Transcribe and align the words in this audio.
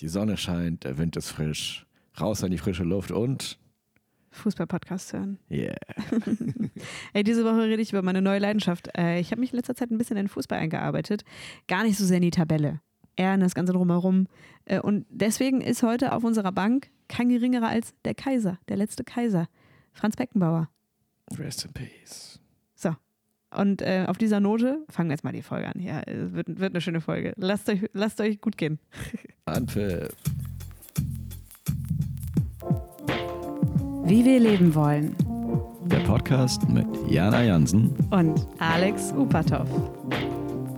Die 0.00 0.08
Sonne 0.08 0.36
scheint, 0.36 0.84
der 0.84 0.96
Wind 0.98 1.16
ist 1.16 1.30
frisch. 1.30 1.86
Raus 2.20 2.44
an 2.44 2.50
die 2.50 2.58
frische 2.58 2.84
Luft 2.84 3.10
und 3.10 3.58
Fußball-Podcast 4.30 5.12
hören. 5.12 5.38
yeah. 5.50 5.74
Ey, 7.12 7.24
diese 7.24 7.44
Woche 7.44 7.62
rede 7.62 7.82
ich 7.82 7.90
über 7.90 8.02
meine 8.02 8.22
neue 8.22 8.38
Leidenschaft. 8.38 8.88
Äh, 8.96 9.18
ich 9.18 9.30
habe 9.32 9.40
mich 9.40 9.52
in 9.52 9.56
letzter 9.56 9.74
Zeit 9.74 9.90
ein 9.90 9.98
bisschen 9.98 10.16
in 10.16 10.24
den 10.24 10.28
Fußball 10.28 10.58
eingearbeitet. 10.58 11.24
Gar 11.66 11.84
nicht 11.84 11.98
so 11.98 12.04
sehr 12.04 12.18
in 12.18 12.22
die 12.22 12.30
Tabelle. 12.30 12.80
Eher 13.16 13.34
in 13.34 13.40
das 13.40 13.54
Ganze 13.54 13.72
drumherum. 13.72 14.28
Äh, 14.66 14.80
und 14.80 15.06
deswegen 15.10 15.60
ist 15.60 15.82
heute 15.82 16.12
auf 16.12 16.22
unserer 16.22 16.52
Bank 16.52 16.90
kein 17.08 17.30
geringerer 17.30 17.68
als 17.68 17.94
der 18.04 18.14
Kaiser, 18.14 18.58
der 18.68 18.76
letzte 18.76 19.02
Kaiser. 19.02 19.48
Franz 19.92 20.14
Beckenbauer. 20.14 20.68
Rest 21.36 21.64
in 21.64 21.72
peace. 21.72 22.38
Und 23.56 23.80
äh, 23.80 24.04
auf 24.06 24.18
dieser 24.18 24.40
Note 24.40 24.84
fangen 24.90 25.08
wir 25.08 25.14
jetzt 25.14 25.24
mal 25.24 25.32
die 25.32 25.42
Folge 25.42 25.68
an. 25.68 25.80
Ja, 25.80 26.00
es 26.00 26.32
wird, 26.34 26.60
wird 26.60 26.74
eine 26.74 26.80
schöne 26.80 27.00
Folge. 27.00 27.32
Lasst 27.36 27.68
euch, 27.70 27.88
lasst 27.94 28.20
euch 28.20 28.40
gut 28.40 28.58
gehen. 28.58 28.78
Anpfiff. 29.46 30.14
Wie 34.04 34.24
wir 34.24 34.40
leben 34.40 34.74
wollen. 34.74 35.14
Der 35.86 36.00
Podcast 36.00 36.68
mit 36.68 36.86
Jana 37.08 37.42
Jansen. 37.42 37.94
Und 38.10 38.46
Alex 38.58 39.12
Upatov. 39.12 39.68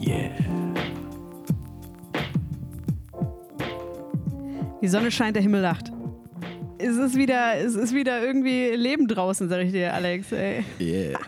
Yeah. 0.00 0.30
Die 4.80 4.88
Sonne 4.88 5.10
scheint, 5.10 5.36
der 5.36 5.42
Himmel 5.42 5.60
lacht. 5.60 5.92
Es 6.78 6.96
ist 6.96 7.16
wieder, 7.16 7.56
es 7.58 7.74
ist 7.74 7.94
wieder 7.94 8.22
irgendwie 8.22 8.70
Leben 8.70 9.06
draußen, 9.08 9.48
sag 9.48 9.60
ich 9.64 9.72
dir, 9.72 9.92
Alex. 9.92 10.32
Ey. 10.32 10.64
Yeah. 10.80 11.18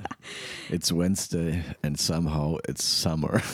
It's 0.71 0.93
Wednesday 0.93 1.63
and 1.83 1.99
somehow 1.99 2.59
it's 2.69 2.85
summer. 3.03 3.41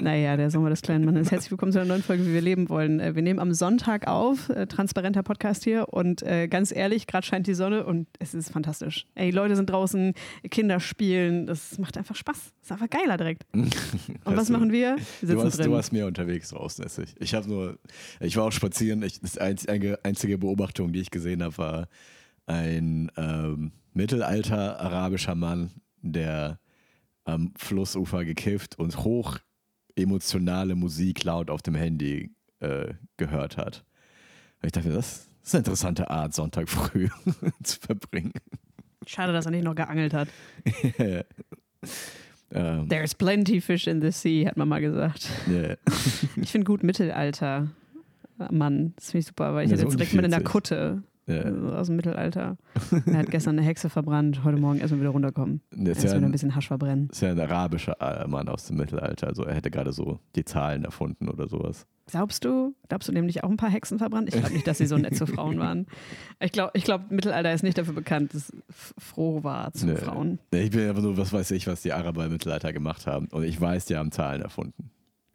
Naja, 0.00 0.36
der 0.36 0.50
Sommer 0.50 0.70
des 0.70 0.82
kleinen 0.82 1.04
Mannes. 1.04 1.30
Herzlich 1.30 1.52
willkommen 1.52 1.70
zu 1.70 1.78
einer 1.78 1.86
neuen 1.86 2.02
Folge, 2.02 2.26
wie 2.26 2.32
wir 2.32 2.40
leben 2.40 2.68
wollen. 2.68 2.98
Äh, 2.98 3.14
Wir 3.14 3.22
nehmen 3.22 3.38
am 3.38 3.54
Sonntag 3.54 4.08
auf, 4.08 4.48
äh, 4.48 4.66
transparenter 4.66 5.22
Podcast 5.22 5.62
hier 5.62 5.86
und 5.88 6.20
äh, 6.24 6.48
ganz 6.48 6.72
ehrlich, 6.74 7.06
gerade 7.06 7.24
scheint 7.24 7.46
die 7.46 7.54
Sonne 7.54 7.86
und 7.86 8.08
es 8.18 8.34
ist 8.34 8.50
fantastisch. 8.50 9.06
Ey, 9.14 9.30
Leute 9.30 9.54
sind 9.54 9.70
draußen, 9.70 10.14
Kinder 10.50 10.80
spielen, 10.80 11.46
das 11.46 11.78
macht 11.78 11.96
einfach 11.96 12.16
Spaß. 12.16 12.36
ist 12.60 12.72
einfach 12.72 12.90
geiler 12.90 13.16
direkt. 13.16 13.44
Und 13.54 14.36
was 14.36 14.50
machen 14.50 14.72
wir? 14.72 14.96
Wir 15.20 15.36
Du 15.36 15.40
warst, 15.40 15.58
drin. 15.58 15.66
du 15.66 15.72
warst 15.72 15.92
mehr 15.92 16.08
unterwegs 16.08 16.48
draußen 16.48 16.82
als 16.82 16.98
ich. 16.98 17.14
Ich 17.20 17.32
habe 17.32 17.48
nur, 17.48 17.78
ich 18.18 18.36
war 18.36 18.46
auch 18.46 18.52
spazieren. 18.52 19.00
Ich, 19.04 19.20
das 19.20 19.38
einzige, 19.38 20.00
einzige 20.04 20.38
Beobachtung, 20.38 20.92
die 20.92 21.00
ich 21.02 21.12
gesehen 21.12 21.40
habe, 21.40 21.56
war 21.56 21.88
ein 22.46 23.12
ähm, 23.16 23.70
mittelalter 23.92 24.80
arabischer 24.80 25.36
Mann, 25.36 25.70
der 26.12 26.58
am 27.24 27.52
Flussufer 27.56 28.24
gekifft 28.24 28.78
und 28.78 28.98
hoch 28.98 29.38
emotionale 29.96 30.74
Musik 30.74 31.24
laut 31.24 31.50
auf 31.50 31.62
dem 31.62 31.74
Handy 31.74 32.30
äh, 32.60 32.94
gehört 33.16 33.56
hat. 33.56 33.84
Und 34.60 34.66
ich 34.66 34.72
dachte, 34.72 34.90
das 34.90 35.28
ist 35.42 35.54
eine 35.54 35.60
interessante 35.60 36.10
Art, 36.10 36.34
Sonntag 36.34 36.68
früh 36.68 37.08
zu 37.62 37.78
verbringen. 37.80 38.32
Schade, 39.06 39.32
dass 39.32 39.44
er 39.46 39.50
nicht 39.52 39.64
noch 39.64 39.74
geangelt 39.74 40.14
hat. 40.14 40.28
ähm, 42.52 42.88
There's 42.88 43.14
plenty 43.14 43.60
fish 43.60 43.86
in 43.86 44.00
the 44.00 44.10
sea, 44.10 44.48
hat 44.48 44.56
man 44.56 44.68
mal 44.68 44.80
gesagt. 44.80 45.28
yeah. 45.48 45.76
Ich 46.36 46.50
finde 46.50 46.64
gut 46.64 46.82
Mittelalter. 46.82 47.68
Mann, 48.50 48.94
das 48.96 49.10
finde 49.10 49.18
ich 49.20 49.26
super, 49.26 49.54
weil 49.54 49.64
ich 49.66 49.70
Ja, 49.70 49.76
hätte 49.76 49.82
so 49.82 49.86
jetzt 49.88 49.94
um 49.94 49.98
direkt 49.98 50.14
mit 50.14 50.24
in 50.24 50.30
der 50.30 50.40
40. 50.40 50.52
Kutte 50.52 51.02
Ja. 51.26 51.40
also 51.40 51.68
aus 51.72 51.86
dem 51.86 51.96
Mittelalter. 51.96 52.56
Er 53.06 53.16
hat 53.18 53.30
gestern 53.30 53.58
eine 53.58 53.66
Hexe 53.66 53.88
verbrannt, 53.88 54.44
heute 54.44 54.58
Morgen 54.58 54.78
erstmal 54.78 55.00
wieder 55.00 55.10
runterkommen. 55.10 55.62
Das 55.70 56.02
ja 56.02 56.12
ein 56.12 56.24
ein, 56.24 56.32
bisschen 56.32 56.54
Hasch 56.54 56.68
verbrennen. 56.68 57.08
ist 57.10 57.22
ja 57.22 57.30
ein 57.30 57.40
arabischer 57.40 57.96
äh, 58.00 58.28
Mann 58.28 58.48
aus 58.48 58.66
dem 58.66 58.76
Mittelalter. 58.76 59.28
Also 59.28 59.44
er 59.44 59.54
hätte 59.54 59.70
gerade 59.70 59.92
so 59.92 60.20
die 60.36 60.44
Zahlen 60.44 60.84
erfunden 60.84 61.28
oder 61.28 61.48
sowas. 61.48 61.86
Glaubst 62.10 62.44
du, 62.44 62.74
glaubst 62.88 63.08
du 63.08 63.12
nämlich 63.12 63.42
auch 63.44 63.48
ein 63.50 63.56
paar 63.56 63.70
Hexen 63.70 63.98
verbrannt? 63.98 64.28
Ich 64.28 64.34
glaube 64.38 64.52
nicht, 64.52 64.66
dass 64.66 64.76
sie 64.76 64.86
so 64.86 64.98
nett 64.98 65.16
zu 65.16 65.26
Frauen 65.26 65.58
waren. 65.58 65.86
Ich 66.40 66.52
glaube, 66.52 66.72
ich 66.74 66.84
glaub, 66.84 67.10
Mittelalter 67.10 67.50
ist 67.54 67.62
nicht 67.62 67.78
dafür 67.78 67.94
bekannt, 67.94 68.34
dass 68.34 68.50
es 68.52 68.94
froh 68.98 69.42
war 69.42 69.72
zu 69.72 69.86
Nee. 69.86 69.96
Frauen. 69.96 70.38
Ich 70.52 70.70
bin 70.70 70.86
einfach 70.86 71.02
nur, 71.02 71.16
was 71.16 71.32
weiß 71.32 71.50
ich, 71.52 71.66
was 71.66 71.80
die 71.80 71.94
Araber 71.94 72.26
im 72.26 72.32
Mittelalter 72.32 72.74
gemacht 72.74 73.06
haben. 73.06 73.28
Und 73.28 73.44
ich 73.44 73.58
weiß, 73.58 73.86
die 73.86 73.96
haben 73.96 74.10
Zahlen 74.12 74.42
erfunden. 74.42 74.90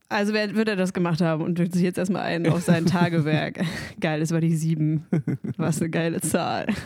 Also 0.09 0.34
wer 0.34 0.56
wird 0.56 0.68
er 0.68 0.75
das 0.75 0.94
gemacht 0.94 1.22
haben 1.22 1.44
und 1.44 1.58
drückt 1.58 1.74
sich 1.74 1.84
jetzt 1.84 2.00
erstmal 2.00 2.24
ein 2.24 2.47
auf 2.47 2.64
sein 2.64 2.88
Tagewerk. 2.88 3.62
Geil, 4.00 4.20
das 4.20 4.31
war 4.31 4.42
die 4.42 4.56
sieben. 4.56 5.06
Was 5.56 5.80
eine 5.80 5.90
geile 5.90 6.20
Zahl. 6.20 6.68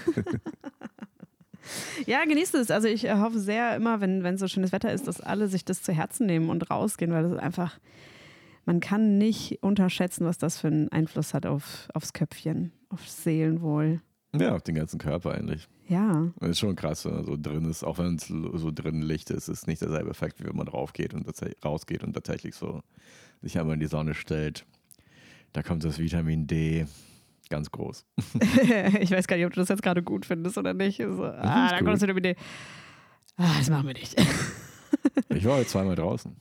Ja, 2.06 2.26
genießt 2.26 2.56
es. 2.56 2.72
Also 2.72 2.90
ich 2.90 3.10
hoffe 3.10 3.40
sehr 3.40 3.78
immer, 3.78 4.02
wenn, 4.02 4.22
wenn 4.24 4.38
so 4.38 4.50
schönes 4.50 4.74
Wetter 4.74 4.92
ist, 4.92 5.08
dass 5.08 5.22
alle 5.22 5.48
sich 5.48 5.64
das 5.64 5.82
zu 5.82 5.94
Herzen 5.94 6.26
nehmen 6.26 6.50
und 6.50 6.70
rausgehen, 6.70 7.14
weil 7.14 7.24
das 7.24 7.32
ist 7.32 7.40
einfach, 7.40 7.80
man 8.66 8.82
kann 8.82 9.18
nicht 9.18 9.64
unterschätzen, 9.64 10.26
was 10.26 10.38
das 10.38 10.60
für 10.60 10.68
einen 10.68 10.92
Einfluss 10.92 11.34
hat 11.34 11.46
auf, 11.46 11.88
aufs 11.94 12.12
Köpfchen, 12.12 12.74
aufs 12.90 13.24
Seelenwohl. 13.24 14.02
Ja, 14.36 14.56
auf 14.56 14.64
den 14.64 14.76
ganzen 14.76 14.98
Körper 15.00 15.34
eigentlich. 15.36 15.68
Ja, 15.88 16.32
Das 16.40 16.52
ist 16.52 16.60
schon 16.60 16.76
krass, 16.76 17.06
wenn 17.06 17.14
man 17.16 17.26
so 17.26 17.38
drin 17.38 17.66
ist, 17.70 17.84
auch 17.84 17.98
wenn 18.00 18.16
es 18.16 18.28
so 18.28 18.72
drin 18.72 19.02
Licht 19.02 19.30
ist, 19.30 19.48
ist 19.48 19.68
nicht 19.68 19.82
derselbe 19.82 20.10
Effekt, 20.10 20.40
wie 20.40 20.46
wenn 20.48 20.56
man 20.56 20.68
raufgeht 20.68 21.14
und 21.14 21.28
tats- 21.28 21.56
rausgeht 21.64 22.04
und 22.04 22.14
tatsächlich 22.14 22.56
so 22.56 22.82
sich 23.42 23.60
einmal 23.60 23.76
in 23.76 23.80
die 23.80 23.88
Sonne 23.88 24.14
stellt. 24.16 24.66
Da 25.52 25.62
kommt 25.62 25.84
das 25.84 26.00
Vitamin 26.00 26.48
D 26.48 26.86
ganz 27.50 27.70
groß. 27.70 28.06
ich 29.02 29.12
weiß 29.12 29.28
gar 29.28 29.36
nicht, 29.38 29.46
ob 29.46 29.54
du 29.54 29.60
das 29.60 29.70
jetzt 29.70 29.84
gerade 29.84 30.02
gut 30.02 30.26
findest 30.26 30.58
oder 30.58 30.74
nicht. 30.74 30.98
So, 30.98 31.26
ah, 31.26 31.70
da 31.70 31.80
kommst 31.82 32.02
du 32.02 32.08
mit 32.08 32.18
Idee. 32.18 32.36
Ah, 33.38 33.58
das 33.60 33.70
machen 33.70 33.88
wir 33.88 33.94
nicht. 33.94 34.16
Ich 35.30 35.46
war 35.46 35.58
heute 35.58 35.68
zweimal 35.68 35.96
draußen. 35.96 36.36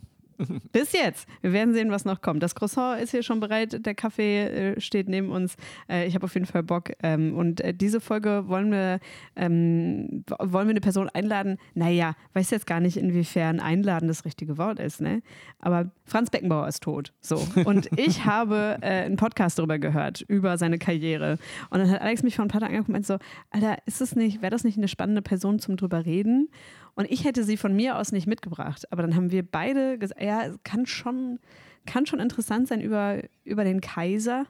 Bis 0.72 0.92
jetzt. 0.92 1.28
Wir 1.41 1.53
werden 1.53 1.75
sehen, 1.75 1.91
was 1.91 2.04
noch 2.04 2.20
kommt. 2.20 2.42
Das 2.42 2.54
Croissant 2.54 3.00
ist 3.00 3.10
hier 3.10 3.22
schon 3.22 3.41
bereit. 3.41 3.84
Der 3.84 3.94
Kaffee 3.94 4.42
äh, 4.42 4.80
steht 4.80 5.08
neben 5.08 5.30
uns. 5.30 5.56
Äh, 5.88 6.06
ich 6.06 6.14
habe 6.14 6.25
auf 6.25 6.34
jeden 6.34 6.47
Fall 6.47 6.62
Bock. 6.62 6.92
Ähm, 7.03 7.36
und 7.36 7.60
äh, 7.60 7.75
diese 7.75 8.00
Folge 8.00 8.44
wollen 8.48 8.70
wir, 8.70 9.00
ähm, 9.36 10.25
wollen 10.38 10.69
wir 10.69 10.72
eine 10.72 10.81
Person 10.81 11.08
einladen. 11.08 11.58
Naja, 11.75 12.14
weiß 12.34 12.50
jetzt 12.50 12.66
gar 12.66 12.81
nicht, 12.81 12.97
inwiefern 12.97 13.60
einladen 13.60 14.08
das 14.08 14.25
richtige 14.25 14.58
Wort 14.58 14.78
ist. 14.78 15.00
Ne? 15.00 15.22
Aber 15.58 15.91
Franz 16.04 16.31
Beckenbauer 16.31 16.69
ist 16.69 16.82
tot. 16.82 17.12
So. 17.20 17.47
Und 17.64 17.88
ich 17.98 18.25
habe 18.25 18.78
einen 18.82 19.16
Podcast 19.16 19.58
darüber 19.58 19.78
gehört, 19.78 20.20
über 20.22 20.58
seine 20.58 20.78
Karriere. 20.78 21.38
Und 21.70 21.81
dann 21.81 21.91
hat 21.91 22.00
Alex 22.00 22.22
mich 22.22 22.36
vor 22.36 22.44
ein 22.44 22.48
paar 22.48 22.60
Tagen 22.60 22.72
angeguckt 22.72 22.88
und 22.88 22.92
meinte 22.92 23.06
so, 23.06 23.19
Alter, 23.50 23.78
ist 23.86 24.00
das 24.00 24.16
nicht, 24.16 24.42
wäre 24.42 24.50
das 24.50 24.64
nicht 24.64 24.78
eine 24.78 24.88
spannende 24.88 25.22
Person 25.22 25.58
zum 25.58 25.76
drüber 25.76 26.04
reden? 26.04 26.48
Und 26.94 27.10
ich 27.10 27.25
hätte 27.25 27.44
sie 27.44 27.56
von 27.56 27.75
mir 27.75 27.98
aus 27.98 28.12
nicht 28.12 28.26
mitgebracht. 28.26 28.91
Aber 28.92 29.03
dann 29.03 29.16
haben 29.16 29.30
wir 29.30 29.42
beide 29.42 29.98
gesagt, 29.98 30.20
ja, 30.22 30.44
es 30.44 30.58
kann 30.62 30.86
schon, 30.86 31.38
kann 31.86 32.06
schon 32.06 32.20
interessant 32.20 32.69
sein, 32.69 32.80
über, 32.80 33.22
über 33.44 33.64
den 33.64 33.80
Kaiser, 33.80 34.47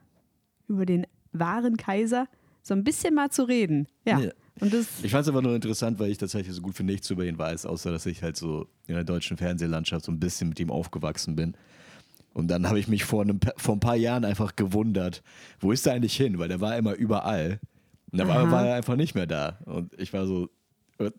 über 0.69 0.84
den 0.86 1.06
wahren 1.32 1.76
Kaiser, 1.76 2.26
so 2.62 2.75
ein 2.75 2.84
bisschen 2.84 3.14
mal 3.14 3.31
zu 3.31 3.44
reden. 3.44 3.86
Ja. 4.04 4.19
Ja. 4.19 4.31
Und 4.60 4.72
das, 4.72 4.86
Ich 5.02 5.10
fand 5.10 5.22
es 5.22 5.28
aber 5.28 5.41
nur 5.42 5.54
interessant, 5.54 5.98
weil 5.98 6.10
ich 6.10 6.19
tatsächlich 6.19 6.54
so 6.54 6.62
gut 6.62 6.75
für 6.76 6.84
nichts 6.84 7.08
über 7.10 7.25
ihn 7.25 7.38
weiß, 7.38 7.64
außer 7.66 7.91
dass 7.91 8.06
ich 8.06 8.22
halt 8.22 8.36
so 8.36 8.66
in 8.86 8.94
der 8.94 9.04
deutschen 9.04 9.36
Fernsehlandschaft 9.36 10.04
so 10.04 10.12
ein 10.12 10.20
bisschen 10.20 10.48
mit 10.50 10.60
ihm 10.60 10.70
aufgewachsen 10.70 11.36
bin. 11.36 11.54
Und 12.34 12.48
dann 12.48 12.69
habe 12.69 12.78
ich 12.78 12.88
mich 12.88 13.04
vor, 13.04 13.22
einem, 13.22 13.41
vor 13.56 13.76
ein 13.76 13.81
paar 13.81 13.97
Jahren 13.97 14.25
einfach 14.25 14.56
gewundert, 14.56 15.22
wo 15.60 15.72
ist 15.72 15.86
er 15.86 15.94
eigentlich 15.94 16.16
hin? 16.16 16.38
Weil 16.38 16.48
der 16.48 16.60
war 16.60 16.76
immer 16.76 16.94
überall. 16.94 17.60
Und 18.10 18.19
dann 18.19 18.28
war, 18.28 18.66
er 18.66 18.75
einfach 18.75 18.97
nicht 18.97 19.14
mehr 19.14 19.26
da. 19.26 19.58
Und 19.64 19.98
ich 19.98 20.12
war 20.12 20.26
so, 20.26 20.48
"Uh, 21.00 21.10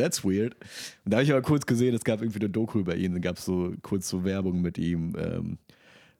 that's 0.00 0.24
weird. 0.24 0.54
Und 1.04 1.12
da 1.12 1.18
habe 1.18 1.24
ich 1.24 1.32
aber 1.32 1.42
kurz 1.42 1.66
gesehen, 1.66 1.94
es 1.94 2.04
gab 2.04 2.20
irgendwie 2.20 2.40
eine 2.40 2.50
Doku 2.50 2.80
über 2.80 2.96
ihn, 2.96 3.12
dann 3.12 3.22
gab 3.22 3.36
es 3.36 3.44
so 3.44 3.74
kurz 3.82 4.08
so 4.08 4.24
Werbung 4.24 4.60
mit 4.60 4.78
ihm, 4.78 5.14
ähm, 5.18 5.58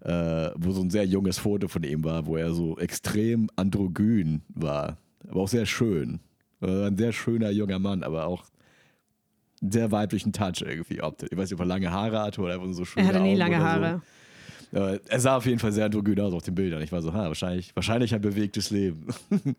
äh, 0.00 0.50
wo 0.56 0.72
so 0.72 0.82
ein 0.82 0.90
sehr 0.90 1.04
junges 1.04 1.38
Foto 1.38 1.68
von 1.68 1.82
ihm 1.82 2.04
war, 2.04 2.26
wo 2.26 2.36
er 2.36 2.52
so 2.52 2.78
extrem 2.78 3.48
androgyn 3.56 4.42
war, 4.48 4.98
aber 5.28 5.40
auch 5.40 5.48
sehr 5.48 5.66
schön. 5.66 6.20
War 6.60 6.86
ein 6.86 6.96
sehr 6.96 7.12
schöner 7.12 7.50
junger 7.50 7.78
Mann, 7.78 8.02
aber 8.02 8.26
auch 8.26 8.44
einen 9.62 9.72
sehr 9.72 9.90
weiblichen 9.90 10.32
Touch 10.32 10.62
irgendwie 10.62 11.02
optisch. 11.02 11.28
Ich 11.30 11.36
weiß 11.36 11.50
nicht, 11.50 11.54
ob 11.54 11.60
er 11.60 11.66
lange 11.66 11.90
Haare 11.90 12.20
hatte 12.20 12.40
oder 12.40 12.54
einfach 12.54 12.72
so 12.72 12.84
schöne 12.84 13.06
er 13.06 13.08
hatte 13.08 13.22
nie 13.22 13.34
lange 13.34 13.58
Haare. 13.58 14.02
So. 14.72 14.78
Er 14.78 15.20
sah 15.20 15.36
auf 15.36 15.46
jeden 15.46 15.58
Fall 15.58 15.72
sehr 15.72 15.86
androgyn 15.86 16.20
aus 16.20 16.32
auf 16.32 16.42
den 16.42 16.54
Bildern. 16.54 16.80
Ich 16.82 16.92
war 16.92 17.02
so, 17.02 17.12
ha, 17.12 17.26
wahrscheinlich, 17.26 17.74
wahrscheinlich 17.74 18.14
ein 18.14 18.20
bewegtes 18.20 18.70
Leben. 18.70 19.06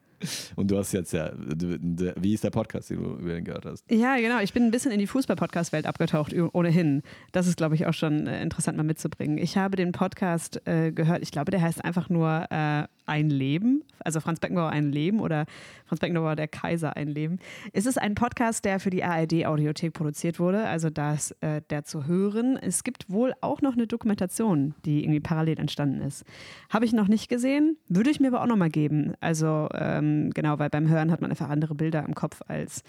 Und 0.56 0.72
du 0.72 0.78
hast 0.78 0.92
jetzt 0.92 1.14
ja, 1.14 1.32
wie 1.36 2.34
ist 2.34 2.44
der 2.44 2.50
Podcast, 2.50 2.90
den 2.90 3.04
du 3.04 3.16
über 3.16 3.34
den 3.34 3.44
gehört 3.44 3.66
hast? 3.66 3.90
Ja, 3.92 4.18
genau. 4.18 4.40
Ich 4.40 4.54
bin 4.54 4.64
ein 4.64 4.72
bisschen 4.72 4.92
in 4.92 5.00
die 5.00 5.08
Fußball-Podcast-Welt 5.08 5.86
abgetaucht, 5.86 6.34
ohnehin. 6.54 7.02
Das 7.32 7.48
ist, 7.48 7.58
glaube 7.58 7.76
ich, 7.76 7.86
auch 7.88 7.94
schon 7.94 8.28
äh, 8.28 8.42
interessant 8.42 8.78
mal 8.78 8.84
mitzubringen. 8.84 9.38
Ich 9.38 9.58
habe 9.58 9.76
den 9.76 9.92
Podcast 9.92 10.62
äh, 10.68 10.92
gehört, 10.92 11.22
ich 11.22 11.32
glaube, 11.32 11.52
der 11.52 11.62
heißt 11.62 11.84
einfach 11.84 12.10
nur 12.10 12.48
äh, 12.50 12.88
Ein 13.06 13.30
Leben. 13.30 13.84
Also 14.00 14.20
Franz 14.20 14.40
Beckenbauer 14.40 14.70
Ein 14.70 14.92
Leben 14.92 15.20
oder 15.20 15.46
Franz 15.86 16.00
Beckenbauer 16.00 16.36
der 16.36 16.48
Kaiser 16.48 16.96
Ein 16.96 17.08
Leben. 17.08 17.40
Es 17.74 17.86
ist 17.86 18.02
ein 18.02 18.16
Podcast, 18.16 18.66
der 18.66 18.80
für 18.80 18.90
die 18.90 19.04
ARD-Audiothek 19.04 19.94
produziert 19.94 20.40
wurde, 20.40 20.66
also 20.66 20.90
da 20.90 21.14
ist 21.14 21.32
äh, 21.42 21.62
der 21.70 21.84
zu 21.84 22.08
hören. 22.08 22.58
Es 22.58 22.84
gibt 22.84 23.10
wohl 23.10 23.34
auch 23.42 23.62
noch 23.62 23.74
eine 23.74 23.88
Dokumentation, 23.88 24.74
die 24.86 25.04
irgendwie 25.04 25.20
parallel 25.20 25.60
entstanden 25.60 26.02
ist. 26.02 26.24
Habe 26.70 26.86
ich 26.86 26.94
noch 26.94 27.08
nicht 27.08 27.30
gesehen, 27.30 27.78
würde 27.88 28.10
ich 28.10 28.20
mir 28.20 28.28
aber 28.28 28.42
auch 28.42 28.48
noch 28.48 28.56
mal 28.56 28.70
geben. 28.70 29.14
Also 29.20 29.70
ähm, 29.74 30.11
ähm, 30.12 30.32
genau, 30.32 30.60
weil 30.60 30.70
beim 30.70 30.90
Hören 30.90 31.12
hat 31.12 31.22
man 31.22 31.30
einfach 31.30 31.50
andere 31.50 31.76
Bilder 31.76 32.04
im 32.06 32.16
Kopf 32.16 32.42
als 32.48 32.84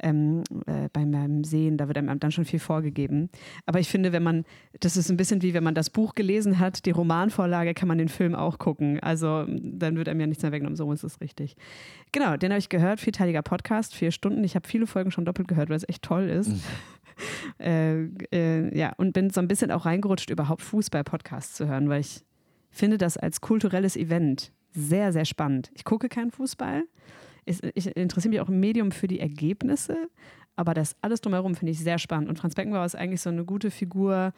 ähm, 0.00 0.42
äh, 0.66 0.88
beim, 0.92 1.10
beim 1.10 1.44
Sehen. 1.44 1.76
Da 1.76 1.88
wird 1.88 1.98
einem 1.98 2.18
dann 2.18 2.32
schon 2.32 2.44
viel 2.44 2.58
vorgegeben. 2.58 3.30
Aber 3.66 3.80
ich 3.80 3.88
finde, 3.88 4.12
wenn 4.12 4.22
man, 4.22 4.44
das 4.80 4.96
ist 4.96 5.10
ein 5.10 5.16
bisschen 5.16 5.42
wie 5.42 5.54
wenn 5.54 5.64
man 5.64 5.74
das 5.74 5.90
Buch 5.90 6.14
gelesen 6.14 6.58
hat, 6.58 6.86
die 6.86 6.90
Romanvorlage, 6.90 7.74
kann 7.74 7.88
man 7.88 7.98
den 7.98 8.08
Film 8.08 8.34
auch 8.34 8.58
gucken. 8.58 9.00
Also 9.00 9.46
dann 9.48 9.96
wird 9.96 10.08
einem 10.08 10.20
ja 10.20 10.26
nichts 10.26 10.42
mehr 10.42 10.52
weggenommen. 10.52 10.76
So 10.76 10.90
ist 10.92 11.04
es 11.04 11.20
richtig. 11.20 11.56
Genau, 12.12 12.36
den 12.36 12.50
habe 12.50 12.58
ich 12.58 12.68
gehört. 12.68 13.00
Vierteiliger 13.00 13.42
Podcast, 13.42 13.94
vier 13.94 14.10
Stunden. 14.10 14.42
Ich 14.44 14.54
habe 14.54 14.66
viele 14.66 14.86
Folgen 14.86 15.10
schon 15.10 15.24
doppelt 15.24 15.48
gehört, 15.48 15.68
weil 15.68 15.76
es 15.76 15.88
echt 15.88 16.02
toll 16.02 16.28
ist. 16.28 16.48
Mhm. 16.48 16.60
Äh, 17.58 18.04
äh, 18.32 18.78
ja, 18.78 18.92
und 18.96 19.12
bin 19.12 19.30
so 19.30 19.40
ein 19.40 19.48
bisschen 19.48 19.72
auch 19.72 19.86
reingerutscht, 19.86 20.30
überhaupt 20.30 20.62
Fußball-Podcasts 20.62 21.54
zu 21.54 21.66
hören, 21.66 21.88
weil 21.88 21.98
ich 21.98 22.24
finde 22.70 22.96
das 22.96 23.16
als 23.16 23.40
kulturelles 23.40 23.96
Event 23.96 24.52
sehr, 24.70 25.12
sehr 25.12 25.24
spannend. 25.24 25.70
Ich 25.74 25.84
gucke 25.84 26.08
keinen 26.08 26.30
Fußball. 26.30 26.84
Ich, 27.44 27.62
interessiere 27.96 28.30
mich 28.30 28.40
auch 28.40 28.48
im 28.48 28.60
Medium 28.60 28.92
für 28.92 29.08
die 29.08 29.20
Ergebnisse, 29.20 30.08
aber 30.54 30.74
das 30.74 30.96
alles 31.00 31.22
drumherum 31.22 31.54
finde 31.54 31.72
ich 31.72 31.78
sehr 31.78 31.98
spannend. 31.98 32.28
Und 32.28 32.38
Franz 32.38 32.54
Beckenbauer 32.54 32.84
ist 32.84 32.94
eigentlich 32.94 33.22
so 33.22 33.30
eine 33.30 33.44
gute 33.44 33.70
Figur 33.70 34.34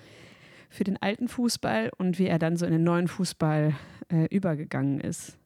für 0.69 0.85
den 0.85 1.01
alten 1.03 1.27
Fußball 1.27 1.91
und 1.99 2.19
wie 2.19 2.27
er 2.27 2.39
dann 2.39 2.57
so 2.57 2.67
in 2.67 2.73
den 2.73 2.85
neuen 2.85 3.09
Fußball 3.09 3.75
äh, 4.11 4.27
übergegangen 4.27 5.01
ist. 5.01 5.37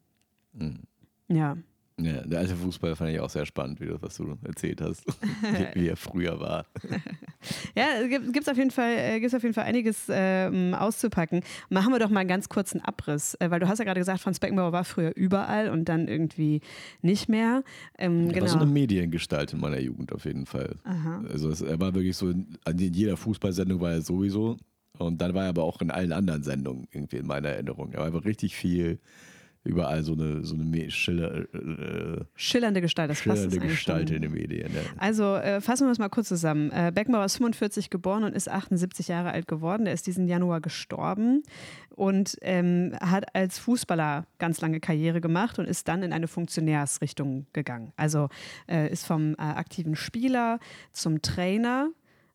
Mhm. 0.52 0.80
Ja. 1.28 1.56
Ja, 1.98 2.22
der 2.22 2.40
alte 2.40 2.56
Fußball 2.56 2.96
fand 2.96 3.10
ich 3.10 3.20
auch 3.20 3.30
sehr 3.30 3.46
spannend, 3.46 3.80
wie 3.80 3.86
das, 3.86 4.02
was 4.02 4.16
du 4.16 4.36
erzählt 4.42 4.80
hast, 4.80 5.06
wie, 5.74 5.88
er 5.88 5.96
früher 5.96 6.38
war. 6.40 6.66
ja, 7.74 7.86
es 8.02 8.32
gibt 8.32 8.48
auf 8.48 8.56
jeden 8.56 8.70
Fall, 8.70 8.96
äh, 8.96 9.20
gibt's 9.20 9.34
auf 9.34 9.42
jeden 9.42 9.54
Fall 9.54 9.64
einiges 9.64 10.06
ähm, 10.08 10.74
auszupacken. 10.74 11.42
Machen 11.70 11.92
wir 11.92 11.98
doch 11.98 12.10
mal 12.10 12.20
einen 12.20 12.28
ganz 12.28 12.48
kurzen 12.48 12.80
Abriss, 12.80 13.34
äh, 13.40 13.50
weil 13.50 13.60
du 13.60 13.68
hast 13.68 13.78
ja 13.78 13.84
gerade 13.84 14.00
gesagt, 14.00 14.20
Franz 14.20 14.40
Beckenbauer 14.40 14.72
war 14.72 14.84
früher 14.84 15.12
überall 15.14 15.70
und 15.70 15.88
dann 15.88 16.08
irgendwie 16.08 16.60
nicht 17.02 17.28
mehr. 17.28 17.62
Ähm, 17.98 18.28
er 18.28 18.34
genau. 18.34 18.46
war 18.46 18.48
so 18.48 18.58
eine 18.58 18.70
Mediengestalt 18.70 19.52
in 19.52 19.60
meiner 19.60 19.80
Jugend 19.80 20.12
auf 20.12 20.24
jeden 20.24 20.46
Fall. 20.46 20.76
Aha. 20.84 21.22
Also 21.30 21.50
es, 21.50 21.60
er 21.60 21.80
war 21.80 21.94
wirklich 21.94 22.16
so, 22.16 22.30
in, 22.30 22.56
in 22.66 22.78
jeder 22.78 23.16
Fußballsendung 23.16 23.80
war 23.80 23.92
er 23.92 24.02
sowieso 24.02 24.56
und 24.98 25.20
dann 25.20 25.34
war 25.34 25.44
er 25.44 25.48
aber 25.50 25.64
auch 25.64 25.80
in 25.80 25.90
allen 25.90 26.12
anderen 26.12 26.42
Sendungen 26.42 26.86
irgendwie 26.92 27.16
in 27.16 27.26
meiner 27.26 27.48
Erinnerung. 27.48 27.92
Er 27.92 28.00
war 28.00 28.06
einfach 28.06 28.24
richtig 28.24 28.54
viel 28.54 29.00
überall 29.64 30.02
so 30.02 30.12
eine, 30.12 30.44
so 30.44 30.54
eine 30.54 30.90
Schiller, 30.90 31.46
äh, 31.54 32.24
schillernde 32.34 32.82
Gestalt. 32.82 33.10
Das 33.10 33.18
schillernde 33.18 33.58
Gestalt 33.58 34.10
in 34.10 34.22
den 34.22 34.32
Medien. 34.32 34.70
Ja. 34.74 34.80
Also 34.98 35.36
äh, 35.36 35.60
fassen 35.60 35.86
wir 35.86 35.88
das 35.88 35.98
mal 35.98 36.10
kurz 36.10 36.28
zusammen. 36.28 36.70
Äh, 36.70 36.92
Beckenbauer 36.94 37.24
ist 37.24 37.38
45 37.38 37.88
geboren 37.88 38.24
und 38.24 38.34
ist 38.34 38.48
78 38.48 39.08
Jahre 39.08 39.32
alt 39.32 39.48
geworden. 39.48 39.86
Er 39.86 39.94
ist 39.94 40.06
diesen 40.06 40.28
Januar 40.28 40.60
gestorben 40.60 41.42
und 41.90 42.36
ähm, 42.42 42.92
hat 43.00 43.34
als 43.34 43.58
Fußballer 43.58 44.26
ganz 44.38 44.60
lange 44.60 44.80
Karriere 44.80 45.22
gemacht 45.22 45.58
und 45.58 45.66
ist 45.66 45.88
dann 45.88 46.02
in 46.02 46.12
eine 46.12 46.28
Funktionärsrichtung 46.28 47.46
gegangen. 47.54 47.92
Also 47.96 48.28
äh, 48.68 48.92
ist 48.92 49.06
vom 49.06 49.32
äh, 49.34 49.36
aktiven 49.38 49.96
Spieler 49.96 50.58
zum 50.92 51.22
Trainer, 51.22 51.88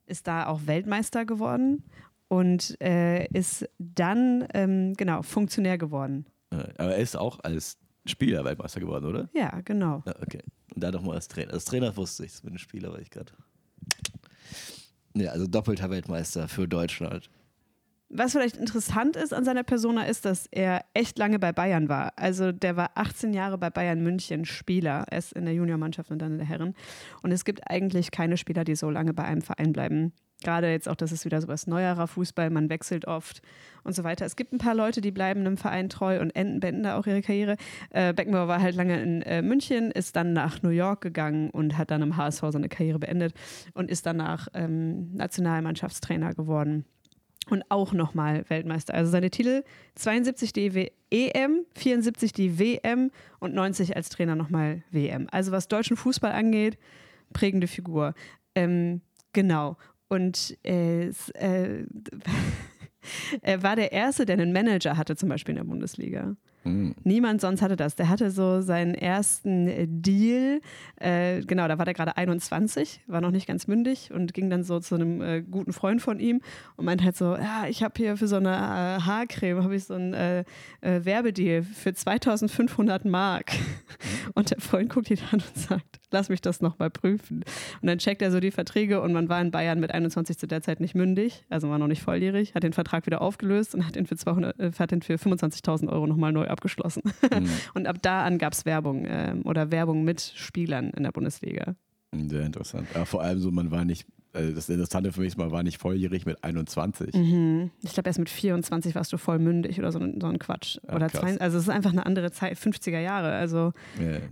ist 0.07 0.27
da 0.27 0.47
auch 0.47 0.61
Weltmeister 0.65 1.25
geworden 1.25 1.83
und 2.27 2.79
äh, 2.81 3.27
ist 3.27 3.69
dann 3.77 4.47
ähm, 4.55 4.93
genau 4.95 5.21
Funktionär 5.21 5.77
geworden. 5.77 6.25
Aber 6.49 6.95
er 6.95 6.97
ist 6.97 7.15
auch 7.15 7.39
als 7.43 7.77
Spieler 8.05 8.43
Weltmeister 8.43 8.79
geworden, 8.79 9.05
oder? 9.05 9.29
Ja, 9.33 9.61
genau. 9.61 10.03
Ja, 10.05 10.15
okay. 10.21 10.41
Und 10.73 10.83
da 10.83 10.91
nochmal 10.91 11.15
als 11.15 11.27
Trainer. 11.27 11.53
Als 11.53 11.65
Trainer 11.65 11.95
wusste 11.95 12.25
ich 12.25 12.33
es, 12.33 12.43
mit 12.43 12.53
dem 12.53 12.57
Spieler 12.57 12.91
war 12.91 12.99
ich 12.99 13.09
gerade. 13.09 13.31
Ja, 15.15 15.31
also 15.31 15.47
doppelter 15.47 15.89
Weltmeister 15.89 16.47
für 16.47 16.67
Deutschland. 16.67 17.29
Was 18.11 18.31
vielleicht 18.31 18.57
interessant 18.57 19.15
ist 19.15 19.33
an 19.33 19.45
seiner 19.45 19.63
Persona 19.63 20.05
ist, 20.05 20.25
dass 20.25 20.47
er 20.47 20.83
echt 20.95 21.19
lange 21.19 21.37
bei 21.37 21.51
Bayern 21.51 21.89
war. 21.89 22.13
Also 22.15 22.51
der 22.51 22.75
war 22.75 22.91
18 22.95 23.33
Jahre 23.33 23.59
bei 23.59 23.69
Bayern 23.69 24.01
München 24.01 24.45
Spieler, 24.45 25.05
erst 25.11 25.33
in 25.33 25.45
der 25.45 25.53
Juniormannschaft 25.53 26.09
und 26.09 26.19
dann 26.19 26.31
in 26.31 26.37
der 26.39 26.47
Herren. 26.47 26.73
Und 27.21 27.31
es 27.31 27.45
gibt 27.45 27.69
eigentlich 27.69 28.09
keine 28.09 28.37
Spieler, 28.37 28.63
die 28.63 28.75
so 28.75 28.89
lange 28.89 29.13
bei 29.13 29.25
einem 29.25 29.43
Verein 29.43 29.73
bleiben. 29.73 30.13
Gerade 30.43 30.71
jetzt 30.71 30.87
auch, 30.87 30.95
das 30.95 31.11
ist 31.11 31.25
wieder 31.25 31.41
so 31.41 31.47
was 31.47 31.67
neuerer 31.67 32.07
Fußball, 32.07 32.49
man 32.49 32.69
wechselt 32.69 33.05
oft 33.05 33.41
und 33.83 33.93
so 33.93 34.03
weiter. 34.03 34.25
Es 34.25 34.35
gibt 34.35 34.53
ein 34.53 34.57
paar 34.57 34.75
Leute, 34.75 35.01
die 35.01 35.11
bleiben 35.11 35.41
einem 35.41 35.57
Verein 35.57 35.89
treu 35.89 36.19
und 36.21 36.33
enden, 36.35 36.59
beenden 36.59 36.83
da 36.83 36.97
auch 36.97 37.07
ihre 37.07 37.21
Karriere. 37.21 37.57
Äh, 37.89 38.13
Beckenbauer 38.13 38.47
war 38.47 38.61
halt 38.61 38.75
lange 38.75 39.01
in 39.01 39.21
äh, 39.23 39.41
München, 39.41 39.91
ist 39.91 40.15
dann 40.15 40.31
nach 40.33 40.61
New 40.61 40.69
York 40.69 41.01
gegangen 41.01 41.49
und 41.49 41.77
hat 41.77 41.91
dann 41.91 42.01
im 42.01 42.15
HSV 42.15 42.43
seine 42.51 42.69
Karriere 42.69 42.99
beendet 42.99 43.33
und 43.73 43.91
ist 43.91 44.05
danach 44.05 44.47
ähm, 44.53 45.13
Nationalmannschaftstrainer 45.13 46.33
geworden 46.33 46.85
und 47.49 47.63
auch 47.69 47.93
nochmal 47.93 48.45
Weltmeister. 48.49 48.93
Also 48.93 49.11
seine 49.11 49.29
Titel 49.29 49.63
72 49.95 50.53
die 50.53 50.91
EM, 51.11 51.65
74 51.75 52.31
die 52.31 52.59
WM 52.59 53.11
und 53.39 53.53
90 53.53 53.95
als 53.95 54.09
Trainer 54.09 54.35
nochmal 54.35 54.83
WM. 54.91 55.27
Also 55.31 55.51
was 55.51 55.67
deutschen 55.67 55.97
Fußball 55.97 56.31
angeht, 56.31 56.77
prägende 57.33 57.67
Figur. 57.67 58.13
Ähm, 58.55 59.01
genau. 59.33 59.77
Und 60.09 60.57
äh, 60.65 61.07
äh, 61.07 61.85
er 63.41 63.63
war 63.63 63.75
der 63.75 63.91
Erste, 63.91 64.25
der 64.25 64.33
einen 64.33 64.51
Manager 64.51 64.97
hatte, 64.97 65.15
zum 65.15 65.29
Beispiel 65.29 65.53
in 65.53 65.57
der 65.57 65.63
Bundesliga. 65.63 66.35
Mhm. 66.63 66.95
Niemand 67.03 67.41
sonst 67.41 67.61
hatte 67.61 67.75
das. 67.75 67.95
Der 67.95 68.09
hatte 68.09 68.31
so 68.31 68.61
seinen 68.61 68.93
ersten 68.93 69.67
äh, 69.67 69.87
Deal. 69.87 70.61
Äh, 70.97 71.41
genau, 71.41 71.67
da 71.67 71.77
war 71.77 71.85
der 71.85 71.93
gerade 71.93 72.17
21, 72.17 73.01
war 73.07 73.21
noch 73.21 73.31
nicht 73.31 73.47
ganz 73.47 73.67
mündig 73.67 74.11
und 74.13 74.33
ging 74.33 74.49
dann 74.49 74.63
so 74.63 74.79
zu 74.79 74.95
einem 74.95 75.21
äh, 75.21 75.41
guten 75.41 75.73
Freund 75.73 76.01
von 76.01 76.19
ihm 76.19 76.41
und 76.75 76.85
meinte 76.85 77.05
halt 77.05 77.15
so: 77.15 77.35
Ja, 77.35 77.65
ich 77.67 77.83
habe 77.83 77.93
hier 77.97 78.17
für 78.17 78.27
so 78.27 78.35
eine 78.35 78.49
äh, 78.49 79.01
Haarcreme 79.01 79.63
habe 79.63 79.75
ich 79.75 79.85
so 79.85 79.93
einen 79.93 80.13
äh, 80.13 80.43
äh, 80.81 81.05
Werbedeal 81.05 81.63
für 81.63 81.93
2500 81.93 83.05
Mark. 83.05 83.53
Mhm. 83.53 84.31
Und 84.35 84.51
der 84.51 84.59
Freund 84.59 84.89
guckt 84.89 85.09
ihn 85.09 85.19
an 85.31 85.41
und 85.41 85.57
sagt: 85.57 85.99
Lass 86.11 86.29
mich 86.29 86.41
das 86.41 86.61
nochmal 86.61 86.89
prüfen. 86.89 87.43
Und 87.81 87.87
dann 87.87 87.99
checkt 87.99 88.21
er 88.21 88.31
so 88.31 88.39
die 88.39 88.51
Verträge 88.51 89.01
und 89.01 89.13
man 89.13 89.29
war 89.29 89.39
in 89.41 89.51
Bayern 89.51 89.79
mit 89.79 89.91
21 89.91 90.37
zu 90.37 90.47
der 90.47 90.61
Zeit 90.61 90.79
nicht 90.79 90.95
mündig, 90.95 91.45
also 91.49 91.69
war 91.69 91.77
noch 91.77 91.87
nicht 91.87 92.01
volljährig, 92.01 92.55
hat 92.55 92.63
den 92.63 92.73
Vertrag 92.73 93.05
wieder 93.05 93.21
aufgelöst 93.21 93.75
und 93.75 93.85
hat 93.85 93.95
ihn 93.95 94.07
für, 94.07 94.17
für 94.17 94.23
25.000 94.23 95.89
Euro 95.89 96.07
nochmal 96.07 96.31
neu 96.31 96.47
abgeschlossen. 96.47 96.58
Mhm. 96.65 97.49
Und 97.73 97.87
ab 97.87 97.97
da 98.01 98.23
an 98.23 98.37
gab 98.37 98.53
es 98.53 98.65
Werbung 98.65 99.05
äh, 99.05 99.35
oder 99.43 99.71
Werbung 99.71 100.03
mit 100.03 100.21
Spielern 100.35 100.91
in 100.91 101.03
der 101.03 101.11
Bundesliga. 101.11 101.75
Sehr 102.11 102.45
interessant. 102.45 102.87
Ja, 102.95 103.05
vor 103.05 103.21
allem 103.21 103.39
so, 103.39 103.51
man 103.51 103.69
war 103.69 103.85
nicht, 103.85 104.07
also 104.33 104.51
das 104.51 104.67
Interessante 104.67 105.11
für 105.11 105.21
mich 105.21 105.29
ist, 105.29 105.37
man 105.37 105.51
war 105.51 105.61
nicht 105.61 105.79
volljährig 105.79 106.25
mit 106.25 106.43
21. 106.43 107.13
Mhm. 107.13 107.71
Ich 107.83 107.93
glaube, 107.93 108.09
erst 108.09 108.19
mit 108.19 108.29
24 108.29 108.95
warst 108.95 109.13
du 109.13 109.17
voll 109.17 109.37
mündig 109.37 109.79
oder 109.79 109.91
so, 109.91 109.99
so 109.99 110.27
ein 110.27 110.39
Quatsch. 110.39 110.79
Ja, 110.87 110.95
oder 110.95 111.09
zwei, 111.09 111.39
also 111.39 111.57
es 111.57 111.63
ist 111.63 111.69
einfach 111.69 111.91
eine 111.91 112.05
andere 112.05 112.31
Zeit, 112.31 112.57
50er 112.57 112.99
Jahre. 112.99 113.31
Also 113.33 113.73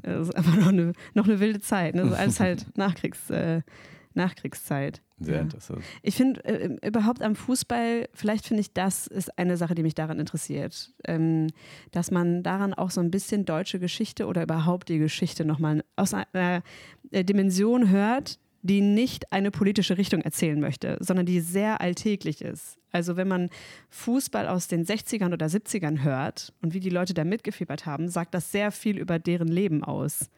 es 0.01 0.29
ist 0.29 0.35
einfach 0.35 0.55
noch 0.55 0.67
eine, 0.67 0.93
noch 1.13 1.25
eine 1.25 1.39
wilde 1.39 1.59
Zeit. 1.59 1.93
Ne? 1.93 2.07
So 2.07 2.15
alles 2.15 2.39
halt 2.39 2.65
Nachkriegs, 2.77 3.29
äh, 3.29 3.61
Nachkriegszeit. 4.17 5.01
Sehr 5.19 5.35
ja. 5.35 5.41
interessant. 5.41 5.81
Ich 6.03 6.15
finde 6.15 6.43
äh, 6.43 6.77
überhaupt 6.85 7.21
am 7.21 7.35
Fußball, 7.35 8.09
vielleicht 8.13 8.45
finde 8.45 8.61
ich, 8.61 8.73
das 8.73 9.07
ist 9.07 9.37
eine 9.39 9.57
Sache, 9.57 9.73
die 9.73 9.81
mich 9.83 9.95
daran 9.95 10.19
interessiert. 10.19 10.93
Ähm, 11.05 11.47
dass 11.91 12.11
man 12.11 12.43
daran 12.43 12.73
auch 12.73 12.91
so 12.91 13.01
ein 13.01 13.09
bisschen 13.09 13.45
deutsche 13.45 13.79
Geschichte 13.79 14.27
oder 14.27 14.43
überhaupt 14.43 14.89
die 14.89 14.99
Geschichte 14.99 15.45
nochmal 15.45 15.83
aus 15.95 16.13
einer 16.13 16.61
äh, 17.11 17.23
Dimension 17.23 17.89
hört, 17.89 18.39
die 18.61 18.81
nicht 18.81 19.31
eine 19.31 19.49
politische 19.49 19.97
Richtung 19.97 20.21
erzählen 20.21 20.59
möchte, 20.59 20.97
sondern 20.99 21.25
die 21.25 21.39
sehr 21.39 21.81
alltäglich 21.81 22.41
ist. 22.41 22.77
Also 22.91 23.17
wenn 23.17 23.27
man 23.27 23.49
Fußball 23.89 24.47
aus 24.47 24.67
den 24.67 24.85
60ern 24.85 25.33
oder 25.33 25.47
70ern 25.47 26.03
hört 26.03 26.53
und 26.61 26.73
wie 26.73 26.79
die 26.79 26.89
Leute 26.89 27.13
da 27.13 27.23
mitgefiebert 27.23 27.85
haben, 27.85 28.09
sagt 28.09 28.33
das 28.33 28.51
sehr 28.51 28.71
viel 28.71 28.97
über 28.97 29.19
deren 29.19 29.47
Leben 29.47 29.83
aus. 29.83 30.29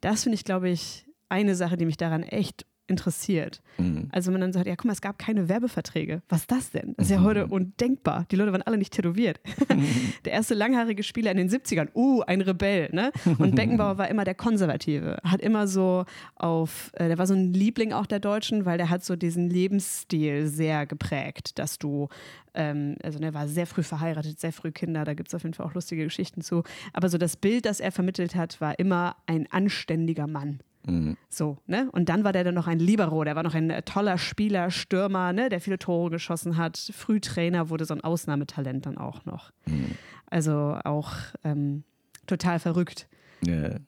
Das 0.00 0.22
finde 0.22 0.34
ich, 0.34 0.44
glaube 0.44 0.70
ich, 0.70 1.06
eine 1.28 1.54
Sache, 1.54 1.76
die 1.76 1.86
mich 1.86 1.96
daran 1.96 2.22
echt 2.22 2.66
interessiert. 2.88 3.62
Mhm. 3.78 4.08
Also 4.12 4.30
man 4.30 4.40
dann 4.40 4.52
sagt, 4.52 4.66
ja, 4.66 4.74
guck 4.76 4.86
mal, 4.86 4.92
es 4.92 5.00
gab 5.00 5.18
keine 5.18 5.48
Werbeverträge. 5.48 6.22
Was 6.28 6.40
ist 6.40 6.50
das 6.50 6.70
denn? 6.70 6.94
Das 6.96 7.06
ist 7.06 7.12
ja 7.12 7.22
heute 7.22 7.46
mhm. 7.46 7.52
undenkbar. 7.52 8.26
Die 8.30 8.36
Leute 8.36 8.52
waren 8.52 8.62
alle 8.62 8.78
nicht 8.78 8.92
tätowiert. 8.92 9.40
der 10.24 10.32
erste 10.32 10.54
langhaarige 10.54 11.02
Spieler 11.02 11.30
in 11.30 11.36
den 11.36 11.48
70ern, 11.48 11.88
uh, 11.94 12.22
ein 12.22 12.40
Rebell. 12.40 12.90
Ne? 12.92 13.12
Und 13.38 13.54
Beckenbauer 13.54 13.98
war 13.98 14.08
immer 14.08 14.24
der 14.24 14.34
Konservative. 14.34 15.18
Hat 15.22 15.40
immer 15.40 15.66
so 15.68 16.04
auf, 16.36 16.90
äh, 16.94 17.08
der 17.08 17.18
war 17.18 17.26
so 17.26 17.34
ein 17.34 17.52
Liebling 17.52 17.92
auch 17.92 18.06
der 18.06 18.20
Deutschen, 18.20 18.64
weil 18.64 18.78
der 18.78 18.90
hat 18.90 19.04
so 19.04 19.16
diesen 19.16 19.50
Lebensstil 19.50 20.46
sehr 20.46 20.86
geprägt, 20.86 21.58
dass 21.58 21.78
du 21.78 22.08
ähm, 22.54 22.96
also 23.02 23.18
er 23.20 23.34
war 23.34 23.48
sehr 23.48 23.66
früh 23.66 23.82
verheiratet, 23.82 24.40
sehr 24.40 24.52
früh 24.52 24.72
Kinder, 24.72 25.04
da 25.04 25.14
gibt 25.14 25.28
es 25.28 25.34
auf 25.34 25.42
jeden 25.44 25.54
Fall 25.54 25.66
auch 25.66 25.74
lustige 25.74 26.04
Geschichten 26.04 26.42
zu. 26.42 26.64
Aber 26.92 27.08
so 27.08 27.18
das 27.18 27.36
Bild, 27.36 27.64
das 27.64 27.80
er 27.80 27.92
vermittelt 27.92 28.34
hat, 28.34 28.60
war 28.60 28.78
immer 28.78 29.16
ein 29.26 29.46
anständiger 29.50 30.26
Mann. 30.26 30.60
Mhm. 30.88 31.16
So, 31.28 31.58
ne? 31.66 31.88
Und 31.92 32.08
dann 32.08 32.24
war 32.24 32.32
der 32.32 32.44
dann 32.44 32.54
noch 32.54 32.66
ein 32.66 32.78
Libero, 32.78 33.22
der 33.24 33.36
war 33.36 33.42
noch 33.42 33.54
ein 33.54 33.70
äh, 33.70 33.82
toller 33.82 34.18
Spieler, 34.18 34.70
Stürmer, 34.70 35.32
ne? 35.32 35.48
der 35.48 35.60
viele 35.60 35.78
Tore 35.78 36.10
geschossen 36.10 36.56
hat. 36.56 36.76
Frühtrainer 36.76 37.68
wurde 37.68 37.84
so 37.84 37.94
ein 37.94 38.00
Ausnahmetalent 38.00 38.86
dann 38.86 38.98
auch 38.98 39.24
noch. 39.24 39.52
Mhm. 39.66 39.92
Also 40.26 40.78
auch 40.84 41.12
ähm, 41.44 41.84
total 42.26 42.58
verrückt. 42.58 43.08
Ja. 43.44 43.66
Äh, 43.66 43.78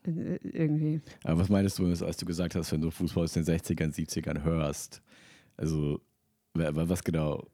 irgendwie. 0.43 1.01
Aber 1.25 1.41
was 1.41 1.49
meinst 1.49 1.79
du, 1.79 1.87
als 1.87 2.17
du 2.17 2.27
gesagt 2.27 2.55
hast, 2.55 2.73
wenn 2.73 2.81
du 2.81 2.91
Fußball 2.91 3.25
aus 3.25 3.33
den 3.33 3.45
60ern, 3.45 3.93
70ern 3.93 4.45
hörst? 4.45 5.03
Also, 5.57 6.01
was 6.55 7.05
genau, 7.05 7.47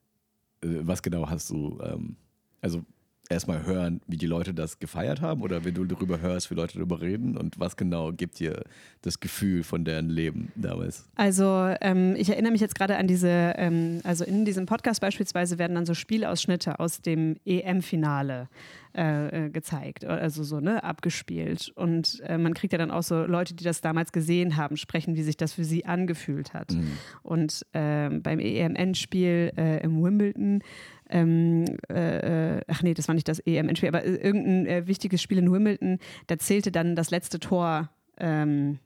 äh, 0.62 0.81
was 0.83 1.03
genau 1.03 1.29
hast 1.29 1.50
du, 1.50 1.79
ähm, 1.83 2.17
also 2.61 2.85
erstmal 3.30 3.64
hören, 3.64 4.00
wie 4.06 4.16
die 4.16 4.26
Leute 4.26 4.54
das 4.54 4.78
gefeiert 4.78 5.21
haben 5.21 5.42
oder 5.42 5.64
wenn 5.64 5.75
du 5.75 5.85
darüber 5.85 6.21
hörst, 6.21 6.50
wie 6.50 6.54
Leute 6.54 6.75
darüber 6.78 7.00
reden 7.00 7.37
und 7.37 7.59
was 7.59 7.76
genau 7.76 8.12
gibt 8.12 8.38
dir 8.38 8.64
das 9.02 9.21
Gefühl 9.21 9.62
von 9.62 9.85
deren 9.85 10.09
Leben 10.09 10.52
damals? 10.54 11.09
Also 11.16 11.75
ähm, 11.80 12.14
ich 12.16 12.30
erinnere 12.30 12.52
mich 12.52 12.61
jetzt 12.61 12.75
gerade 12.75 12.97
an 12.97 13.06
diese, 13.06 13.28
ähm, 13.28 14.00
also 14.04 14.25
in 14.25 14.45
diesem 14.45 14.66
Podcast 14.66 15.00
beispielsweise 15.00 15.59
werden 15.59 15.75
dann 15.75 15.87
so 15.87 15.95
Spielausschnitte 15.95 16.80
aus 16.80 17.00
dem 17.00 17.37
EM-Finale 17.45 18.49
äh, 18.97 19.45
äh, 19.45 19.50
gezeigt, 19.50 20.06
also 20.06 20.42
so, 20.42 20.59
ne, 20.59 20.83
abgespielt. 20.83 21.71
Und 21.75 22.23
äh, 22.25 22.38
man 22.38 22.54
kriegt 22.54 22.73
ja 22.73 22.78
dann 22.78 22.90
auch 22.90 23.02
so 23.02 23.26
Leute, 23.26 23.52
die 23.52 23.62
das 23.62 23.83
damals 23.83 24.11
gesehen 24.11 24.56
haben, 24.56 24.78
sprechen, 24.78 25.16
wie 25.16 25.23
sich 25.23 25.37
das 25.37 25.52
für 25.52 25.64
sie 25.64 25.85
angefühlt 25.85 26.54
hat. 26.54 26.73
Mhm. 26.73 26.92
Und 27.23 27.66
ähm, 27.75 28.23
beim 28.23 28.38
EM-Endspiel 28.38 29.52
äh, 29.54 29.83
im 29.83 30.02
Wimbledon 30.02 30.62
ähm, 31.11 31.65
äh, 31.89 32.61
ach 32.67 32.83
nee, 32.83 32.95
das 32.95 33.09
war 33.09 33.15
nicht 33.15 33.29
das 33.29 33.41
EM-Endspiel, 33.41 33.89
aber 33.89 34.05
irgendein 34.05 34.67
äh, 34.67 34.87
wichtiges 34.87 35.23
Spiel 35.23 35.39
in 35.39 35.53
Wimbledon, 35.53 35.99
da 36.27 36.39
zählte 36.39 36.73
dann 36.73 36.97
das 36.97 37.11
letzte 37.11 37.39
Tor 37.39 37.91
ähm, 38.19 38.79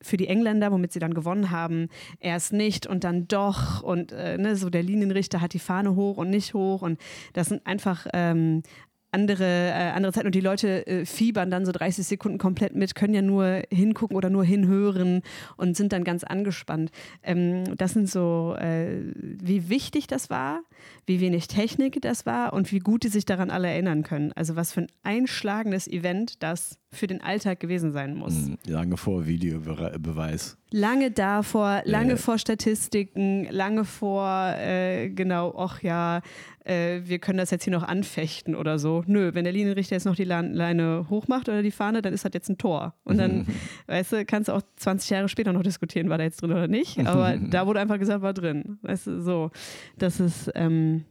für 0.00 0.16
die 0.16 0.28
Engländer, 0.28 0.70
womit 0.72 0.92
sie 0.92 0.98
dann 0.98 1.14
gewonnen 1.14 1.50
haben, 1.50 1.88
erst 2.20 2.52
nicht 2.52 2.86
und 2.86 3.04
dann 3.04 3.26
doch 3.28 3.82
und 3.82 4.12
äh, 4.12 4.38
ne, 4.38 4.56
so 4.56 4.70
der 4.70 4.82
Linienrichter 4.82 5.40
hat 5.40 5.54
die 5.54 5.58
Fahne 5.58 5.96
hoch 5.96 6.18
und 6.18 6.30
nicht 6.30 6.54
hoch 6.54 6.82
und 6.82 7.00
das 7.32 7.48
sind 7.48 7.66
einfach 7.66 8.06
ähm, 8.12 8.62
andere, 9.10 9.44
äh, 9.44 9.90
andere 9.94 10.12
Zeiten 10.12 10.26
und 10.26 10.34
die 10.34 10.40
Leute 10.40 10.86
äh, 10.86 11.04
fiebern 11.04 11.50
dann 11.50 11.64
so 11.64 11.72
30 11.72 12.06
Sekunden 12.06 12.38
komplett 12.38 12.74
mit, 12.74 12.94
können 12.94 13.14
ja 13.14 13.22
nur 13.22 13.62
hingucken 13.70 14.16
oder 14.16 14.30
nur 14.30 14.44
hinhören 14.44 15.22
und 15.56 15.76
sind 15.76 15.92
dann 15.92 16.04
ganz 16.04 16.24
angespannt. 16.24 16.90
Ähm, 17.22 17.76
das 17.76 17.92
sind 17.92 18.10
so, 18.10 18.56
äh, 18.58 19.00
wie 19.14 19.68
wichtig 19.68 20.06
das 20.06 20.30
war, 20.30 20.60
wie 21.06 21.20
wenig 21.20 21.48
Technik 21.48 22.00
das 22.02 22.26
war 22.26 22.52
und 22.52 22.70
wie 22.72 22.80
gut 22.80 23.04
die 23.04 23.08
sich 23.08 23.24
daran 23.24 23.50
alle 23.50 23.68
erinnern 23.68 24.02
können. 24.02 24.32
Also 24.32 24.56
was 24.56 24.72
für 24.72 24.82
ein 24.82 24.88
einschlagendes 25.02 25.86
Event 25.88 26.42
das 26.42 26.78
für 26.90 27.06
den 27.06 27.20
Alltag 27.20 27.60
gewesen 27.60 27.92
sein 27.92 28.14
muss. 28.14 28.34
Mhm, 28.34 28.58
lange 28.66 28.96
vor 28.96 29.26
Videobeweis. 29.26 30.56
Lange 30.72 31.12
davor, 31.12 31.82
lange 31.84 32.10
ja. 32.10 32.16
vor 32.16 32.38
Statistiken, 32.38 33.46
lange 33.50 33.84
vor, 33.84 34.52
äh, 34.58 35.08
genau, 35.10 35.54
ach 35.56 35.80
ja, 35.82 36.22
äh, 36.64 37.02
wir 37.04 37.20
können 37.20 37.38
das 37.38 37.50
jetzt 37.50 37.62
hier 37.62 37.72
noch 37.72 37.84
anfechten 37.84 38.56
oder 38.56 38.80
so. 38.80 39.04
Nö, 39.06 39.30
wenn 39.32 39.44
der 39.44 39.52
Linienrichter 39.52 39.94
jetzt 39.94 40.06
noch 40.06 40.16
die 40.16 40.24
Leine 40.24 41.06
hochmacht 41.08 41.48
oder 41.48 41.62
die 41.62 41.70
Fahne, 41.70 42.02
dann 42.02 42.12
ist 42.12 42.24
das 42.24 42.32
jetzt 42.34 42.48
ein 42.48 42.58
Tor. 42.58 42.94
Und 43.04 43.18
dann, 43.18 43.46
weißt 43.86 44.12
du, 44.12 44.24
kannst 44.24 44.48
du 44.48 44.54
auch 44.54 44.62
20 44.74 45.10
Jahre 45.10 45.28
später 45.28 45.52
noch 45.52 45.62
diskutieren, 45.62 46.08
war 46.08 46.18
da 46.18 46.24
jetzt 46.24 46.42
drin 46.42 46.50
oder 46.50 46.66
nicht. 46.66 46.98
Aber 47.06 47.36
da 47.50 47.66
wurde 47.68 47.80
einfach 47.80 48.00
gesagt, 48.00 48.22
war 48.22 48.34
drin. 48.34 48.78
Weißt 48.82 49.06
du, 49.06 49.22
so. 49.22 49.50
Das 49.98 50.18
ist, 50.18 50.50
ähm, 50.56 51.04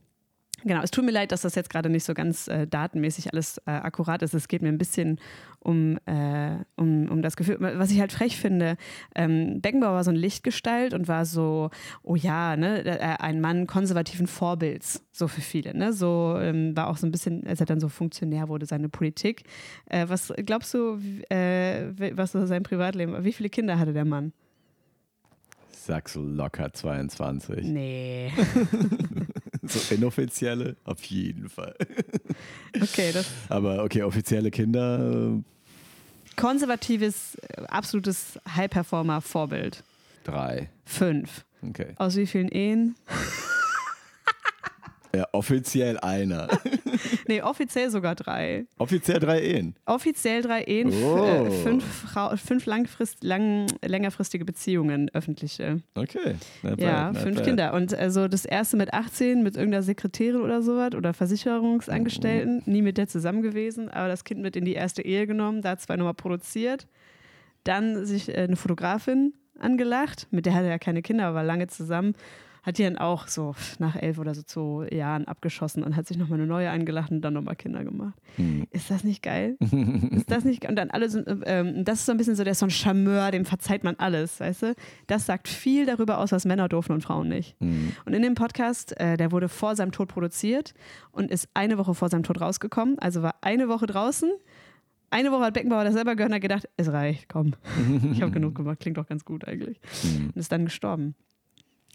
Genau, 0.68 0.82
es 0.82 0.90
tut 0.90 1.06
mir 1.06 1.12
leid, 1.12 1.32
dass 1.32 1.42
das 1.42 1.54
jetzt 1.54 1.70
gerade 1.70 1.92
nicht 1.92 2.04
so 2.04 2.16
ganz 2.16 2.48
äh, 2.48 2.66
datenmäßig 2.66 3.32
alles 3.32 3.60
äh, 3.68 3.72
akkurat 3.72 4.24
ist. 4.24 4.34
Es 4.34 4.48
geht 4.48 4.64
mir 4.64 4.70
ein 4.70 4.80
bisschen 4.80 5.20
um, 5.60 6.00
äh, 6.08 6.56
um, 6.76 7.08
um 7.08 7.22
das 7.22 7.36
Gefühl, 7.36 7.58
was 7.60 7.92
ich 7.92 8.00
halt 8.00 8.12
frech 8.12 8.38
finde. 8.38 8.76
Ähm, 9.14 9.62
Beckenbauer 9.62 9.94
war 9.94 10.04
so 10.04 10.10
ein 10.10 10.16
Lichtgestalt 10.16 10.96
und 10.96 11.08
war 11.08 11.26
so, 11.26 11.70
oh 12.02 12.16
ja, 12.16 12.58
ne, 12.58 12.84
äh, 12.84 12.98
ein 13.20 13.42
Mann 13.42 13.68
konservativen 13.68 14.26
Vorbilds, 14.26 15.04
so 15.12 15.28
für 15.28 15.42
viele. 15.42 15.78
Ne? 15.78 15.94
So 15.94 16.36
ähm, 16.42 16.76
war 16.76 16.88
auch 16.88 16.98
so 16.98 17.06
ein 17.06 17.12
bisschen, 17.12 17.46
als 17.46 17.60
er 17.60 17.68
dann 17.68 17.80
so 17.80 17.88
Funktionär 17.88 18.50
wurde, 18.50 18.66
seine 18.66 18.90
Politik. 18.90 19.44
Äh, 19.86 20.10
was 20.10 20.34
glaubst 20.36 20.74
du, 20.74 21.00
äh, 21.30 21.92
was 22.18 22.32
so 22.32 22.44
sein 22.48 22.64
Privatleben 22.64 23.14
war? 23.14 23.24
Wie 23.24 23.34
viele 23.34 23.50
Kinder 23.50 23.78
hatte 23.78 23.94
der 23.94 24.06
Mann? 24.06 24.34
Sagst 25.70 26.16
du 26.16 26.22
locker 26.24 26.74
22. 26.74 27.66
Nee. 27.66 28.32
so 29.68 29.94
inoffizielle? 29.94 30.76
Auf 30.84 31.04
jeden 31.06 31.50
Fall. 31.50 31.76
Okay, 32.82 33.12
das. 33.14 33.28
Aber 33.50 33.84
okay, 33.84 34.04
offizielle 34.04 34.52
Kinder. 34.52 35.38
Äh, 35.38 36.36
Konservatives, 36.36 37.36
äh, 37.36 37.62
absolutes 37.68 38.40
High-Performer-Vorbild. 38.56 39.84
Drei. 40.26 40.70
Fünf. 40.86 41.46
Okay. 41.62 41.94
Aus 41.98 42.16
wie 42.16 42.26
vielen 42.26 42.50
Ehen? 42.50 42.96
Ja, 45.16 45.28
offiziell 45.32 45.98
einer. 46.00 46.50
nee, 47.28 47.42
offiziell 47.42 47.90
sogar 47.90 48.16
drei. 48.16 48.66
Offiziell 48.78 49.20
drei 49.20 49.42
Ehen. 49.42 49.76
Offiziell 49.86 50.42
drei 50.42 50.64
Ehen, 50.64 50.92
oh. 50.92 51.26
äh, 51.26 51.52
fünf, 51.64 51.84
fünf 52.44 52.66
langfrist, 52.66 53.24
lang, 53.24 53.68
längerfristige 53.82 54.44
Beziehungen, 54.44 55.10
öffentliche. 55.14 55.82
Okay. 55.96 56.36
Not 56.64 56.82
ja, 56.82 57.12
bad, 57.12 57.22
fünf 57.22 57.38
bad. 57.38 57.46
Kinder. 57.46 57.74
Und 57.74 57.94
also 57.94 58.28
das 58.28 58.44
erste 58.44 58.76
mit 58.76 58.94
18 58.94 59.42
mit 59.42 59.56
irgendeiner 59.56 59.84
Sekretärin 59.84 60.42
oder 60.42 60.62
sowas 60.62 60.96
oder 60.96 61.14
Versicherungsangestellten, 61.14 62.64
mhm. 62.66 62.74
nie 62.74 62.82
mit 62.82 62.98
der 62.98 63.08
zusammen 63.08 63.42
gewesen, 63.42 63.90
aber 63.90 64.10
das 64.10 64.26
Kind 64.26 64.42
mit 64.42 64.58
in 64.58 64.66
die 64.66 64.74
erste 64.74 65.02
Ehe 65.02 65.28
genommen, 65.28 65.62
da 65.62 65.78
zwei 65.78 65.96
nochmal 65.96 66.14
produziert. 66.14 66.88
Dann 67.64 68.06
sich 68.06 68.28
äh, 68.30 68.42
eine 68.42 68.58
Fotografin 68.58 69.34
angelacht, 69.60 70.28
mit 70.32 70.46
der 70.46 70.54
hatte 70.54 70.66
er 70.66 70.72
ja 70.72 70.78
keine 70.78 71.02
Kinder, 71.02 71.28
aber 71.28 71.36
war 71.36 71.44
lange 71.46 71.68
zusammen 71.68 72.16
hat 72.66 72.80
die 72.80 72.84
dann 72.84 72.98
auch 72.98 73.28
so 73.28 73.54
nach 73.78 73.96
elf 73.96 74.18
oder 74.18 74.34
so 74.34 74.42
zwei 74.42 74.90
Jahren 74.94 75.26
abgeschossen 75.26 75.84
und 75.84 75.96
hat 75.96 76.08
sich 76.08 76.18
nochmal 76.18 76.40
eine 76.40 76.48
neue 76.48 76.70
eingelacht 76.70 77.12
und 77.12 77.22
dann 77.22 77.34
nochmal 77.34 77.56
Kinder 77.56 77.84
gemacht. 77.84 78.16
Mhm. 78.38 78.66
Ist 78.72 78.90
das 78.90 79.04
nicht 79.04 79.22
geil? 79.22 79.56
ist 80.12 80.32
das 80.32 80.46
nicht 80.46 80.68
Und 80.68 80.76
dann 80.76 80.90
alle 80.90 81.10
sind, 81.10 81.28
ähm, 81.46 81.86
das 81.86 82.00
ist 82.00 82.06
so 82.08 82.12
ein 82.12 82.18
bisschen 82.18 82.36
so, 82.36 82.44
der 82.44 82.52
ist 82.52 82.60
so 82.60 82.66
ein 82.66 82.72
Charmeur, 82.72 83.30
dem 83.30 83.46
verzeiht 83.46 83.84
man 83.84 83.96
alles, 83.98 84.40
weißt 84.40 84.64
du? 84.64 84.76
Das 85.06 85.28
sagt 85.28 85.48
viel 85.48 85.86
darüber 85.86 86.18
aus, 86.18 86.32
was 86.32 86.46
Männer 86.46 86.68
dürfen 86.68 86.94
und 86.94 87.02
Frauen 87.02 87.28
nicht. 87.28 87.56
Mhm. 87.62 87.92
Und 88.04 88.14
in 88.14 88.24
dem 88.24 88.34
Podcast, 88.34 89.00
äh, 89.00 89.16
der 89.16 89.32
wurde 89.32 89.48
vor 89.48 89.76
seinem 89.76 89.92
Tod 89.92 90.08
produziert 90.08 90.74
und 91.12 91.30
ist 91.30 91.48
eine 91.54 91.78
Woche 91.78 91.94
vor 91.94 92.10
seinem 92.10 92.24
Tod 92.24 92.42
rausgekommen, 92.42 92.98
also 92.98 93.22
war 93.22 93.36
eine 93.42 93.70
Woche 93.70 93.86
draußen. 93.86 94.32
Eine 95.12 95.32
Woche 95.32 95.44
hat 95.46 95.54
Beckenbauer 95.54 95.84
das 95.84 95.94
selber 95.94 96.16
gehört 96.16 96.32
und 96.32 96.36
hat 96.36 96.42
gedacht, 96.42 96.68
es 96.78 96.92
reicht, 96.92 97.30
komm. 97.30 97.54
ich 98.12 98.24
habe 98.24 98.32
genug 98.32 98.56
gemacht, 98.56 98.80
klingt 98.80 98.98
doch 98.98 99.08
ganz 99.08 99.24
gut 99.24 99.48
eigentlich. 99.48 99.80
Mhm. 100.04 100.28
Und 100.28 100.38
ist 100.38 100.52
dann 100.52 100.66
gestorben. 100.66 101.16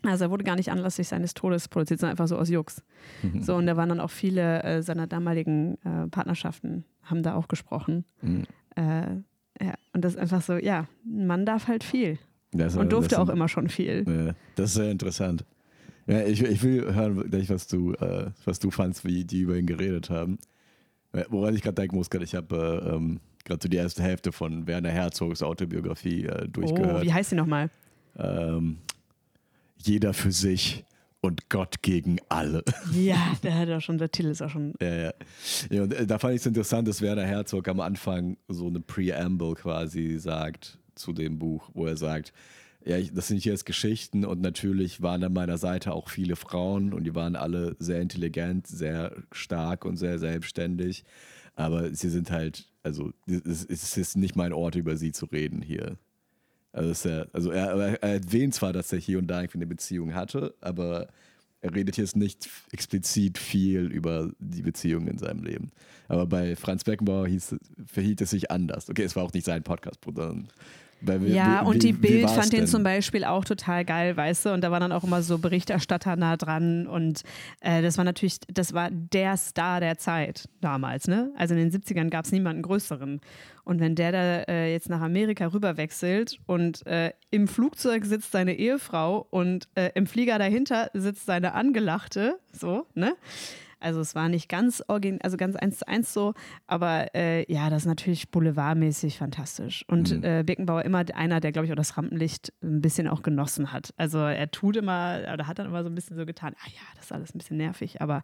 Also 0.02 0.24
er 0.24 0.30
wurde 0.30 0.44
gar 0.44 0.56
nicht 0.56 0.70
anlässlich 0.70 1.08
seines 1.08 1.34
Todes 1.34 1.68
produziert, 1.68 2.00
sondern 2.00 2.12
einfach 2.12 2.28
so 2.28 2.36
aus 2.36 2.48
Jux. 2.48 2.82
Mhm. 3.22 3.42
So, 3.42 3.56
und 3.56 3.66
da 3.66 3.76
waren 3.76 3.88
dann 3.88 4.00
auch 4.00 4.10
viele 4.10 4.62
äh, 4.62 4.82
seiner 4.82 5.06
damaligen 5.06 5.78
äh, 5.84 6.06
Partnerschaften, 6.08 6.84
haben 7.02 7.22
da 7.22 7.34
auch 7.34 7.48
gesprochen. 7.48 8.04
Mhm. 8.22 8.44
Äh, 8.76 9.16
ja, 9.62 9.74
und 9.92 10.04
das 10.04 10.14
ist 10.14 10.18
einfach 10.18 10.42
so, 10.42 10.54
ja, 10.54 10.86
ein 11.04 11.26
Mann 11.26 11.44
darf 11.44 11.68
halt 11.68 11.84
viel. 11.84 12.18
Das, 12.52 12.76
und 12.76 12.92
durfte 12.92 13.20
auch 13.20 13.28
immer 13.28 13.48
schon 13.48 13.68
viel. 13.68 14.04
Ja, 14.08 14.34
das 14.56 14.70
ist 14.70 14.74
sehr 14.74 14.90
interessant. 14.90 15.44
Ja, 16.06 16.22
ich, 16.22 16.42
ich 16.42 16.62
will 16.62 16.92
hören, 16.92 17.22
was 17.48 17.66
du, 17.68 17.92
äh, 17.94 18.30
was 18.44 18.58
du 18.58 18.70
fandst, 18.70 19.04
wie 19.04 19.24
die 19.24 19.40
über 19.40 19.56
ihn 19.56 19.66
geredet 19.66 20.10
haben. 20.10 20.38
Woran 21.28 21.54
ich 21.54 21.62
gerade 21.62 21.74
denken 21.74 21.96
muss, 21.96 22.08
ich 22.20 22.34
habe 22.34 22.82
äh, 22.84 22.94
ähm, 22.94 23.20
gerade 23.44 23.60
so 23.62 23.68
die 23.68 23.76
erste 23.76 24.02
Hälfte 24.02 24.32
von 24.32 24.66
Werner 24.66 24.90
Herzogs 24.90 25.42
Autobiografie 25.42 26.24
äh, 26.24 26.48
durchgehört. 26.48 27.00
Oh, 27.00 27.02
wie 27.02 27.12
heißt 27.12 27.30
sie 27.30 27.36
nochmal? 27.36 27.70
Ähm, 28.16 28.78
jeder 29.82 30.14
für 30.14 30.32
sich 30.32 30.84
und 31.20 31.48
Gott 31.48 31.82
gegen 31.82 32.18
alle. 32.28 32.64
Ja, 32.92 33.36
der 33.42 33.56
hat 33.56 33.70
auch 33.70 33.80
schon, 33.80 33.98
der 33.98 34.10
Titel 34.10 34.28
ist 34.28 34.42
auch 34.42 34.50
schon. 34.50 34.74
Ja, 34.80 34.94
ja. 34.94 35.12
ja 35.70 35.82
und 35.82 35.92
äh, 35.92 36.06
da 36.06 36.18
fand 36.18 36.34
ich 36.34 36.40
es 36.40 36.46
interessant, 36.46 36.88
dass 36.88 37.02
Werner 37.02 37.24
Herzog 37.24 37.68
am 37.68 37.80
Anfang 37.80 38.36
so 38.48 38.66
eine 38.66 38.80
Preamble 38.80 39.54
quasi 39.54 40.18
sagt 40.18 40.78
zu 40.94 41.12
dem 41.12 41.38
Buch, 41.38 41.70
wo 41.74 41.86
er 41.86 41.96
sagt, 41.96 42.32
ja, 42.84 42.98
das 42.98 43.28
sind 43.28 43.44
jetzt 43.44 43.66
Geschichten 43.66 44.24
und 44.24 44.40
natürlich 44.40 45.02
waren 45.02 45.22
an 45.22 45.34
meiner 45.34 45.58
Seite 45.58 45.92
auch 45.92 46.08
viele 46.08 46.36
Frauen 46.36 46.94
und 46.94 47.04
die 47.04 47.14
waren 47.14 47.36
alle 47.36 47.76
sehr 47.78 48.00
intelligent, 48.00 48.66
sehr 48.66 49.14
stark 49.32 49.84
und 49.84 49.98
sehr 49.98 50.18
selbstständig. 50.18 51.04
Aber 51.56 51.94
sie 51.94 52.08
sind 52.08 52.30
halt, 52.30 52.70
also 52.82 53.12
es 53.26 53.96
ist 53.96 54.16
nicht 54.16 54.34
mein 54.34 54.54
Ort, 54.54 54.76
über 54.76 54.96
sie 54.96 55.12
zu 55.12 55.26
reden 55.26 55.60
hier. 55.60 55.98
Also, 56.72 57.08
er, 57.08 57.28
also 57.32 57.50
er, 57.50 57.98
er, 58.00 58.02
erwähnt 58.02 58.54
zwar, 58.54 58.72
dass 58.72 58.92
er 58.92 58.98
hier 58.98 59.18
und 59.18 59.26
da 59.26 59.40
irgendwie 59.40 59.58
eine 59.58 59.66
Beziehung 59.66 60.14
hatte, 60.14 60.54
aber 60.60 61.08
er 61.62 61.74
redet 61.74 61.96
jetzt 61.96 62.16
nicht 62.16 62.48
explizit 62.72 63.38
viel 63.38 63.86
über 63.86 64.30
die 64.38 64.62
Beziehung 64.62 65.08
in 65.08 65.18
seinem 65.18 65.42
Leben. 65.42 65.70
Aber 66.08 66.26
bei 66.26 66.56
Franz 66.56 66.84
Beckenbauer 66.84 67.28
hieß, 67.28 67.56
verhielt 67.86 68.20
es 68.20 68.30
sich 68.30 68.50
anders. 68.50 68.88
Okay, 68.88 69.02
es 69.02 69.14
war 69.14 69.24
auch 69.24 69.32
nicht 69.32 69.44
sein 69.44 69.62
Podcast, 69.62 69.98
sondern 70.04 70.48
wie, 71.00 71.32
ja, 71.32 71.62
wie, 71.62 71.68
und 71.68 71.82
die 71.82 71.92
Bild 71.92 72.30
fand 72.30 72.52
den 72.52 72.66
zum 72.66 72.82
Beispiel 72.82 73.24
auch 73.24 73.44
total 73.44 73.84
geil, 73.84 74.16
weißt 74.16 74.46
du, 74.46 74.52
und 74.52 74.62
da 74.62 74.70
war 74.70 74.80
dann 74.80 74.92
auch 74.92 75.04
immer 75.04 75.22
so 75.22 75.38
Berichterstatter 75.38 76.16
nah 76.16 76.36
dran 76.36 76.86
und 76.86 77.22
äh, 77.60 77.82
das 77.82 77.96
war 77.98 78.04
natürlich, 78.04 78.38
das 78.48 78.72
war 78.72 78.90
der 78.90 79.36
Star 79.36 79.80
der 79.80 79.98
Zeit 79.98 80.48
damals, 80.60 81.08
ne? 81.08 81.32
Also 81.36 81.54
in 81.54 81.70
den 81.70 81.80
70ern 81.80 82.10
gab 82.10 82.24
es 82.24 82.32
niemanden 82.32 82.62
größeren. 82.62 83.20
Und 83.64 83.78
wenn 83.78 83.94
der 83.94 84.12
da 84.12 84.42
äh, 84.52 84.72
jetzt 84.72 84.88
nach 84.88 85.00
Amerika 85.00 85.46
rüberwechselt 85.46 86.38
und 86.46 86.84
äh, 86.86 87.12
im 87.30 87.46
Flugzeug 87.46 88.04
sitzt 88.04 88.32
seine 88.32 88.54
Ehefrau 88.54 89.26
und 89.30 89.68
äh, 89.74 89.90
im 89.94 90.06
Flieger 90.06 90.38
dahinter 90.38 90.90
sitzt 90.92 91.26
seine 91.26 91.52
Angelachte, 91.54 92.38
so, 92.52 92.86
ne? 92.94 93.14
Also 93.80 94.00
es 94.00 94.14
war 94.14 94.28
nicht 94.28 94.48
ganz 94.48 94.82
origin 94.88 95.18
also 95.22 95.36
ganz 95.36 95.56
eins 95.56 95.78
zu 95.78 95.88
eins 95.88 96.12
so, 96.12 96.34
aber 96.66 97.14
äh, 97.14 97.50
ja, 97.52 97.70
das 97.70 97.82
ist 97.82 97.86
natürlich 97.86 98.30
boulevardmäßig 98.30 99.18
fantastisch. 99.18 99.84
Und 99.88 100.16
mhm. 100.16 100.24
äh, 100.24 100.42
Birkenbauer 100.44 100.84
immer 100.84 101.04
einer, 101.14 101.40
der, 101.40 101.52
glaube 101.52 101.66
ich, 101.66 101.72
auch 101.72 101.76
das 101.76 101.96
Rampenlicht 101.96 102.52
ein 102.62 102.80
bisschen 102.80 103.08
auch 103.08 103.22
genossen 103.22 103.72
hat. 103.72 103.92
Also 103.96 104.18
er 104.18 104.50
tut 104.50 104.76
immer, 104.76 105.20
oder 105.32 105.46
hat 105.46 105.58
dann 105.58 105.66
immer 105.66 105.82
so 105.82 105.88
ein 105.88 105.94
bisschen 105.94 106.16
so 106.16 106.26
getan, 106.26 106.54
ah 106.62 106.68
ja, 106.68 106.82
das 106.96 107.06
ist 107.06 107.12
alles 107.12 107.34
ein 107.34 107.38
bisschen 107.38 107.56
nervig, 107.56 108.00
aber 108.00 108.22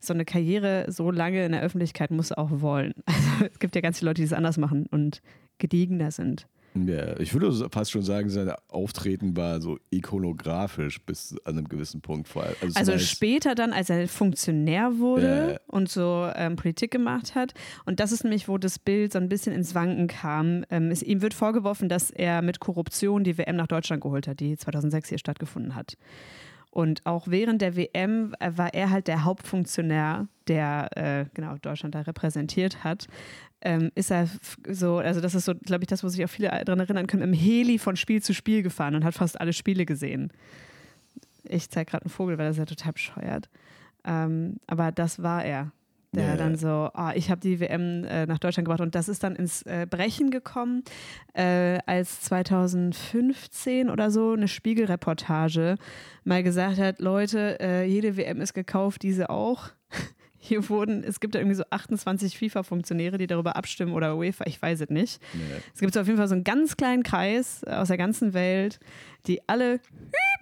so 0.00 0.14
eine 0.14 0.24
Karriere 0.24 0.86
so 0.88 1.10
lange 1.10 1.44
in 1.44 1.52
der 1.52 1.62
Öffentlichkeit 1.62 2.10
muss 2.10 2.32
auch 2.32 2.50
wollen. 2.50 2.94
Also 3.12 3.46
es 3.52 3.58
gibt 3.58 3.74
ja 3.74 3.80
ganz 3.80 3.98
viele 3.98 4.10
Leute, 4.10 4.20
die 4.20 4.26
es 4.26 4.32
anders 4.32 4.56
machen 4.56 4.86
und 4.90 5.20
gediegener 5.58 6.10
sind. 6.10 6.46
Ja, 6.74 7.18
ich 7.20 7.34
würde 7.34 7.68
fast 7.70 7.90
schon 7.90 8.02
sagen, 8.02 8.30
sein 8.30 8.50
Auftreten 8.68 9.36
war 9.36 9.60
so 9.60 9.78
ikonografisch 9.90 11.00
bis 11.04 11.36
an 11.44 11.58
einem 11.58 11.68
gewissen 11.68 12.00
Punkt. 12.00 12.28
Also, 12.34 12.78
also 12.78 12.98
später 12.98 13.54
dann, 13.54 13.72
als 13.72 13.90
er 13.90 14.08
Funktionär 14.08 14.98
wurde 14.98 15.54
äh, 15.54 15.58
und 15.66 15.90
so 15.90 16.30
ähm, 16.34 16.56
Politik 16.56 16.90
gemacht 16.90 17.34
hat. 17.34 17.52
Und 17.84 18.00
das 18.00 18.10
ist 18.10 18.24
nämlich, 18.24 18.48
wo 18.48 18.56
das 18.56 18.78
Bild 18.78 19.12
so 19.12 19.18
ein 19.18 19.28
bisschen 19.28 19.52
ins 19.52 19.74
Wanken 19.74 20.06
kam. 20.06 20.64
Ähm, 20.70 20.90
es, 20.90 21.02
ihm 21.02 21.20
wird 21.20 21.34
vorgeworfen, 21.34 21.90
dass 21.90 22.10
er 22.10 22.40
mit 22.40 22.60
Korruption 22.60 23.22
die 23.22 23.36
WM 23.36 23.56
nach 23.56 23.66
Deutschland 23.66 24.02
geholt 24.02 24.26
hat, 24.26 24.40
die 24.40 24.56
2006 24.56 25.10
hier 25.10 25.18
stattgefunden 25.18 25.74
hat. 25.74 25.96
Und 26.70 27.04
auch 27.04 27.28
während 27.28 27.60
der 27.60 27.76
WM 27.76 28.34
äh, 28.40 28.50
war 28.56 28.72
er 28.72 28.88
halt 28.88 29.06
der 29.06 29.24
Hauptfunktionär, 29.24 30.26
der 30.48 30.88
äh, 30.96 31.26
genau 31.34 31.56
Deutschland 31.58 31.94
da 31.94 32.00
repräsentiert 32.00 32.82
hat. 32.82 33.08
Ähm, 33.64 33.90
ist 33.94 34.10
er 34.10 34.28
so, 34.68 34.98
also 34.98 35.20
das 35.20 35.34
ist 35.34 35.44
so, 35.44 35.54
glaube 35.54 35.84
ich, 35.84 35.88
das, 35.88 36.02
wo 36.02 36.08
sich 36.08 36.24
auch 36.24 36.30
viele 36.30 36.48
daran 36.48 36.80
erinnern 36.80 37.06
können, 37.06 37.22
im 37.22 37.32
Heli 37.32 37.78
von 37.78 37.96
Spiel 37.96 38.22
zu 38.22 38.34
Spiel 38.34 38.62
gefahren 38.62 38.94
und 38.94 39.04
hat 39.04 39.14
fast 39.14 39.40
alle 39.40 39.52
Spiele 39.52 39.86
gesehen. 39.86 40.32
Ich 41.44 41.70
zeige 41.70 41.90
gerade 41.90 42.04
einen 42.04 42.10
Vogel, 42.10 42.38
weil 42.38 42.46
das 42.46 42.56
ist 42.56 42.60
ja 42.60 42.66
total 42.66 42.92
bescheuert. 42.92 43.48
Ähm, 44.04 44.56
aber 44.66 44.90
das 44.90 45.22
war 45.22 45.44
er 45.44 45.72
der 46.14 46.26
yeah. 46.26 46.36
dann 46.36 46.56
so, 46.56 46.90
oh, 46.94 47.10
ich 47.14 47.30
habe 47.30 47.40
die 47.40 47.58
WM 47.58 48.04
äh, 48.04 48.26
nach 48.26 48.38
Deutschland 48.38 48.66
gebracht 48.66 48.82
und 48.82 48.94
das 48.94 49.08
ist 49.08 49.22
dann 49.22 49.34
ins 49.34 49.62
äh, 49.62 49.86
Brechen 49.88 50.30
gekommen, 50.30 50.84
äh, 51.32 51.78
als 51.86 52.20
2015 52.22 53.88
oder 53.88 54.10
so 54.10 54.32
eine 54.32 54.48
Spiegelreportage 54.48 55.76
mal 56.24 56.42
gesagt 56.42 56.78
hat, 56.78 57.00
Leute, 57.00 57.58
äh, 57.60 57.84
jede 57.84 58.16
WM 58.16 58.40
ist 58.42 58.52
gekauft, 58.52 59.02
diese 59.02 59.30
auch. 59.30 59.70
Hier 60.44 60.68
wurden, 60.68 61.04
es 61.04 61.20
gibt 61.20 61.36
ja 61.36 61.40
irgendwie 61.40 61.54
so 61.54 61.62
28 61.70 62.36
FIFA-Funktionäre, 62.36 63.16
die 63.16 63.28
darüber 63.28 63.54
abstimmen 63.54 63.92
oder 63.92 64.16
UEFA, 64.16 64.44
ich 64.46 64.60
weiß 64.60 64.80
es 64.80 64.90
nicht. 64.90 65.22
Nee. 65.32 65.40
Es 65.72 65.78
gibt 65.78 65.94
so 65.94 66.00
auf 66.00 66.06
jeden 66.08 66.18
Fall 66.18 66.26
so 66.26 66.34
einen 66.34 66.42
ganz 66.42 66.76
kleinen 66.76 67.04
Kreis 67.04 67.62
aus 67.62 67.86
der 67.86 67.96
ganzen 67.96 68.34
Welt, 68.34 68.80
die 69.28 69.40
alle 69.48 69.78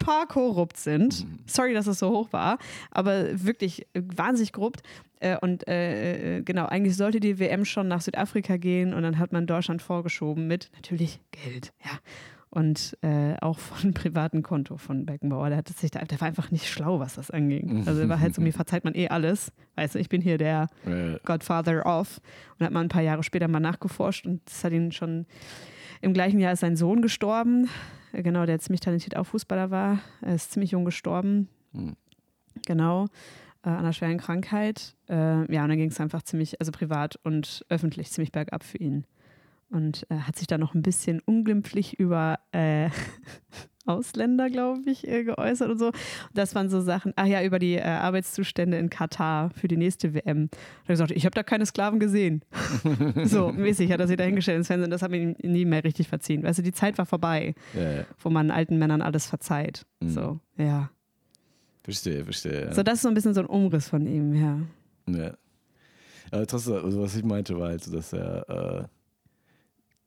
hyper 0.00 0.26
korrupt 0.26 0.78
sind. 0.78 1.26
Mhm. 1.26 1.38
Sorry, 1.44 1.74
dass 1.74 1.86
es 1.86 1.98
so 1.98 2.10
hoch 2.10 2.32
war, 2.32 2.58
aber 2.90 3.44
wirklich 3.44 3.86
wahnsinnig 3.92 4.54
korrupt. 4.54 4.82
Äh, 5.20 5.36
und 5.38 5.68
äh, 5.68 6.38
äh, 6.38 6.42
genau, 6.42 6.64
eigentlich 6.64 6.96
sollte 6.96 7.20
die 7.20 7.38
WM 7.38 7.66
schon 7.66 7.86
nach 7.86 8.00
Südafrika 8.00 8.56
gehen 8.56 8.94
und 8.94 9.02
dann 9.02 9.18
hat 9.18 9.32
man 9.32 9.46
Deutschland 9.46 9.82
vorgeschoben 9.82 10.46
mit 10.46 10.70
natürlich 10.76 11.20
Geld, 11.30 11.74
ja. 11.84 11.90
Und 12.50 12.98
äh, 13.02 13.36
auch 13.40 13.58
von 13.58 13.94
privaten 13.94 14.42
Konto 14.42 14.76
von 14.76 15.06
Beckenbauer. 15.06 15.48
Der, 15.50 15.58
hat 15.58 15.68
sich 15.68 15.90
da, 15.90 16.00
der 16.00 16.20
war 16.20 16.28
einfach 16.28 16.50
nicht 16.50 16.68
schlau, 16.68 16.98
was 16.98 17.14
das 17.14 17.30
anging. 17.30 17.86
Also 17.86 18.00
er 18.00 18.08
war 18.08 18.20
halt 18.20 18.34
so, 18.34 18.42
mir 18.42 18.52
verzeiht 18.52 18.84
man 18.84 18.94
eh 18.94 19.08
alles. 19.08 19.52
Weißt 19.76 19.94
du, 19.94 19.98
ich 19.98 20.08
bin 20.08 20.20
hier 20.20 20.36
der 20.36 20.68
Godfather 21.24 21.86
of. 21.86 22.20
Und 22.58 22.66
hat 22.66 22.72
mal 22.72 22.80
ein 22.80 22.88
paar 22.88 23.02
Jahre 23.02 23.22
später 23.22 23.48
mal 23.48 23.60
nachgeforscht 23.60 24.26
und 24.26 24.42
das 24.46 24.64
hat 24.64 24.72
ihn 24.72 24.92
schon 24.92 25.26
im 26.02 26.12
gleichen 26.12 26.40
Jahr 26.40 26.52
ist 26.52 26.60
sein 26.60 26.76
Sohn 26.76 27.02
gestorben. 27.02 27.68
Genau, 28.12 28.46
der 28.46 28.58
ziemlich 28.58 28.80
talentiert 28.80 29.16
auch 29.16 29.24
Fußballer 29.24 29.70
war. 29.70 30.00
Er 30.22 30.34
ist 30.34 30.52
ziemlich 30.52 30.72
jung 30.72 30.84
gestorben. 30.84 31.48
Mhm. 31.72 31.96
Genau 32.66 33.06
äh, 33.64 33.68
an 33.68 33.78
einer 33.78 33.92
schweren 33.92 34.18
Krankheit. 34.18 34.94
Äh, 35.08 35.52
ja, 35.52 35.62
und 35.62 35.68
dann 35.68 35.76
ging 35.76 35.90
es 35.90 36.00
einfach 36.00 36.22
ziemlich, 36.22 36.60
also 36.60 36.72
privat 36.72 37.16
und 37.22 37.64
öffentlich 37.68 38.10
ziemlich 38.10 38.32
bergab 38.32 38.64
für 38.64 38.78
ihn. 38.78 39.04
Und 39.70 40.04
äh, 40.10 40.16
hat 40.16 40.36
sich 40.36 40.46
da 40.46 40.58
noch 40.58 40.74
ein 40.74 40.82
bisschen 40.82 41.20
unglimpflich 41.20 41.98
über 41.98 42.38
äh, 42.52 42.90
Ausländer, 43.86 44.50
glaube 44.50 44.90
ich, 44.90 45.06
äh, 45.06 45.24
geäußert 45.24 45.70
und 45.70 45.78
so. 45.78 45.92
Das 46.34 46.54
waren 46.54 46.68
so 46.68 46.80
Sachen, 46.80 47.12
ach 47.16 47.26
ja, 47.26 47.42
über 47.42 47.58
die 47.58 47.74
äh, 47.74 47.82
Arbeitszustände 47.82 48.78
in 48.78 48.90
Katar 48.90 49.50
für 49.50 49.68
die 49.68 49.76
nächste 49.76 50.12
WM. 50.12 50.48
Da 50.50 50.56
hat 50.56 50.88
er 50.88 50.92
gesagt, 50.94 51.10
ich 51.12 51.24
habe 51.24 51.34
da 51.34 51.42
keine 51.42 51.66
Sklaven 51.66 51.98
gesehen. 51.98 52.44
so 53.24 53.52
mäßig 53.52 53.90
hat 53.92 54.00
er 54.00 54.08
sich 54.08 54.16
da 54.16 54.24
hingestellt 54.24 54.58
ins 54.58 54.66
Fernsehen. 54.66 54.90
Das 54.90 55.02
hat 55.02 55.10
mir 55.10 55.34
nie 55.42 55.64
mehr 55.64 55.84
richtig 55.84 56.08
verziehen. 56.08 56.42
Du, 56.42 56.62
die 56.62 56.72
Zeit 56.72 56.98
war 56.98 57.06
vorbei, 57.06 57.54
ja, 57.74 57.92
ja. 57.92 58.04
wo 58.18 58.28
man 58.28 58.50
alten 58.50 58.78
Männern 58.78 59.02
alles 59.02 59.26
verzeiht. 59.26 59.86
Mhm. 60.00 60.10
So, 60.10 60.40
ja. 60.56 60.90
Verstehe, 61.82 62.24
verstehe. 62.24 62.66
Ja. 62.66 62.74
So, 62.74 62.82
das 62.82 62.96
ist 62.96 63.02
so 63.02 63.08
ein 63.08 63.14
bisschen 63.14 63.34
so 63.34 63.40
ein 63.40 63.46
Umriss 63.46 63.88
von 63.88 64.06
ihm, 64.06 64.34
ja. 64.34 64.58
Ja. 65.06 65.34
Aber 66.30 66.46
trotzdem, 66.46 66.74
also 66.74 67.00
was 67.00 67.16
ich 67.16 67.24
meinte, 67.24 67.58
war 67.58 67.68
halt, 67.68 67.92
dass 67.92 68.12
er 68.12 68.48
äh, 68.48 68.84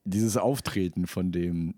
dieses 0.03 0.37
Auftreten 0.37 1.07
von 1.07 1.31
dem, 1.31 1.75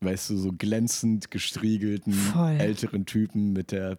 weißt 0.00 0.30
du, 0.30 0.36
so 0.36 0.52
glänzend 0.52 1.30
gestriegelten 1.30 2.12
Voll. 2.12 2.56
älteren 2.58 3.06
Typen 3.06 3.52
mit 3.52 3.72
der, 3.72 3.98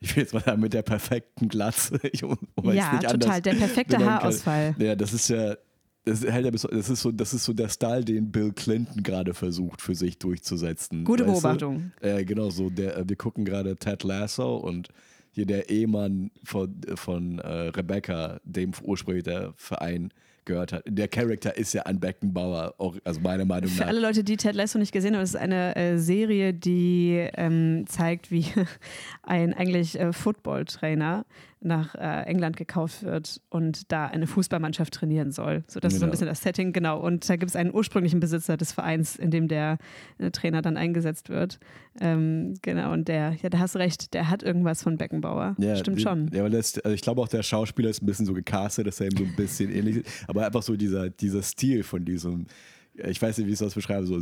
ich 0.00 0.14
will 0.14 0.22
jetzt 0.22 0.34
mal 0.34 0.42
sagen, 0.42 0.60
mit 0.60 0.72
der 0.72 0.82
perfekten 0.82 1.48
Glatze. 1.48 1.98
Ich, 2.12 2.22
ja, 2.22 2.98
total, 2.98 3.42
der 3.42 3.54
perfekte 3.54 3.98
Haarausfall. 3.98 4.74
Ja, 4.78 4.94
das 4.94 5.12
ist 5.12 5.28
ja, 5.28 5.56
das 6.04 6.22
ist, 6.22 6.32
halt 6.32 6.54
das, 6.54 6.88
ist 6.88 7.02
so, 7.02 7.12
das 7.12 7.34
ist 7.34 7.44
so 7.44 7.52
der 7.52 7.68
Style, 7.68 8.04
den 8.04 8.30
Bill 8.30 8.52
Clinton 8.52 9.02
gerade 9.02 9.34
versucht 9.34 9.82
für 9.82 9.94
sich 9.94 10.18
durchzusetzen. 10.18 11.04
Gute 11.04 11.24
Beobachtung. 11.24 11.92
Ja, 12.02 12.22
genau 12.22 12.50
so. 12.50 12.70
Der, 12.70 13.08
wir 13.08 13.16
gucken 13.16 13.44
gerade 13.44 13.76
Ted 13.76 14.04
Lasso 14.04 14.56
und 14.56 14.88
hier 15.30 15.46
der 15.46 15.68
Ehemann 15.68 16.30
von, 16.44 16.80
von 16.94 17.38
äh, 17.40 17.68
Rebecca, 17.68 18.40
dem 18.44 18.72
ursprünglich 18.82 19.24
der 19.24 19.52
Verein 19.56 20.12
gehört 20.48 20.72
hat. 20.72 20.82
Der 20.88 21.06
Charakter 21.06 21.56
ist 21.56 21.72
ja 21.72 21.82
ein 21.82 22.00
Beckenbauer, 22.00 22.74
auch, 22.78 22.96
also 23.04 23.20
meiner 23.20 23.44
Meinung 23.44 23.70
nach. 23.70 23.76
Für 23.76 23.86
alle 23.86 24.00
Leute, 24.00 24.24
die 24.24 24.36
Ted 24.36 24.56
Lasso 24.56 24.78
nicht 24.78 24.90
gesehen 24.90 25.14
haben, 25.14 25.22
ist 25.22 25.36
eine 25.36 25.76
äh, 25.76 25.98
Serie, 25.98 26.52
die 26.52 27.28
ähm, 27.34 27.84
zeigt, 27.86 28.32
wie 28.32 28.46
ein 29.22 29.54
eigentlich 29.54 30.00
äh, 30.00 30.12
Football-Trainer 30.12 31.24
nach 31.60 31.94
äh, 31.94 32.22
England 32.22 32.56
gekauft 32.56 33.02
wird 33.02 33.40
und 33.50 33.90
da 33.90 34.06
eine 34.06 34.26
Fußballmannschaft 34.26 34.94
trainieren 34.94 35.32
soll. 35.32 35.64
So, 35.66 35.80
das 35.80 35.92
genau. 35.92 35.94
ist 35.94 36.00
so 36.00 36.06
ein 36.06 36.10
bisschen 36.10 36.26
das 36.26 36.40
Setting, 36.42 36.72
genau. 36.72 37.00
Und 37.00 37.28
da 37.28 37.36
gibt 37.36 37.50
es 37.50 37.56
einen 37.56 37.74
ursprünglichen 37.74 38.20
Besitzer 38.20 38.56
des 38.56 38.72
Vereins, 38.72 39.16
in 39.16 39.30
dem 39.30 39.48
der 39.48 39.78
äh, 40.18 40.30
Trainer 40.30 40.62
dann 40.62 40.76
eingesetzt 40.76 41.28
wird. 41.28 41.58
Ähm, 42.00 42.54
genau, 42.62 42.92
und 42.92 43.08
der, 43.08 43.36
ja, 43.42 43.48
da 43.48 43.58
hast 43.58 43.74
du 43.74 43.78
recht, 43.78 44.14
der 44.14 44.30
hat 44.30 44.42
irgendwas 44.42 44.82
von 44.82 44.96
Beckenbauer. 44.96 45.56
Ja, 45.58 45.76
Stimmt 45.76 46.00
schon. 46.00 46.30
Ja, 46.32 46.44
weil 46.44 46.50
das, 46.50 46.78
also 46.78 46.94
ich 46.94 47.02
glaube 47.02 47.20
auch, 47.20 47.28
der 47.28 47.42
Schauspieler 47.42 47.90
ist 47.90 48.02
ein 48.02 48.06
bisschen 48.06 48.26
so 48.26 48.34
gecastet, 48.34 48.86
dass 48.86 49.00
er 49.00 49.06
ihm 49.06 49.16
so 49.16 49.24
ein 49.24 49.36
bisschen 49.36 49.70
ähnlich 49.72 49.98
ist. 49.98 50.28
Aber 50.28 50.46
einfach 50.46 50.62
so 50.62 50.76
dieser, 50.76 51.10
dieser 51.10 51.42
Stil 51.42 51.82
von 51.82 52.04
diesem, 52.04 52.46
ich 52.94 53.20
weiß 53.20 53.38
nicht, 53.38 53.46
wie 53.46 53.52
ich 53.52 53.58
das 53.58 53.74
beschreibe, 53.74 54.06
so 54.06 54.20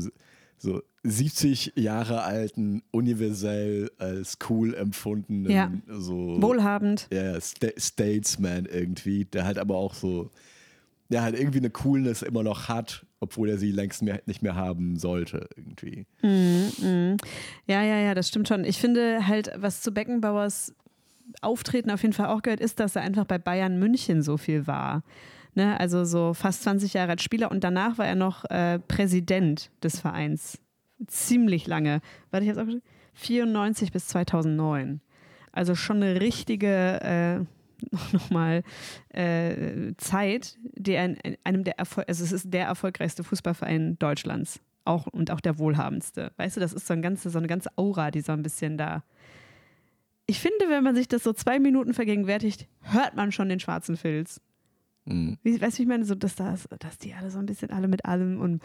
so 0.59 0.83
70 1.03 1.73
Jahre 1.77 2.23
alten, 2.23 2.83
universell 2.91 3.91
als 3.99 4.39
cool 4.49 4.75
empfundenen, 4.75 5.51
ja. 5.51 5.71
so 5.87 6.41
wohlhabend. 6.41 7.09
Ja, 7.13 7.41
St 7.41 7.73
Statesman 7.77 8.67
irgendwie, 8.67 9.25
der 9.25 9.45
halt 9.45 9.59
aber 9.59 9.77
auch 9.77 9.95
so, 9.95 10.31
der 11.09 11.23
halt 11.23 11.39
irgendwie 11.39 11.59
eine 11.59 11.71
Coolness 11.71 12.23
immer 12.23 12.43
noch 12.43 12.69
hat, 12.69 13.07
obwohl 13.21 13.49
er 13.49 13.59
sie 13.59 13.71
längst 13.71 14.03
mehr, 14.03 14.21
nicht 14.27 14.43
mehr 14.43 14.57
haben 14.57 14.97
sollte, 14.99 15.49
irgendwie. 15.57 16.07
Mm, 16.23 16.85
mm. 16.85 17.17
Ja, 17.67 17.83
ja, 17.83 17.99
ja, 17.99 18.15
das 18.15 18.29
stimmt 18.29 18.49
schon. 18.49 18.65
Ich 18.65 18.79
finde 18.79 19.27
halt, 19.27 19.53
was 19.57 19.83
zu 19.83 19.93
Beckenbauers 19.93 20.75
Auftreten 21.41 21.91
auf 21.91 22.03
jeden 22.03 22.15
Fall 22.15 22.27
auch 22.27 22.43
gehört, 22.43 22.61
ist, 22.61 22.81
dass 22.81 22.97
er 22.97 23.03
einfach 23.03 23.25
bei 23.25 23.39
Bayern 23.39 23.79
München 23.79 24.23
so 24.23 24.37
viel 24.37 24.67
war. 24.67 25.03
Ne? 25.57 25.81
Also 25.81 26.05
so 26.05 26.35
fast 26.35 26.63
20 26.63 26.93
Jahre 26.93 27.13
als 27.13 27.23
Spieler 27.23 27.51
und 27.51 27.65
danach 27.65 27.97
war 27.97 28.07
er 28.07 28.15
noch 28.15 28.45
äh, 28.45 28.79
Präsident 28.79 29.71
des 29.83 29.99
Vereins. 29.99 30.59
Ziemlich 31.07 31.67
lange. 31.67 32.01
Warte, 32.31 32.45
ich 32.45 32.49
jetzt 32.49 32.59
auch 32.59 32.69
94 33.15 33.91
bis 33.91 34.07
2009. 34.09 35.01
Also 35.53 35.75
schon 35.75 36.03
eine 36.03 36.21
richtige 36.21 37.01
äh, 37.01 37.39
nochmal 38.13 38.63
äh, 39.09 39.95
Zeit, 39.97 40.59
die 40.75 40.99
ein, 40.99 41.19
einem 41.43 41.65
der 41.65 41.79
Erfol 41.79 42.05
also 42.07 42.23
es 42.23 42.33
ist 42.33 42.53
der 42.53 42.67
erfolgreichste 42.67 43.25
Fußballverein 43.25 43.99
Deutschlands. 43.99 44.61
Auch 44.85 45.07
und 45.07 45.31
auch 45.31 45.41
der 45.41 45.59
wohlhabendste. 45.59 46.33
Weißt 46.37 46.57
du, 46.57 46.61
das 46.61 46.75
ist 46.75 46.87
so, 46.87 46.93
ein 46.93 47.03
ganze, 47.03 47.31
so 47.31 47.39
eine 47.39 47.49
ganze 47.49 47.71
Aura, 47.77 48.11
die 48.11 48.21
so 48.21 48.33
ein 48.33 48.43
bisschen 48.43 48.77
da. 48.77 49.03
Ich 50.27 50.39
finde, 50.39 50.69
wenn 50.69 50.85
man 50.85 50.95
sich 50.95 51.09
das 51.09 51.25
so 51.25 51.33
zwei 51.33 51.59
Minuten 51.59 51.95
vergegenwärtigt, 51.95 52.69
hört 52.83 53.17
man 53.17 53.33
schon 53.33 53.49
den 53.49 53.59
schwarzen 53.59 53.97
Filz. 53.97 54.41
Mhm. 55.07 55.39
Wie, 55.43 55.61
weißt 55.61 55.79
du, 55.79 55.83
ich 55.83 55.89
meine, 55.89 56.05
so, 56.05 56.15
dass, 56.15 56.35
das, 56.35 56.69
dass 56.79 56.99
die 56.99 57.15
alle 57.15 57.31
so 57.31 57.39
ein 57.39 57.47
bisschen 57.47 57.71
alle 57.71 57.89
mit 57.89 58.05
allem 58.05 58.41
und 58.41 58.63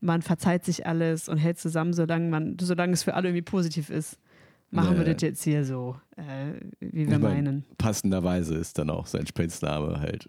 man 0.00 0.22
verzeiht 0.22 0.64
sich 0.64 0.86
alles 0.86 1.28
und 1.28 1.38
hält 1.38 1.58
zusammen, 1.58 1.92
solange, 1.92 2.28
man, 2.28 2.56
solange 2.60 2.92
es 2.92 3.02
für 3.02 3.14
alle 3.14 3.28
irgendwie 3.28 3.42
positiv 3.42 3.90
ist. 3.90 4.18
Machen 4.70 4.96
ja, 4.96 5.04
wir 5.04 5.12
das 5.12 5.20
jetzt 5.20 5.44
hier 5.44 5.66
so, 5.66 5.96
äh, 6.16 6.54
wie 6.80 7.06
wir 7.06 7.18
mein, 7.18 7.44
meinen. 7.44 7.64
Passenderweise 7.76 8.54
ist 8.54 8.78
dann 8.78 8.88
auch 8.88 9.06
sein 9.06 9.26
Spitzname 9.26 10.00
halt 10.00 10.26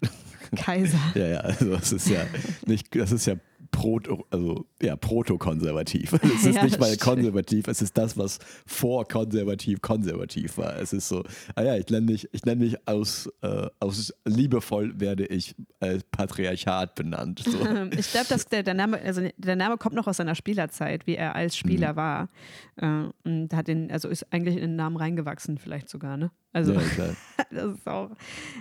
Kaiser. 0.54 0.98
ja, 1.14 1.26
ja, 1.26 1.38
also 1.38 1.70
das 1.70 1.92
ist 1.92 2.10
ja 2.10 2.26
nicht, 2.66 2.94
das 2.94 3.10
ist 3.10 3.24
ja 3.24 3.36
proto, 3.84 4.26
also 4.30 4.66
ja, 4.80 4.96
proto-konservativ. 4.96 6.12
Es 6.22 6.44
ist 6.46 6.56
Ja, 6.56 6.64
nicht 6.64 6.80
mal 6.80 6.96
konservativ, 6.96 7.68
es 7.68 7.82
ist 7.82 7.96
das, 7.98 8.16
was 8.16 8.38
vor 8.66 9.06
konservativ 9.06 9.82
konservativ 9.82 10.56
war. 10.58 10.76
Es 10.78 10.92
ist 10.92 11.08
so, 11.08 11.22
ah 11.54 11.62
ja, 11.62 11.76
ich 11.76 11.88
nenne 11.88 12.06
mich, 12.12 12.28
ich 12.32 12.44
nenne 12.44 12.64
mich 12.64 12.76
aus, 12.88 13.28
äh, 13.42 13.66
aus 13.80 14.12
liebevoll 14.24 14.98
werde 15.00 15.26
ich 15.26 15.54
als 15.80 16.02
Patriarchat 16.04 16.94
benannt. 16.94 17.42
So. 17.44 17.58
Ich 17.98 18.10
glaube, 18.10 18.26
dass 18.28 18.46
der, 18.46 18.62
der 18.62 18.74
Name, 18.74 19.00
also 19.00 19.22
der 19.36 19.56
Name 19.56 19.76
kommt 19.76 19.94
noch 19.94 20.06
aus 20.06 20.16
seiner 20.16 20.34
Spielerzeit, 20.34 21.06
wie 21.06 21.16
er 21.16 21.34
als 21.34 21.56
Spieler 21.56 21.92
Mhm. 21.92 21.96
war. 21.96 22.28
Äh, 22.76 23.04
und 23.24 23.52
hat 23.54 23.68
den, 23.68 23.90
also 23.90 24.08
ist 24.08 24.32
eigentlich 24.32 24.54
in 24.56 24.62
den 24.62 24.76
Namen 24.76 24.96
reingewachsen, 24.96 25.58
vielleicht 25.58 25.88
sogar, 25.88 26.16
ne? 26.16 26.30
Also 26.52 26.72
Ja, 26.72 26.80
das 27.50 27.74
ist 27.76 27.86
auch, 27.86 28.10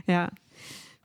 ja. 0.08 0.30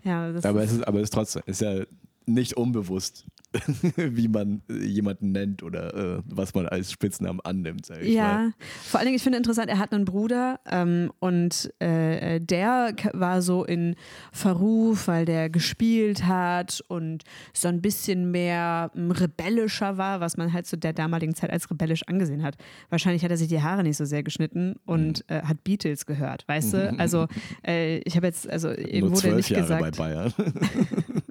Ja, 0.04 0.28
Aber 0.42 0.62
ist, 0.62 0.70
es 0.70 0.76
ist, 0.78 0.87
aber 0.88 0.98
es 0.98 1.04
ist 1.04 1.12
trotzdem, 1.14 1.42
es 1.46 1.61
ist 1.61 1.66
ja 1.66 1.85
nicht 2.26 2.57
unbewusst, 2.57 3.24
wie 3.96 4.28
man 4.28 4.62
äh, 4.68 4.84
jemanden 4.84 5.32
nennt 5.32 5.62
oder 5.62 5.94
äh, 6.18 6.22
was 6.26 6.54
man 6.54 6.66
als 6.66 6.92
Spitznamen 6.92 7.40
annimmt, 7.40 7.87
sag 7.87 7.98
ich 8.02 8.08
mal. 8.08 8.12
ja, 8.14 8.50
vor 8.84 9.00
allen 9.00 9.06
Dingen, 9.06 9.16
ich 9.16 9.22
finde 9.22 9.38
interessant, 9.38 9.68
er 9.68 9.78
hat 9.78 9.92
einen 9.92 10.04
Bruder 10.04 10.61
ähm, 10.70 11.11
und 11.18 11.72
äh, 11.80 12.40
der 12.40 12.94
war 13.12 13.42
so 13.42 13.64
in 13.64 13.96
Verruf, 14.32 15.08
weil 15.08 15.24
der 15.24 15.48
gespielt 15.50 16.26
hat 16.26 16.82
und 16.88 17.24
so 17.54 17.68
ein 17.68 17.80
bisschen 17.80 18.30
mehr 18.30 18.90
ähm, 18.94 19.11
rebellischer 19.11 19.96
war, 19.98 20.20
was 20.20 20.37
man 20.37 20.52
halt 20.52 20.66
zu 20.66 20.76
der 20.76 20.92
damaligen 20.92 21.34
Zeit 21.34 21.50
als 21.50 21.70
rebellisch 21.70 22.02
angesehen 22.06 22.42
hat. 22.42 22.56
Wahrscheinlich 22.90 23.24
hat 23.24 23.30
er 23.30 23.37
sich 23.37 23.48
die 23.48 23.62
Haare 23.62 23.82
nicht 23.82 23.96
so 23.96 24.04
sehr 24.04 24.22
geschnitten 24.22 24.76
und 24.84 25.08
Mhm. 25.08 25.34
äh, 25.37 25.42
hat 25.42 25.64
Beatles 25.64 26.06
gehört, 26.06 26.46
weißt 26.48 26.72
du? 26.74 26.78
Also 26.98 27.26
äh, 27.66 27.98
ich 27.98 28.16
habe 28.16 28.26
jetzt, 28.26 28.48
also 28.48 28.68
irgendwo 28.70 29.11
wurde 29.11 29.20
zwölf 29.20 29.37
nicht 29.37 29.50
Jahre 29.50 29.62
gesagt. 29.62 29.82
bei 29.82 29.90
Bayern. 29.90 30.32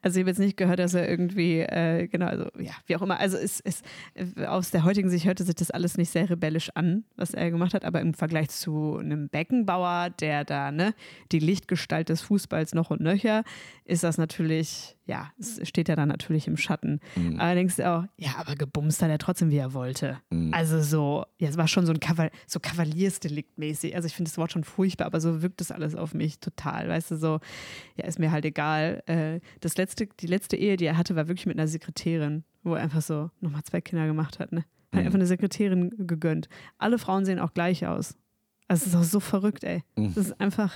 Also 0.00 0.18
ich 0.18 0.22
habe 0.22 0.30
jetzt 0.30 0.38
nicht 0.38 0.56
gehört, 0.56 0.78
dass 0.78 0.94
er 0.94 1.08
irgendwie, 1.08 1.60
äh, 1.60 2.08
genau, 2.08 2.26
also 2.26 2.44
ja, 2.58 2.72
wie 2.86 2.96
auch 2.96 3.02
immer. 3.02 3.18
Also 3.18 3.36
es, 3.36 3.60
es, 3.60 3.82
aus 4.46 4.70
der 4.70 4.84
heutigen 4.84 5.10
Sicht 5.10 5.26
hörte 5.26 5.44
sich 5.44 5.54
das 5.54 5.70
alles 5.70 5.96
nicht 5.96 6.10
sehr 6.10 6.28
rebellisch 6.28 6.70
an, 6.74 7.04
was 7.16 7.34
er 7.34 7.50
gemacht 7.50 7.74
hat, 7.74 7.84
aber 7.84 8.00
im 8.00 8.14
Vergleich 8.14 8.50
zu 8.50 8.98
einem 8.98 9.28
Beckenbauer, 9.28 10.10
der 10.10 10.44
da, 10.44 10.70
ne, 10.70 10.94
die 11.32 11.38
Lichtgestalt 11.38 12.08
des 12.08 12.22
Fußballs 12.22 12.74
noch 12.74 12.90
und 12.90 13.00
nöcher, 13.00 13.44
ist 13.84 14.04
das 14.04 14.18
natürlich, 14.18 14.96
ja, 15.06 15.32
es 15.38 15.60
steht 15.68 15.88
ja 15.88 15.96
dann 15.96 16.08
natürlich 16.08 16.46
im 16.46 16.56
Schatten. 16.56 17.00
Mhm. 17.16 17.40
Allerdings 17.40 17.80
auch, 17.80 18.04
ja, 18.16 18.36
aber 18.38 18.54
gebumst 18.54 19.02
hat 19.02 19.10
er 19.10 19.18
trotzdem, 19.18 19.50
wie 19.50 19.56
er 19.56 19.72
wollte. 19.74 20.18
Mhm. 20.30 20.54
Also 20.54 20.80
so, 20.80 21.24
ja, 21.38 21.48
es 21.48 21.56
war 21.56 21.66
schon 21.68 21.86
so 21.86 21.92
ein 21.92 21.98
Kaval 22.00 22.30
so 22.46 22.60
Kavaliersdelikt-mäßig. 22.60 23.94
Also 23.94 24.06
ich 24.06 24.14
finde 24.14 24.30
das 24.30 24.38
Wort 24.38 24.52
schon 24.52 24.64
furchtbar, 24.64 25.06
aber 25.06 25.20
so 25.20 25.42
wirkt 25.42 25.60
das 25.60 25.70
alles 25.70 25.94
auf 25.94 26.14
mich 26.14 26.38
total. 26.38 26.88
Weißt 26.88 27.10
du, 27.10 27.16
so, 27.16 27.40
ja, 27.96 28.04
ist 28.06 28.18
mir 28.18 28.30
halt 28.30 28.44
egal. 28.44 29.02
Äh, 29.06 29.40
das 29.60 29.76
letzte, 29.76 30.06
die 30.20 30.26
letzte 30.26 30.56
Ehe, 30.56 30.76
die 30.76 30.84
er 30.86 30.96
hatte, 30.96 31.16
war 31.16 31.28
wirklich 31.28 31.46
mit 31.46 31.58
einer 31.58 31.68
Sekretärin, 31.68 32.44
wo 32.62 32.74
er 32.74 32.82
einfach 32.82 33.02
so 33.02 33.30
nochmal 33.40 33.62
zwei 33.64 33.80
Kinder 33.80 34.06
gemacht 34.06 34.38
hat. 34.38 34.52
Ne? 34.52 34.60
Hat 34.60 34.66
Mhm. 34.92 34.98
einfach 35.00 35.14
eine 35.14 35.26
Sekretärin 35.26 35.90
gegönnt. 36.06 36.48
Alle 36.78 36.98
Frauen 36.98 37.24
sehen 37.24 37.38
auch 37.38 37.54
gleich 37.54 37.86
aus. 37.86 38.14
Also 38.68 38.82
es 38.86 38.86
ist 38.88 38.96
auch 38.96 39.02
so 39.04 39.20
verrückt, 39.20 39.64
ey. 39.64 39.82
Mhm. 39.96 40.14
Das 40.14 40.26
ist 40.26 40.40
einfach, 40.40 40.72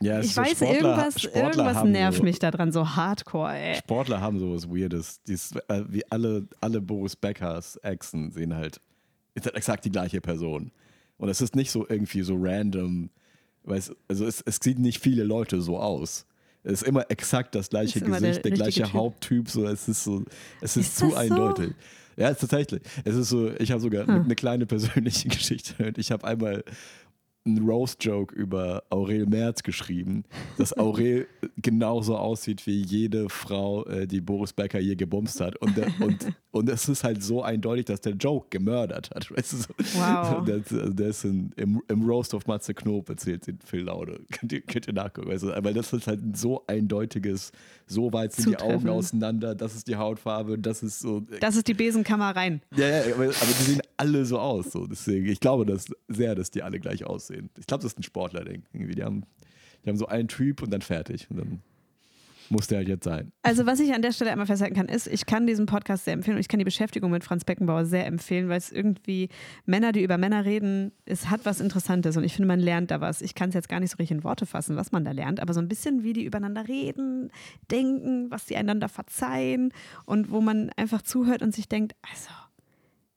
Ja, 0.00 0.20
ich 0.20 0.34
so 0.34 0.40
weiß, 0.42 0.58
Sportler- 0.58 0.72
irgendwas, 0.74 1.20
Sportler 1.22 1.42
irgendwas 1.64 1.84
nervt 1.84 2.18
so, 2.18 2.24
mich 2.24 2.38
daran, 2.38 2.72
so 2.72 2.88
hardcore, 2.96 3.52
ey. 3.54 3.76
Sportler 3.76 4.20
haben 4.20 4.38
sowas 4.38 4.68
Weirdes. 4.68 5.20
Dies, 5.26 5.52
äh, 5.68 5.82
wie 5.88 6.02
alle, 6.10 6.46
alle 6.60 6.80
Boris 6.80 7.14
Beckers 7.16 7.76
Exen 7.76 8.30
sehen 8.32 8.54
halt, 8.54 8.80
ist 9.34 9.46
halt 9.46 9.54
exakt 9.56 9.84
die 9.84 9.90
gleiche 9.90 10.20
Person. 10.20 10.72
Und 11.18 11.28
es 11.28 11.40
ist 11.40 11.54
nicht 11.54 11.70
so 11.70 11.86
irgendwie 11.88 12.22
so 12.22 12.36
random, 12.36 13.10
weil 13.62 13.78
es, 13.78 13.94
also 14.08 14.26
es, 14.26 14.40
es 14.42 14.58
sieht 14.60 14.78
nicht 14.80 15.00
viele 15.00 15.22
Leute 15.22 15.60
so 15.62 15.78
aus. 15.78 16.26
Es 16.64 16.72
ist 16.74 16.82
immer 16.82 17.08
exakt 17.10 17.54
das 17.54 17.70
gleiche 17.70 18.00
der 18.00 18.08
Gesicht, 18.08 18.22
der, 18.22 18.34
richtige 18.36 18.54
gleiche 18.56 18.82
Typ. 18.84 18.92
Haupttyp. 18.92 19.48
So, 19.48 19.66
es 19.66 19.88
ist 19.88 20.02
so, 20.04 20.24
es 20.60 20.76
ist, 20.76 20.88
Ist 20.88 20.96
zu 20.98 21.04
das 21.06 21.12
so? 21.14 21.18
eindeutig. 21.18 21.72
Ja, 22.16 22.32
tatsächlich. 22.34 22.82
Es 23.04 23.14
ist 23.16 23.30
so, 23.30 23.50
ich 23.58 23.70
habe 23.72 23.80
sogar 23.80 24.06
Hm. 24.06 24.24
eine 24.24 24.34
kleine 24.34 24.66
persönliche 24.66 25.28
Geschichte. 25.30 25.92
Ich 25.96 26.10
habe 26.12 26.26
einmal 26.26 26.62
einen 27.44 27.68
Roast-Joke 27.68 28.34
über 28.34 28.84
Aurel 28.90 29.26
Merz 29.26 29.62
geschrieben, 29.62 30.24
dass 30.58 30.72
Aurel 30.78 31.26
genauso 31.56 32.16
aussieht 32.16 32.66
wie 32.66 32.82
jede 32.82 33.28
Frau, 33.28 33.84
äh, 33.86 34.06
die 34.06 34.20
Boris 34.20 34.52
Becker 34.52 34.78
je 34.78 34.94
gebumst 34.94 35.40
hat. 35.40 35.56
Und, 35.56 35.76
der, 35.76 35.88
und, 36.00 36.32
und 36.52 36.68
es 36.68 36.88
ist 36.88 37.04
halt 37.04 37.22
so 37.22 37.42
eindeutig, 37.42 37.86
dass 37.86 38.00
der 38.00 38.12
Joke 38.12 38.46
gemördert 38.50 39.10
hat. 39.14 39.30
Weißt 39.30 39.52
du, 39.52 39.56
so. 39.56 39.68
Wow. 39.94 40.44
Der, 40.44 40.56
also 40.56 40.92
der 40.92 41.08
ist 41.08 41.24
in, 41.24 41.52
im, 41.56 41.82
im 41.88 42.08
Roast 42.08 42.34
of 42.34 42.46
Matze 42.46 42.74
Knob 42.74 43.08
erzählt 43.08 43.46
den 43.46 43.58
Phil 43.64 43.82
Laude. 43.82 44.20
Könnt 44.30 44.52
ihr, 44.52 44.60
könnt 44.60 44.86
ihr 44.86 44.92
nachgucken. 44.92 45.28
Weißt 45.28 45.44
du? 45.44 45.48
Weil 45.48 45.74
das 45.74 45.92
ist 45.92 46.06
halt 46.06 46.22
ein 46.22 46.34
so 46.34 46.64
eindeutiges, 46.66 47.52
so 47.92 48.12
weit 48.12 48.32
sind 48.32 48.50
die 48.50 48.56
Augen 48.56 48.88
auseinander, 48.88 49.54
das 49.54 49.74
ist 49.74 49.86
die 49.86 49.96
Hautfarbe, 49.96 50.58
das 50.58 50.82
ist 50.82 51.00
so. 51.00 51.20
Das 51.40 51.56
ist 51.56 51.68
die 51.68 51.74
Besenkammer 51.74 52.34
rein. 52.34 52.62
Ja, 52.74 52.88
ja, 52.88 53.14
aber, 53.14 53.24
aber 53.24 53.28
die 53.28 53.62
sehen 53.62 53.82
alle 53.96 54.24
so 54.24 54.38
aus. 54.38 54.72
So. 54.72 54.86
Deswegen, 54.86 55.26
ich 55.26 55.40
glaube 55.40 55.66
das 55.66 55.86
sehr, 56.08 56.34
dass 56.34 56.50
die 56.50 56.62
alle 56.62 56.80
gleich 56.80 57.04
aussehen. 57.04 57.50
Ich 57.58 57.66
glaube, 57.66 57.82
das 57.82 57.92
ist 57.92 57.98
ein 57.98 58.02
Sportler-Ding. 58.02 58.64
Die 58.72 59.02
haben, 59.02 59.24
die 59.84 59.90
haben 59.90 59.96
so 59.96 60.06
einen 60.06 60.28
Typ 60.28 60.62
und 60.62 60.70
dann 60.70 60.82
fertig. 60.82 61.30
Und 61.30 61.38
dann 61.38 61.62
muss 62.52 62.68
der 62.68 62.78
halt 62.78 62.88
jetzt 62.88 63.04
sein. 63.04 63.32
Also 63.42 63.66
was 63.66 63.80
ich 63.80 63.92
an 63.92 64.02
der 64.02 64.12
Stelle 64.12 64.30
einmal 64.30 64.46
festhalten 64.46 64.76
kann, 64.76 64.88
ist, 64.88 65.06
ich 65.06 65.26
kann 65.26 65.46
diesen 65.46 65.66
Podcast 65.66 66.04
sehr 66.04 66.14
empfehlen 66.14 66.36
und 66.36 66.40
ich 66.40 66.48
kann 66.48 66.58
die 66.58 66.64
Beschäftigung 66.64 67.10
mit 67.10 67.24
Franz 67.24 67.44
Beckenbauer 67.44 67.84
sehr 67.86 68.06
empfehlen, 68.06 68.48
weil 68.48 68.58
es 68.58 68.70
irgendwie 68.70 69.30
Männer, 69.64 69.92
die 69.92 70.02
über 70.02 70.18
Männer 70.18 70.44
reden, 70.44 70.92
es 71.06 71.30
hat 71.30 71.44
was 71.44 71.60
Interessantes 71.60 72.16
und 72.16 72.24
ich 72.24 72.34
finde, 72.34 72.48
man 72.48 72.60
lernt 72.60 72.90
da 72.90 73.00
was. 73.00 73.22
Ich 73.22 73.34
kann 73.34 73.48
es 73.48 73.54
jetzt 73.54 73.68
gar 73.68 73.80
nicht 73.80 73.90
so 73.90 73.96
richtig 73.96 74.16
in 74.16 74.24
Worte 74.24 74.46
fassen, 74.46 74.76
was 74.76 74.92
man 74.92 75.04
da 75.04 75.10
lernt, 75.10 75.40
aber 75.40 75.54
so 75.54 75.60
ein 75.60 75.68
bisschen, 75.68 76.04
wie 76.04 76.12
die 76.12 76.24
übereinander 76.24 76.68
reden, 76.68 77.30
denken, 77.70 78.30
was 78.30 78.46
sie 78.46 78.56
einander 78.56 78.88
verzeihen 78.88 79.72
und 80.04 80.30
wo 80.30 80.40
man 80.40 80.70
einfach 80.76 81.02
zuhört 81.02 81.42
und 81.42 81.54
sich 81.54 81.68
denkt, 81.68 81.96
also 82.02 82.30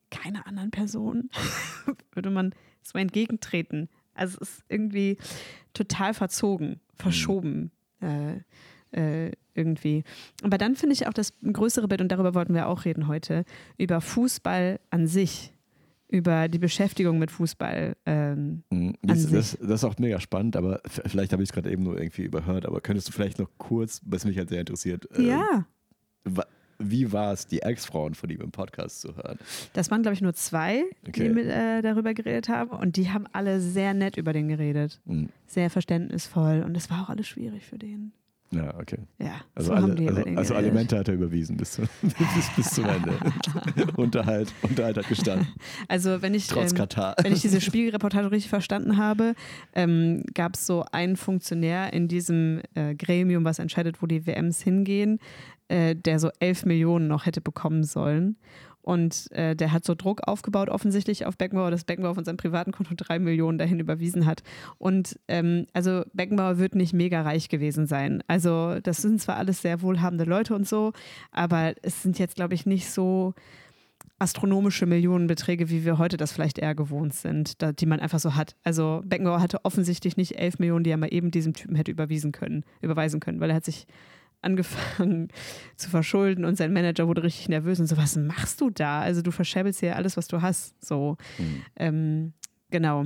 keiner 0.10 0.48
anderen 0.48 0.72
Person 0.72 1.30
würde 2.14 2.30
man 2.30 2.56
so 2.82 2.98
entgegentreten. 2.98 3.90
Also 4.14 4.38
es 4.40 4.50
ist 4.50 4.64
irgendwie 4.70 5.18
total 5.74 6.14
verzogen, 6.14 6.80
verschoben. 6.96 7.72
Äh, 8.00 8.40
äh, 8.96 9.32
irgendwie. 9.54 10.04
Aber 10.44 10.58
dann 10.58 10.76
finde 10.76 10.94
ich 10.94 11.08
auch 11.08 11.14
das 11.14 11.34
größere 11.44 11.88
Bild, 11.88 12.02
und 12.02 12.12
darüber 12.12 12.34
wollten 12.34 12.54
wir 12.54 12.68
auch 12.68 12.86
reden 12.86 13.08
heute, 13.08 13.46
über 13.78 14.02
Fußball 14.02 14.80
an 14.90 15.08
sich, 15.08 15.52
über 16.08 16.48
die 16.48 16.60
Beschäftigung 16.60 17.18
mit 17.20 17.32
Fußball. 17.32 17.96
Ähm, 18.06 18.64
Mhm. 18.70 18.90
An 18.90 18.96
Das, 19.04 19.22
sich. 19.24 19.32
das, 19.32 19.58
das 19.60 19.70
ist 19.70 19.84
auch 19.84 19.98
mega 19.98 20.20
spannend, 20.20 20.56
aber 20.56 20.82
vielleicht 20.88 21.34
habe 21.34 21.42
ich 21.44 21.50
es 21.50 21.54
gerade 21.54 21.72
eben 21.72 21.84
nur 21.84 21.98
irgendwie 21.98 22.24
überhört. 22.24 22.66
Aber 22.66 22.80
könntest 22.82 23.08
du 23.08 23.12
vielleicht 23.12 23.40
noch 23.40 23.50
kurz, 23.58 24.02
was 24.06 24.24
mich 24.26 24.38
halt 24.38 24.50
sehr 24.50 24.60
interessiert, 24.60 25.08
äh, 25.18 25.24
ja, 25.24 25.66
wie 26.78 27.12
war 27.14 27.32
es, 27.32 27.48
die 27.48 27.62
Ex-Frauen 27.62 28.16
von 28.16 28.30
ihm 28.30 28.42
im 28.42 28.52
Podcast 28.52 29.00
zu 29.02 29.16
hören? 29.16 29.38
das 29.74 29.90
waren, 29.92 30.02
glaube 30.02 30.16
ich, 30.16 30.22
nur 30.22 30.34
zwei, 30.34 30.84
Okay. 31.08 31.24
die 31.24 31.30
mit, 31.30 31.46
äh, 31.46 31.82
darüber 31.82 32.14
geredet 32.14 32.50
haben. 32.50 32.72
Und 32.72 32.98
die 32.98 33.10
haben 33.12 33.26
alle 33.32 33.62
sehr 33.62 33.94
nett 33.94 34.18
über 34.18 34.34
den 34.34 34.50
geredet. 34.50 35.00
Mhm. 35.06 35.30
Sehr 35.48 35.70
verständnisvoll. 35.70 36.64
Und 36.66 36.76
es 36.76 36.90
war 36.90 37.04
auch 37.04 37.10
alles 37.10 37.28
schwierig 37.28 37.64
für 37.66 37.78
den. 37.78 38.12
Ja, 38.56 38.74
okay. 38.80 39.00
Ja, 39.20 39.42
Also, 39.54 39.70
so 39.70 39.74
alle, 39.74 40.08
also, 40.08 40.38
also. 40.38 40.56
Alimente 40.56 40.98
hat 40.98 41.08
er 41.08 41.16
überwiesen 41.16 41.58
bis, 41.58 41.74
zu, 41.74 41.82
bis, 42.02 42.50
bis 42.56 42.70
zum 42.72 42.86
Ende. 42.86 43.14
Unterhalt, 43.98 44.54
Unterhalt 44.62 44.98
hat 44.98 45.08
gestanden, 45.08 45.48
Also 45.88 46.22
wenn 46.22 46.34
ich, 46.34 46.48
trotz 46.48 46.72
ähm, 46.72 46.78
Katar. 46.78 47.16
wenn 47.22 47.34
ich 47.34 47.42
diese 47.42 47.62
Spiegelreportage 47.62 48.32
richtig 48.32 48.50
verstanden 48.50 48.98
habe, 48.98 49.34
ähm, 49.74 50.24
gab 50.34 50.56
es 50.56 50.66
so 50.66 50.86
einen 50.92 51.16
Funktionär 51.18 51.94
in 51.94 52.08
diesem 52.08 52.62
äh, 52.76 52.96
Gremium, 52.96 53.44
was 53.44 53.60
entscheidet, 53.60 54.02
wo 54.02 54.08
die 54.08 54.26
WMs 54.26 54.62
hingehen, 54.62 55.20
äh, 55.68 55.96
der 55.96 56.20
so 56.20 56.30
11 56.40 56.66
Millionen 56.66 57.08
noch 57.08 57.26
hätte 57.26 57.42
bekommen 57.42 57.84
sollen. 57.84 58.38
Und 58.86 59.32
äh, 59.32 59.56
der 59.56 59.72
hat 59.72 59.84
so 59.84 59.96
Druck 59.96 60.28
aufgebaut, 60.28 60.70
offensichtlich 60.70 61.26
auf 61.26 61.38
Beckenbauer, 61.38 61.72
dass 61.72 61.86
Beckenbauer 61.86 62.14
von 62.14 62.24
seinem 62.24 62.38
privaten 62.38 62.72
Konto 62.72 62.94
drei 62.96 63.18
Millionen 63.18 63.58
dahin 63.58 63.80
überwiesen 63.80 64.28
hat. 64.28 64.44
Und 64.78 65.20
ähm, 65.28 65.66
also 65.74 66.04
Beckenbauer 66.14 66.60
wird 66.60 66.76
nicht 66.76 66.94
mega 66.94 67.24
reich 67.24 67.50
gewesen 67.50 67.88
sein. 67.88 68.22
Also 68.28 68.80
das 68.84 68.98
sind 68.98 69.20
zwar 69.20 69.38
alles 69.38 69.64
sehr 69.64 69.82
wohlhabende 69.82 70.26
Leute 70.26 70.54
und 70.54 70.68
so, 70.68 70.94
aber 71.32 71.74
es 71.82 72.04
sind 72.04 72.20
jetzt, 72.20 72.36
glaube 72.36 72.54
ich, 72.54 72.68
nicht 72.68 72.88
so 72.88 73.34
astronomische 74.20 74.86
Millionenbeträge, 74.86 75.72
wie 75.72 75.84
wir 75.84 75.98
heute 75.98 76.16
das 76.16 76.32
vielleicht 76.32 76.60
eher 76.60 76.76
gewohnt 76.76 77.16
sind, 77.16 77.64
da, 77.64 77.72
die 77.72 77.88
man 77.88 78.00
einfach 78.00 78.20
so 78.20 78.36
hat. 78.36 78.56
Also 78.64 79.02
Beckenbauer 79.04 79.42
hatte 79.42 79.66
offensichtlich 79.66 80.16
nicht 80.16 80.38
11 80.38 80.60
Millionen, 80.60 80.84
die 80.84 80.92
er 80.92 80.98
mal 80.98 81.12
eben 81.12 81.32
diesem 81.32 81.54
Typen 81.54 81.76
hätte 81.76 81.90
überwiesen 81.90 82.32
können, 82.32 82.64
überweisen 82.82 83.20
können, 83.20 83.40
weil 83.40 83.50
er 83.50 83.56
hat 83.56 83.66
sich 83.66 83.88
angefangen 84.46 85.28
zu 85.76 85.90
verschulden 85.90 86.46
und 86.46 86.56
sein 86.58 86.72
Manager 86.72 87.08
wurde 87.08 87.24
richtig 87.24 87.50
nervös 87.50 87.80
und 87.80 87.88
so, 87.88 87.98
was 87.98 88.16
machst 88.16 88.62
du 88.62 88.70
da? 88.70 89.02
Also 89.02 89.22
du 89.22 89.32
verschäbelst 89.32 89.80
hier 89.82 89.96
alles, 89.96 90.16
was 90.18 90.28
du 90.28 90.42
hast. 90.42 90.74
So, 90.84 91.18
Mhm. 91.40 91.62
ähm, 91.76 92.34
genau. 92.72 93.06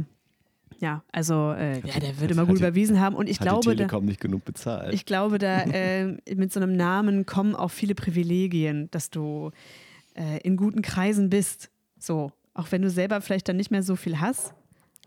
Ja, 0.79 1.03
also 1.11 1.51
äh, 1.51 1.79
ja, 1.85 1.99
der 1.99 2.19
würde 2.21 2.35
mal 2.35 2.45
gut 2.45 2.57
die- 2.57 2.61
überwiesen 2.61 2.99
haben 3.01 3.15
und 3.15 3.27
ich 3.27 3.39
hat 3.39 3.47
glaube, 3.47 3.71
die 3.71 3.75
da, 3.77 3.83
Telekom 3.87 4.05
nicht 4.05 4.21
genug 4.21 4.45
bezahlt. 4.45 4.93
ich 4.93 5.05
glaube, 5.05 5.37
da 5.37 5.61
äh, 5.63 6.15
mit 6.35 6.53
so 6.53 6.59
einem 6.61 6.75
Namen 6.77 7.25
kommen 7.25 7.53
auch 7.55 7.71
viele 7.71 7.95
Privilegien, 7.95 8.89
dass 8.91 9.09
du 9.09 9.51
äh, 10.15 10.39
in 10.43 10.55
guten 10.55 10.81
Kreisen 10.81 11.29
bist. 11.29 11.69
So, 11.97 12.31
auch 12.53 12.71
wenn 12.71 12.81
du 12.81 12.89
selber 12.89 13.19
vielleicht 13.19 13.49
dann 13.49 13.57
nicht 13.57 13.71
mehr 13.71 13.83
so 13.83 13.95
viel 13.97 14.19
hast. 14.21 14.53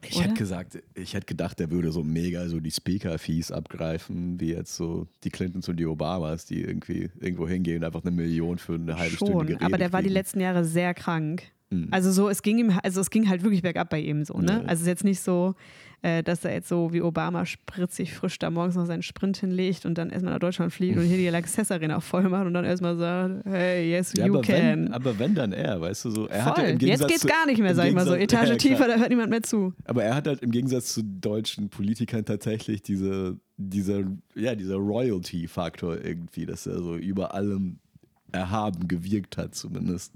Ich 0.05 0.17
oder? 0.17 0.25
hätte 0.25 0.35
gesagt, 0.35 0.83
ich 0.95 1.15
hätte 1.15 1.27
gedacht, 1.27 1.59
der 1.59 1.71
würde 1.71 1.93
so 1.93 2.03
mega 2.03 2.49
so 2.49 2.59
die 2.61 2.71
Speaker-Fees 2.71 3.53
abgreifen, 3.53 4.41
wie 4.41 4.51
jetzt 4.51 4.75
so 4.75 5.07
die 5.23 5.31
Clintons 5.31 5.69
und 5.69 5.77
die 5.77 5.87
Obamas, 5.87 6.45
die 6.45 6.61
irgendwie 6.63 7.11
irgendwo 7.21 7.49
hingehen 7.49 7.79
und 7.79 7.85
einfach 7.85 8.03
eine 8.03 8.11
Million 8.11 8.59
für 8.59 8.75
eine 8.75 8.97
halbe 8.99 9.17
Stunde 9.17 9.33
Schon, 9.33 9.47
Gerede 9.47 9.65
aber 9.65 9.79
der 9.79 9.93
war 9.93 10.01
die 10.01 10.07
kriegen. 10.07 10.15
letzten 10.15 10.41
Jahre 10.41 10.65
sehr 10.65 10.93
krank. 10.95 11.45
Mhm. 11.71 11.89
Also 11.91 12.11
so, 12.11 12.29
es 12.29 12.43
ging 12.43 12.59
ihm, 12.59 12.79
also 12.83 13.01
es 13.01 13.11
ging 13.11 13.29
halt 13.29 13.43
wirklich 13.43 13.63
bergab 13.63 13.91
bei 13.91 14.01
ihm 14.01 14.25
so, 14.25 14.39
ne? 14.39 14.53
Ja. 14.53 14.59
Also 14.63 14.73
es 14.75 14.81
ist 14.83 14.87
jetzt 14.89 15.05
nicht 15.05 15.21
so, 15.21 15.55
äh, 16.03 16.23
dass 16.23 16.45
er 16.45 16.53
jetzt 16.53 16.69
so 16.69 16.93
wie 16.93 17.01
Obama 17.01 17.47
spritzig 17.47 18.13
frisch 18.15 18.39
da 18.39 18.51
morgens 18.51 18.75
noch 18.75 18.87
seinen 18.87 19.03
Sprint 19.03 19.37
hinlegt 19.39 19.87
und 19.87 19.97
dann 19.99 20.11
erstmal 20.11 20.33
nach 20.35 20.41
Deutschland 20.41 20.73
fliegt 20.73 20.99
und 20.99 21.05
hier 21.05 21.17
die 21.17 21.29
Access 21.37 21.71
Arena 21.71 22.01
voll 22.01 22.29
macht 22.29 22.47
und 22.47 22.55
dann 22.55 22.65
erstmal 22.65 22.97
sagt, 22.97 23.45
hey, 23.47 23.91
yes, 23.91 24.13
Ja, 24.17 24.27
you 24.27 24.35
aber 24.35 24.43
can. 24.43 24.57
wenn, 24.87 24.93
aber 24.93 25.19
wenn 25.19 25.35
dann 25.35 25.53
er, 25.53 25.81
weißt 25.81 26.05
du 26.07 26.11
so, 26.11 26.27
er 26.27 26.45
hat 26.45 26.57
voll. 26.57 26.65
ja 26.65 26.71
im 26.71 26.75
Jetzt 26.75 26.81
Gegensatz 26.81 27.09
geht's 27.09 27.21
zu, 27.23 27.29
gar 27.29 27.47
nicht 27.47 27.61
mehr, 27.61 27.75
sag 27.75 27.87
ich 27.89 27.95
mal 27.95 28.07
so. 28.07 28.15
Etage 28.15 28.49
Ja, 28.51 28.57
tiefer, 28.57 28.89
da 28.89 28.97
hört 28.97 29.11
niemand 29.11 29.31
mehr 29.31 29.43
zu. 29.43 29.73
Aber 29.85 30.03
er 30.05 30.15
hat 30.15 30.27
halt 30.27 30.43
im 30.43 30.51
Gegensatz 30.51 30.93
zu 30.93 31.03
deutschen 31.05 31.69
Politikern 31.69 32.25
tatsächlich 32.25 32.83
diese, 32.83 33.39
dieser, 33.57 34.03
ja, 34.35 34.55
dieser 34.55 34.77
Royalty-Faktor 34.77 36.05
irgendwie, 36.05 36.47
dass 36.47 36.67
er 36.67 36.79
so 36.83 36.97
über 36.97 37.35
allem 37.35 37.79
erhaben 38.33 38.89
gewirkt 38.89 39.37
hat, 39.37 39.55
zumindest. 39.55 40.13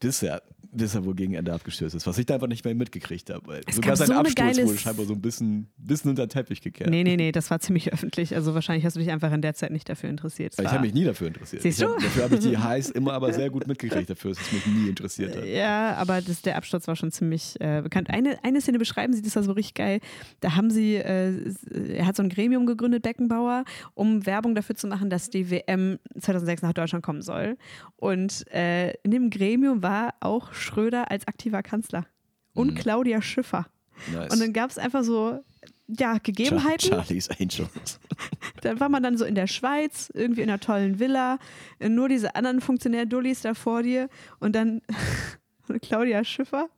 Bisher, 0.00 0.40
bisher 0.72 1.04
wohl 1.04 1.14
gegen 1.14 1.34
Ende 1.34 1.52
abgestürzt 1.52 1.94
ist, 1.94 2.06
was 2.06 2.18
ich 2.18 2.26
da 2.26 2.34
einfach 2.34 2.46
nicht 2.46 2.64
mehr 2.64 2.74
mitgekriegt 2.74 3.30
habe. 3.30 3.60
Es 3.66 3.76
sogar 3.76 3.96
sein 3.96 4.08
so 4.08 4.14
Absturz 4.14 4.58
wurde 4.58 4.78
scheinbar 4.78 5.06
so 5.06 5.14
ein 5.14 5.20
bisschen, 5.20 5.68
bisschen 5.76 6.10
unter 6.10 6.26
den 6.26 6.30
Teppich 6.30 6.60
gekehrt. 6.60 6.90
Nee, 6.90 7.02
nee, 7.02 7.16
nee, 7.16 7.32
das 7.40 7.50
war 7.50 7.60
ziemlich 7.60 7.92
öffentlich. 7.92 8.34
Also 8.34 8.54
wahrscheinlich 8.54 8.84
hast 8.84 8.96
du 8.96 9.00
dich 9.00 9.10
einfach 9.10 9.32
in 9.32 9.42
der 9.42 9.54
Zeit 9.54 9.70
nicht 9.70 9.88
dafür 9.88 10.10
interessiert. 10.10 10.54
Es 10.56 10.64
Ich 10.64 10.70
habe 10.70 10.82
mich 10.82 10.94
nie 10.94 11.04
dafür 11.04 11.28
interessiert. 11.28 11.62
Siehst 11.62 11.80
ich 11.80 11.84
hab, 11.86 11.96
du? 11.96 12.02
dafür 12.02 12.24
habe 12.24 12.34
ich 12.36 12.40
die 12.40 12.58
Highs 12.58 12.90
immer 12.90 13.12
aber 13.12 13.32
sehr 13.32 13.50
gut 13.50 13.66
mitgekriegt, 13.66 14.10
dafür, 14.10 14.30
dass 14.30 14.40
es 14.40 14.52
mich 14.52 14.66
nie 14.66 14.88
interessiert 14.88 15.36
hat. 15.36 15.44
Ja, 15.44 15.94
aber 15.94 16.20
das, 16.20 16.42
der 16.42 16.56
Absturz 16.56 16.86
war 16.86 16.96
schon 16.96 17.10
ziemlich 17.10 17.60
äh, 17.60 17.80
bekannt. 17.82 18.10
Eine, 18.10 18.42
eine 18.44 18.60
Szene 18.60 18.78
beschreiben 18.78 19.12
sie, 19.12 19.22
das 19.22 19.34
war 19.36 19.42
so 19.42 19.52
richtig 19.52 19.74
geil. 19.74 20.00
Da 20.40 20.56
haben 20.56 20.70
sie, 20.70 20.96
äh, 20.96 21.52
er 21.88 22.06
hat 22.06 22.16
so 22.16 22.22
ein 22.22 22.28
Gremium 22.28 22.66
gegründet, 22.66 23.02
Beckenbauer, 23.02 23.64
um 23.94 24.24
Werbung 24.26 24.54
dafür 24.54 24.76
zu 24.76 24.86
machen, 24.86 25.10
dass 25.10 25.30
die 25.30 25.50
WM 25.50 25.98
2006 26.18 26.62
nach 26.62 26.72
Deutschland 26.72 27.04
kommen 27.04 27.22
soll. 27.22 27.56
Und 27.96 28.46
äh, 28.52 28.92
in 29.02 29.10
dem 29.10 29.30
Gremium 29.30 29.82
war 29.82 30.14
auch 30.20 30.52
Schröder 30.60 31.10
als 31.10 31.26
aktiver 31.26 31.62
Kanzler 31.62 32.06
und 32.54 32.72
Mhm. 32.72 32.74
Claudia 32.76 33.20
Schiffer. 33.22 33.66
Nice. 34.12 34.32
Und 34.32 34.40
dann 34.40 34.52
gab 34.52 34.70
es 34.70 34.78
einfach 34.78 35.02
so, 35.02 35.42
ja, 35.88 36.18
Gegebenheiten. 36.22 36.88
Charlie's 36.90 37.28
Angels. 37.30 37.98
Dann 38.62 38.78
war 38.78 38.88
man 38.88 39.02
dann 39.02 39.16
so 39.18 39.24
in 39.24 39.34
der 39.34 39.46
Schweiz, 39.46 40.10
irgendwie 40.14 40.42
in 40.42 40.48
einer 40.50 40.60
tollen 40.60 40.98
Villa, 41.00 41.38
nur 41.80 42.08
diese 42.08 42.34
anderen 42.36 42.60
Funktionär-Dullis 42.60 43.40
da 43.40 43.54
vor 43.54 43.82
dir 43.82 44.08
und 44.38 44.54
dann 44.54 44.82
Claudia 45.82 46.22
Schiffer, 46.24 46.68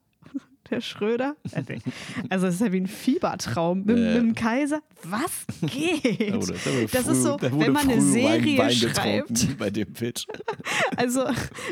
der 0.73 0.81
Schröder. 0.81 1.37
Also 2.31 2.47
es 2.47 2.55
ist 2.57 2.61
ja 2.61 2.73
wie 2.73 2.81
ein 2.81 2.87
Fiebertraum 2.87 3.85
mit, 3.85 3.97
Ja. 3.99 4.05
mit 4.15 4.17
dem 4.17 4.35
Kaiser. 4.35 4.81
Was 5.05 5.47
geht? 5.61 6.33
Das 6.35 6.51
früh- 7.05 7.13
ist 7.13 7.23
so, 7.23 7.37
wenn 7.41 7.73
man 7.73 7.83
eine 7.89 7.95
Wein- 7.95 8.01
Serie 8.01 8.59
Wein 8.59 8.71
schreibt. 8.73 9.59
Bei 9.59 9.71
dem 9.71 9.93
Pitch. 9.93 10.27
Also, 10.97 11.25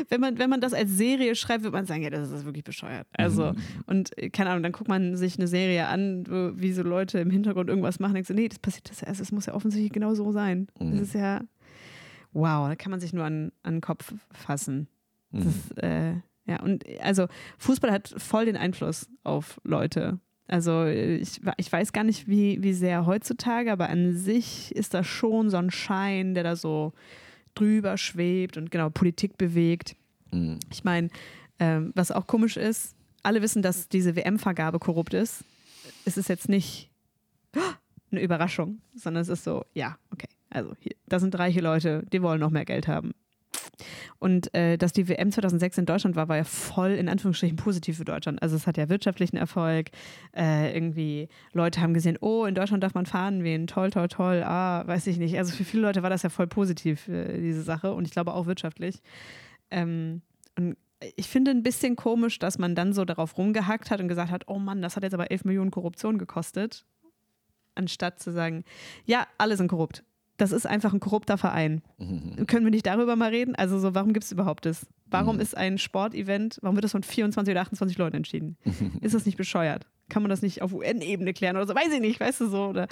wenn 0.09 0.19
man, 0.19 0.37
wenn 0.39 0.49
man 0.49 0.59
das 0.61 0.73
als 0.73 0.91
Serie 0.91 1.35
schreibt, 1.35 1.63
wird 1.63 1.73
man 1.73 1.85
sagen, 1.85 2.01
ja, 2.03 2.09
das 2.09 2.31
ist 2.31 2.43
wirklich 2.45 2.63
bescheuert. 2.63 3.07
Also, 3.15 3.53
und 3.85 4.17
äh, 4.17 4.29
keine 4.29 4.49
Ahnung, 4.49 4.63
dann 4.63 4.71
guckt 4.71 4.89
man 4.89 5.15
sich 5.15 5.37
eine 5.37 5.47
Serie 5.47 5.87
an, 5.87 6.25
wo, 6.27 6.51
wie 6.55 6.73
so 6.73 6.81
Leute 6.81 7.19
im 7.19 7.29
Hintergrund 7.29 7.69
irgendwas 7.69 7.99
machen, 7.99 8.13
denkst 8.15 8.27
du, 8.27 8.33
nee, 8.33 8.49
das 8.49 8.59
passiert 8.59 8.89
das 8.89 9.01
erst, 9.03 9.21
es 9.21 9.31
muss 9.31 9.45
ja 9.45 9.53
offensichtlich 9.53 9.91
genau 9.93 10.13
so 10.15 10.31
sein. 10.31 10.67
Mhm. 10.79 10.91
Das 10.91 11.01
ist 11.01 11.13
ja, 11.13 11.41
wow, 12.33 12.67
da 12.67 12.75
kann 12.75 12.91
man 12.91 12.99
sich 12.99 13.13
nur 13.13 13.23
an, 13.23 13.51
an 13.63 13.75
den 13.75 13.81
Kopf 13.81 14.13
fassen. 14.31 14.87
Das 15.31 15.43
Mhm. 15.45 15.49
ist, 15.49 15.77
äh, 15.83 16.13
ja, 16.51 16.61
und 16.61 16.83
also 16.99 17.27
Fußball 17.59 17.91
hat 17.91 18.13
voll 18.17 18.45
den 18.45 18.57
Einfluss 18.57 19.07
auf 19.23 19.61
Leute. 19.63 20.19
Also 20.47 20.85
ich, 20.85 21.39
ich 21.55 21.71
weiß 21.71 21.93
gar 21.93 22.03
nicht, 22.03 22.27
wie, 22.27 22.61
wie 22.61 22.73
sehr 22.73 23.05
heutzutage, 23.05 23.71
aber 23.71 23.89
an 23.89 24.17
sich 24.17 24.75
ist 24.75 24.93
das 24.93 25.07
schon 25.07 25.49
so 25.49 25.55
ein 25.55 25.71
Schein, 25.71 26.33
der 26.33 26.43
da 26.43 26.55
so 26.57 26.91
drüber 27.55 27.97
schwebt 27.97 28.57
und 28.57 28.69
genau 28.69 28.89
Politik 28.89 29.37
bewegt. 29.37 29.95
Mhm. 30.31 30.59
Ich 30.69 30.83
meine, 30.83 31.07
ähm, 31.59 31.93
was 31.95 32.11
auch 32.11 32.27
komisch 32.27 32.57
ist, 32.57 32.95
alle 33.23 33.41
wissen, 33.41 33.61
dass 33.61 33.87
diese 33.87 34.17
WM-Vergabe 34.17 34.79
korrupt 34.79 35.13
ist. 35.13 35.45
Es 36.03 36.17
ist 36.17 36.27
jetzt 36.27 36.49
nicht 36.49 36.91
eine 38.11 38.21
Überraschung, 38.21 38.81
sondern 38.93 39.21
es 39.21 39.29
ist 39.29 39.45
so, 39.45 39.63
ja, 39.73 39.97
okay, 40.11 40.27
also 40.49 40.73
hier, 40.79 40.95
da 41.07 41.19
sind 41.19 41.37
reiche 41.39 41.61
Leute, 41.61 42.03
die 42.11 42.21
wollen 42.21 42.41
noch 42.41 42.49
mehr 42.49 42.65
Geld 42.65 42.89
haben. 42.89 43.13
Und 44.19 44.53
äh, 44.53 44.77
dass 44.77 44.93
die 44.93 45.07
WM 45.07 45.31
2006 45.31 45.79
in 45.79 45.85
Deutschland 45.85 46.15
war, 46.15 46.29
war 46.29 46.37
ja 46.37 46.43
voll 46.43 46.91
in 46.91 47.09
Anführungsstrichen 47.09 47.57
positiv 47.57 47.97
für 47.97 48.05
Deutschland. 48.05 48.41
Also 48.41 48.55
es 48.55 48.67
hat 48.67 48.77
ja 48.77 48.89
wirtschaftlichen 48.89 49.37
Erfolg. 49.37 49.89
Äh, 50.35 50.73
irgendwie 50.75 51.27
Leute 51.53 51.81
haben 51.81 51.93
gesehen, 51.93 52.17
oh, 52.21 52.45
in 52.45 52.55
Deutschland 52.55 52.83
darf 52.83 52.93
man 52.93 53.05
fahren 53.05 53.43
wehen, 53.43 53.67
toll, 53.67 53.89
toll, 53.89 54.07
toll. 54.07 54.43
Ah, 54.43 54.85
weiß 54.85 55.07
ich 55.07 55.17
nicht. 55.17 55.37
Also 55.37 55.53
für 55.53 55.63
viele 55.63 55.83
Leute 55.83 56.03
war 56.03 56.09
das 56.09 56.23
ja 56.23 56.29
voll 56.29 56.47
positiv, 56.47 57.07
äh, 57.07 57.39
diese 57.39 57.63
Sache. 57.63 57.93
Und 57.93 58.05
ich 58.05 58.11
glaube 58.11 58.33
auch 58.33 58.45
wirtschaftlich. 58.45 59.01
Ähm, 59.69 60.21
und 60.57 60.77
ich 61.15 61.27
finde 61.27 61.51
ein 61.51 61.63
bisschen 61.63 61.95
komisch, 61.95 62.39
dass 62.39 62.57
man 62.57 62.75
dann 62.75 62.93
so 62.93 63.05
darauf 63.05 63.37
rumgehackt 63.37 63.89
hat 63.89 63.99
und 64.01 64.07
gesagt 64.07 64.31
hat, 64.31 64.47
oh 64.47 64.59
Mann, 64.59 64.81
das 64.81 64.95
hat 64.95 65.03
jetzt 65.03 65.13
aber 65.13 65.31
11 65.31 65.45
Millionen 65.45 65.71
Korruption 65.71 66.17
gekostet. 66.17 66.85
Anstatt 67.73 68.19
zu 68.19 68.31
sagen, 68.31 68.63
ja, 69.05 69.27
alle 69.37 69.57
sind 69.57 69.67
korrupt. 69.67 70.03
Das 70.41 70.51
ist 70.51 70.65
einfach 70.65 70.91
ein 70.91 70.99
korrupter 70.99 71.37
Verein. 71.37 71.83
Mhm. 71.99 72.47
Können 72.47 72.65
wir 72.65 72.71
nicht 72.71 72.87
darüber 72.87 73.15
mal 73.15 73.29
reden? 73.29 73.53
Also 73.55 73.77
so, 73.77 73.93
warum 73.93 74.11
gibt 74.11 74.23
es 74.25 74.31
überhaupt 74.31 74.65
das? 74.65 74.87
Warum 75.05 75.35
Mhm. 75.35 75.41
ist 75.41 75.55
ein 75.55 75.77
Sportevent, 75.77 76.57
warum 76.63 76.75
wird 76.75 76.83
das 76.83 76.93
von 76.93 77.03
24 77.03 77.51
oder 77.51 77.61
28 77.61 77.97
Leuten 77.97 78.15
entschieden? 78.17 78.57
Ist 79.01 79.13
das 79.13 79.25
nicht 79.27 79.37
bescheuert? 79.37 79.85
Kann 80.09 80.23
man 80.23 80.29
das 80.31 80.41
nicht 80.41 80.61
auf 80.63 80.73
UN-Ebene 80.73 81.33
klären 81.33 81.57
oder 81.57 81.67
so? 81.67 81.75
Weiß 81.75 81.93
ich 81.93 82.01
nicht, 82.01 82.19
weißt 82.19 82.41
du 82.41 82.47
so? 82.47 82.65
Oder 82.69 82.87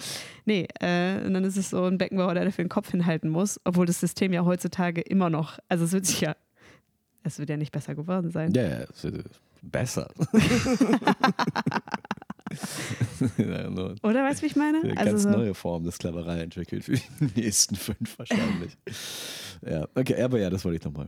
nee, 0.46 0.68
äh, 0.80 1.26
und 1.26 1.34
dann 1.34 1.44
ist 1.44 1.58
es 1.58 1.70
so 1.72 1.84
ein 1.86 1.98
Beckenbauer, 1.98 2.34
der 2.36 2.46
dafür 2.46 2.64
den 2.64 2.70
Kopf 2.70 2.92
hinhalten 2.92 3.30
muss, 3.30 3.60
obwohl 3.66 3.86
das 3.88 4.00
System 4.00 4.32
ja 4.32 4.46
heutzutage 4.46 5.02
immer 5.02 5.30
noch, 5.32 5.58
also 5.70 5.86
es 5.86 5.92
wird 5.92 6.06
sich 6.06 6.22
ja, 6.22 6.36
es 7.24 7.40
wird 7.40 7.50
ja 7.50 7.58
nicht 7.58 7.72
besser 7.72 7.96
geworden 7.96 8.30
sein. 8.32 8.54
Ja, 8.54 8.62
ja, 8.64 8.78
es 8.90 9.04
wird 9.04 9.26
besser. 9.64 10.10
ja, 13.38 13.70
nur 13.70 13.96
Oder 14.04 14.24
weißt 14.24 14.40
du, 14.40 14.44
wie 14.44 14.48
ich 14.48 14.56
meine? 14.56 14.82
eine 14.82 14.98
Also 14.98 15.12
ganz 15.12 15.24
so, 15.24 15.30
neue 15.30 15.54
Form 15.54 15.84
der 15.84 15.92
Sklaverei 15.92 16.42
entwickelt 16.42 16.84
für 16.86 16.94
die 16.94 17.02
nächsten 17.42 17.76
fünf 17.76 18.18
wahrscheinlich. 18.18 18.78
ja, 19.66 19.88
okay, 19.96 20.22
aber 20.22 20.40
ja, 20.40 20.50
das 20.50 20.66
wollte 20.66 20.78
ich 20.78 20.84
nochmal. 20.84 21.08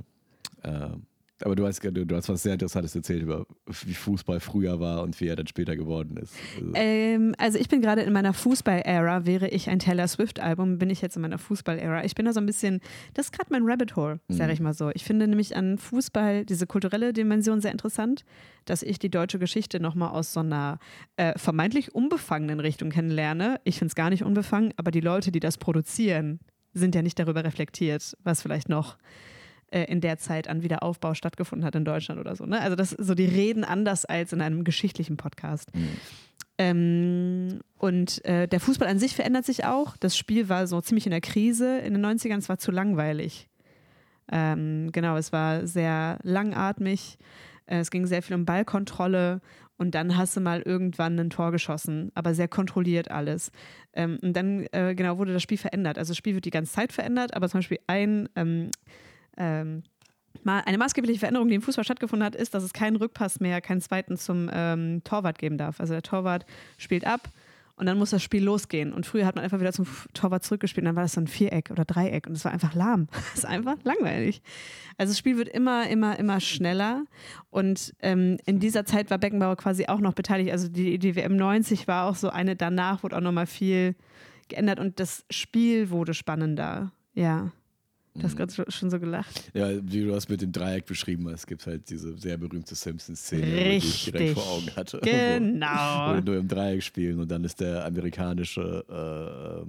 Ähm, 0.63 1.03
aber 1.43 1.55
du 1.55 1.65
hast, 1.65 1.83
du, 1.83 2.05
du 2.05 2.15
hast 2.15 2.29
was 2.29 2.43
sehr 2.43 2.53
Interessantes 2.53 2.95
erzählt 2.95 3.21
über, 3.23 3.45
wie 3.85 3.93
Fußball 3.93 4.39
früher 4.39 4.79
war 4.79 5.03
und 5.03 5.19
wie 5.19 5.27
er 5.27 5.35
dann 5.35 5.47
später 5.47 5.75
geworden 5.75 6.17
ist. 6.17 6.33
Also, 6.57 6.71
Ähm, 6.75 7.35
also 7.37 7.57
ich 7.57 7.69
bin 7.69 7.81
gerade 7.81 8.01
in 8.01 8.13
meiner 8.13 8.33
Fußball-Ära. 8.33 9.25
Wäre 9.25 9.47
ich 9.49 9.69
ein 9.69 9.79
Taylor 9.79 10.07
Swift-Album, 10.07 10.77
bin 10.77 10.89
ich 10.89 11.01
jetzt 11.01 11.15
in 11.15 11.21
meiner 11.21 11.37
Fußball-Ära. 11.37 12.03
Ich 12.05 12.15
bin 12.15 12.25
da 12.25 12.33
so 12.33 12.39
ein 12.39 12.45
bisschen, 12.45 12.79
das 13.13 13.27
ist 13.27 13.31
gerade 13.31 13.47
mein 13.51 13.63
Rabbit 13.63 13.95
Hole, 13.95 14.19
sage 14.29 14.53
ich 14.53 14.59
mal 14.59 14.73
so. 14.73 14.89
Ich 14.93 15.03
finde 15.03 15.27
nämlich 15.27 15.55
an 15.55 15.77
Fußball 15.77 16.45
diese 16.45 16.67
kulturelle 16.67 17.13
Dimension 17.13 17.61
sehr 17.61 17.71
interessant, 17.71 18.23
dass 18.65 18.83
ich 18.83 18.99
die 18.99 19.09
deutsche 19.09 19.39
Geschichte 19.39 19.79
nochmal 19.79 20.11
aus 20.11 20.33
so 20.33 20.39
einer 20.41 20.79
äh, 21.17 21.37
vermeintlich 21.37 21.95
unbefangenen 21.95 22.59
Richtung 22.59 22.89
kennenlerne. 22.89 23.59
Ich 23.63 23.79
finde 23.79 23.89
es 23.89 23.95
gar 23.95 24.09
nicht 24.09 24.23
unbefangen, 24.23 24.73
aber 24.77 24.91
die 24.91 25.01
Leute, 25.01 25.31
die 25.31 25.39
das 25.39 25.57
produzieren, 25.57 26.39
sind 26.73 26.95
ja 26.95 27.01
nicht 27.01 27.19
darüber 27.19 27.43
reflektiert, 27.43 28.15
was 28.23 28.41
vielleicht 28.41 28.69
noch 28.69 28.97
äh, 29.71 29.85
in 29.85 30.01
der 30.01 30.17
Zeit 30.17 30.47
an 30.47 30.61
Wiederaufbau 30.61 31.13
stattgefunden 31.13 31.65
hat 31.65 31.75
in 31.75 31.85
Deutschland 31.85 32.19
oder 32.19 32.35
so. 32.35 32.45
Ne? 32.45 32.61
Also 32.61 32.75
das 32.75 32.91
so 32.91 33.15
die 33.15 33.25
reden 33.25 33.63
anders 33.63 34.05
als 34.05 34.33
in 34.33 34.41
einem 34.41 34.63
geschichtlichen 34.63 35.17
Podcast. 35.17 35.73
Mhm. 35.73 35.89
Ähm, 36.57 37.61
und 37.77 38.23
äh, 38.25 38.47
der 38.47 38.59
Fußball 38.59 38.87
an 38.87 38.99
sich 38.99 39.15
verändert 39.15 39.45
sich 39.45 39.65
auch. 39.65 39.97
Das 39.97 40.15
Spiel 40.15 40.49
war 40.49 40.67
so 40.67 40.79
ziemlich 40.81 41.07
in 41.07 41.11
der 41.11 41.21
Krise 41.21 41.79
in 41.79 41.93
den 41.93 42.05
90ern. 42.05 42.37
Es 42.37 42.49
war 42.49 42.59
zu 42.59 42.71
langweilig. 42.71 43.47
Ähm, 44.31 44.91
genau, 44.91 45.17
es 45.17 45.31
war 45.31 45.65
sehr 45.65 46.19
langatmig. 46.21 47.17
Äh, 47.65 47.79
es 47.79 47.89
ging 47.89 48.05
sehr 48.05 48.21
viel 48.21 48.35
um 48.35 48.45
Ballkontrolle. 48.45 49.41
Und 49.77 49.95
dann 49.95 50.15
hast 50.15 50.37
du 50.37 50.41
mal 50.41 50.61
irgendwann 50.61 51.17
ein 51.17 51.31
Tor 51.31 51.51
geschossen, 51.51 52.11
aber 52.13 52.35
sehr 52.35 52.47
kontrolliert 52.47 53.09
alles. 53.09 53.51
Ähm, 53.93 54.19
und 54.21 54.33
dann, 54.33 54.67
äh, 54.71 54.93
genau, 54.93 55.17
wurde 55.17 55.33
das 55.33 55.41
Spiel 55.41 55.57
verändert. 55.57 55.97
Also 55.97 56.11
das 56.11 56.17
Spiel 56.17 56.35
wird 56.35 56.45
die 56.45 56.51
ganze 56.51 56.73
Zeit 56.73 56.93
verändert, 56.93 57.33
aber 57.33 57.49
zum 57.49 57.59
Beispiel 57.59 57.79
ein 57.87 58.29
ähm, 59.37 59.83
eine 60.43 60.77
maßgebliche 60.77 61.19
Veränderung, 61.19 61.49
die 61.49 61.55
im 61.55 61.61
Fußball 61.61 61.83
stattgefunden 61.83 62.25
hat, 62.25 62.35
ist, 62.35 62.53
dass 62.53 62.63
es 62.63 62.73
keinen 62.73 62.95
Rückpass 62.95 63.39
mehr, 63.39 63.61
keinen 63.61 63.81
zweiten 63.81 64.17
zum 64.17 64.49
ähm, 64.51 65.01
Torwart 65.03 65.37
geben 65.37 65.57
darf. 65.57 65.79
Also 65.79 65.93
der 65.93 66.01
Torwart 66.01 66.45
spielt 66.77 67.05
ab 67.05 67.29
und 67.75 67.87
dann 67.87 67.97
muss 67.97 68.11
das 68.11 68.21
Spiel 68.21 68.43
losgehen. 68.43 68.93
Und 68.93 69.05
früher 69.05 69.25
hat 69.25 69.35
man 69.35 69.43
einfach 69.43 69.59
wieder 69.59 69.73
zum 69.73 69.87
Torwart 70.13 70.43
zurückgespielt 70.43 70.83
und 70.83 70.89
dann 70.89 70.95
war 70.95 71.03
das 71.03 71.13
so 71.13 71.21
ein 71.21 71.27
Viereck 71.27 71.71
oder 71.71 71.85
Dreieck 71.85 72.27
und 72.27 72.33
es 72.33 72.45
war 72.45 72.51
einfach 72.51 72.75
lahm. 72.75 73.07
Das 73.33 73.39
ist 73.39 73.45
einfach 73.45 73.75
langweilig. 73.83 74.41
Also 74.97 75.11
das 75.11 75.17
Spiel 75.17 75.37
wird 75.37 75.49
immer, 75.49 75.89
immer, 75.89 76.17
immer 76.19 76.39
schneller 76.39 77.03
und 77.49 77.93
ähm, 78.01 78.37
in 78.45 78.59
dieser 78.59 78.85
Zeit 78.85 79.09
war 79.09 79.17
Beckenbauer 79.17 79.55
quasi 79.55 79.87
auch 79.87 79.99
noch 79.99 80.13
beteiligt. 80.13 80.51
Also 80.51 80.67
die, 80.67 80.99
die 80.99 81.15
WM 81.15 81.35
90 81.35 81.87
war 81.87 82.05
auch 82.05 82.15
so 82.15 82.29
eine, 82.29 82.55
danach 82.55 83.03
wurde 83.03 83.17
auch 83.17 83.21
nochmal 83.21 83.47
viel 83.47 83.95
geändert 84.47 84.79
und 84.79 84.99
das 84.99 85.25
Spiel 85.29 85.89
wurde 85.89 86.13
spannender. 86.13 86.91
Ja. 87.13 87.51
Du 88.13 88.23
hast 88.23 88.35
gerade 88.35 88.51
schon 88.69 88.89
so 88.89 88.99
gelacht. 88.99 89.51
Ja, 89.53 89.69
wie 89.69 90.01
du 90.01 90.11
das 90.11 90.27
mit 90.27 90.41
dem 90.41 90.51
Dreieck 90.51 90.85
beschrieben 90.85 91.29
hast, 91.29 91.47
gibt 91.47 91.61
es 91.61 91.67
halt 91.67 91.89
diese 91.89 92.17
sehr 92.17 92.37
berühmte 92.37 92.75
Simpsons-Szene, 92.75 93.45
die 93.45 93.77
ich 93.77 94.05
direkt 94.05 94.33
vor 94.33 94.47
Augen 94.47 94.75
hatte. 94.75 94.99
Genau. 95.03 96.11
Wo, 96.11 96.17
wo 96.17 96.21
nur 96.21 96.37
im 96.37 96.47
Dreieck 96.47 96.83
spielen 96.83 97.19
und 97.19 97.31
dann 97.31 97.43
ist 97.45 97.61
der 97.61 97.85
amerikanische 97.85 99.65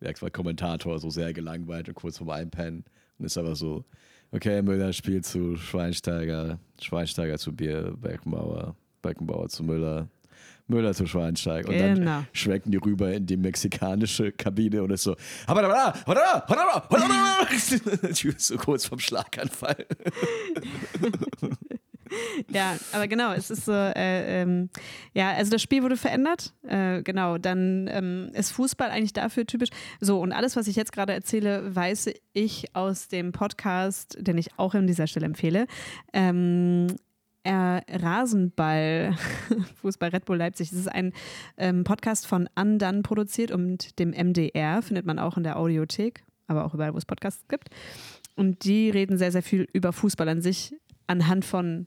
äh, 0.00 0.30
Kommentator 0.30 0.98
so 0.98 1.10
sehr 1.10 1.32
gelangweilt 1.34 1.88
und 1.88 1.94
kurz 1.94 2.18
vorm 2.18 2.30
Einpennen 2.30 2.84
und 3.18 3.26
ist 3.26 3.36
aber 3.36 3.54
so, 3.54 3.84
okay, 4.30 4.62
Müller 4.62 4.92
spielt 4.94 5.26
zu 5.26 5.56
Schweinsteiger, 5.56 6.58
Schweinsteiger 6.80 7.38
zu 7.38 7.54
Bier, 7.54 7.94
Beckenbauer, 8.00 8.76
Beckenbauer 9.02 9.48
zu 9.48 9.62
Müller, 9.62 10.08
Müller 10.66 10.94
zu 10.94 11.06
Schweinsteiger. 11.06 11.68
Und 11.68 11.76
Genau. 11.76 12.10
dann 12.10 12.26
schwenken 12.32 12.70
die 12.70 12.76
rüber 12.76 13.12
in 13.12 13.26
die 13.26 13.36
mexikanische 13.36 14.32
Kabine 14.32 14.82
und 14.82 14.90
ist 14.90 15.02
so, 15.02 15.16
so 18.36 18.56
kurz 18.56 18.84
vom 18.84 18.98
Schlaganfall. 18.98 19.86
Ja, 22.50 22.76
aber 22.92 23.06
genau, 23.06 23.32
es 23.32 23.50
ist 23.50 23.66
so, 23.66 23.72
äh, 23.72 24.42
ähm, 24.42 24.70
ja, 25.12 25.32
also 25.32 25.50
das 25.50 25.60
Spiel 25.60 25.82
wurde 25.82 25.96
verändert, 25.96 26.54
äh, 26.66 27.02
genau, 27.02 27.38
dann 27.38 27.88
ähm, 27.92 28.30
ist 28.32 28.52
Fußball 28.52 28.90
eigentlich 28.90 29.12
dafür 29.12 29.46
typisch. 29.46 29.68
So, 30.00 30.20
und 30.20 30.32
alles, 30.32 30.56
was 30.56 30.68
ich 30.68 30.76
jetzt 30.76 30.92
gerade 30.92 31.12
erzähle, 31.12 31.74
weiß 31.74 32.10
ich 32.32 32.74
aus 32.74 33.08
dem 33.08 33.32
Podcast, 33.32 34.16
den 34.20 34.38
ich 34.38 34.58
auch 34.58 34.74
an 34.74 34.86
dieser 34.86 35.06
Stelle 35.06 35.26
empfehle. 35.26 35.66
Ähm, 36.12 36.88
äh, 37.48 37.80
Rasenball, 37.96 39.16
Fußball 39.80 40.10
Red 40.10 40.26
Bull 40.26 40.36
Leipzig. 40.36 40.68
Das 40.68 40.78
ist 40.78 40.92
ein 40.92 41.14
ähm, 41.56 41.82
Podcast 41.82 42.26
von 42.26 42.48
Undone 42.54 43.00
produziert 43.02 43.50
und 43.50 43.98
dem 43.98 44.10
MDR, 44.10 44.82
findet 44.82 45.06
man 45.06 45.18
auch 45.18 45.38
in 45.38 45.44
der 45.44 45.58
Audiothek, 45.58 46.24
aber 46.46 46.66
auch 46.66 46.74
überall, 46.74 46.92
wo 46.92 46.98
es 46.98 47.06
Podcasts 47.06 47.48
gibt. 47.48 47.70
Und 48.36 48.64
die 48.64 48.90
reden 48.90 49.16
sehr, 49.16 49.32
sehr 49.32 49.42
viel 49.42 49.66
über 49.72 49.94
Fußball 49.94 50.28
an 50.28 50.42
sich 50.42 50.74
anhand 51.06 51.46
von 51.46 51.86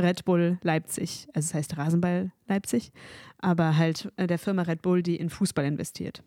Red 0.00 0.24
Bull 0.24 0.58
Leipzig. 0.62 1.28
Also 1.34 1.46
es 1.46 1.54
heißt 1.54 1.76
Rasenball 1.76 2.32
Leipzig, 2.48 2.90
aber 3.38 3.76
halt 3.76 4.10
äh, 4.16 4.26
der 4.26 4.38
Firma 4.38 4.62
Red 4.62 4.80
Bull, 4.80 5.02
die 5.02 5.16
in 5.16 5.28
Fußball 5.28 5.66
investiert. 5.66 6.24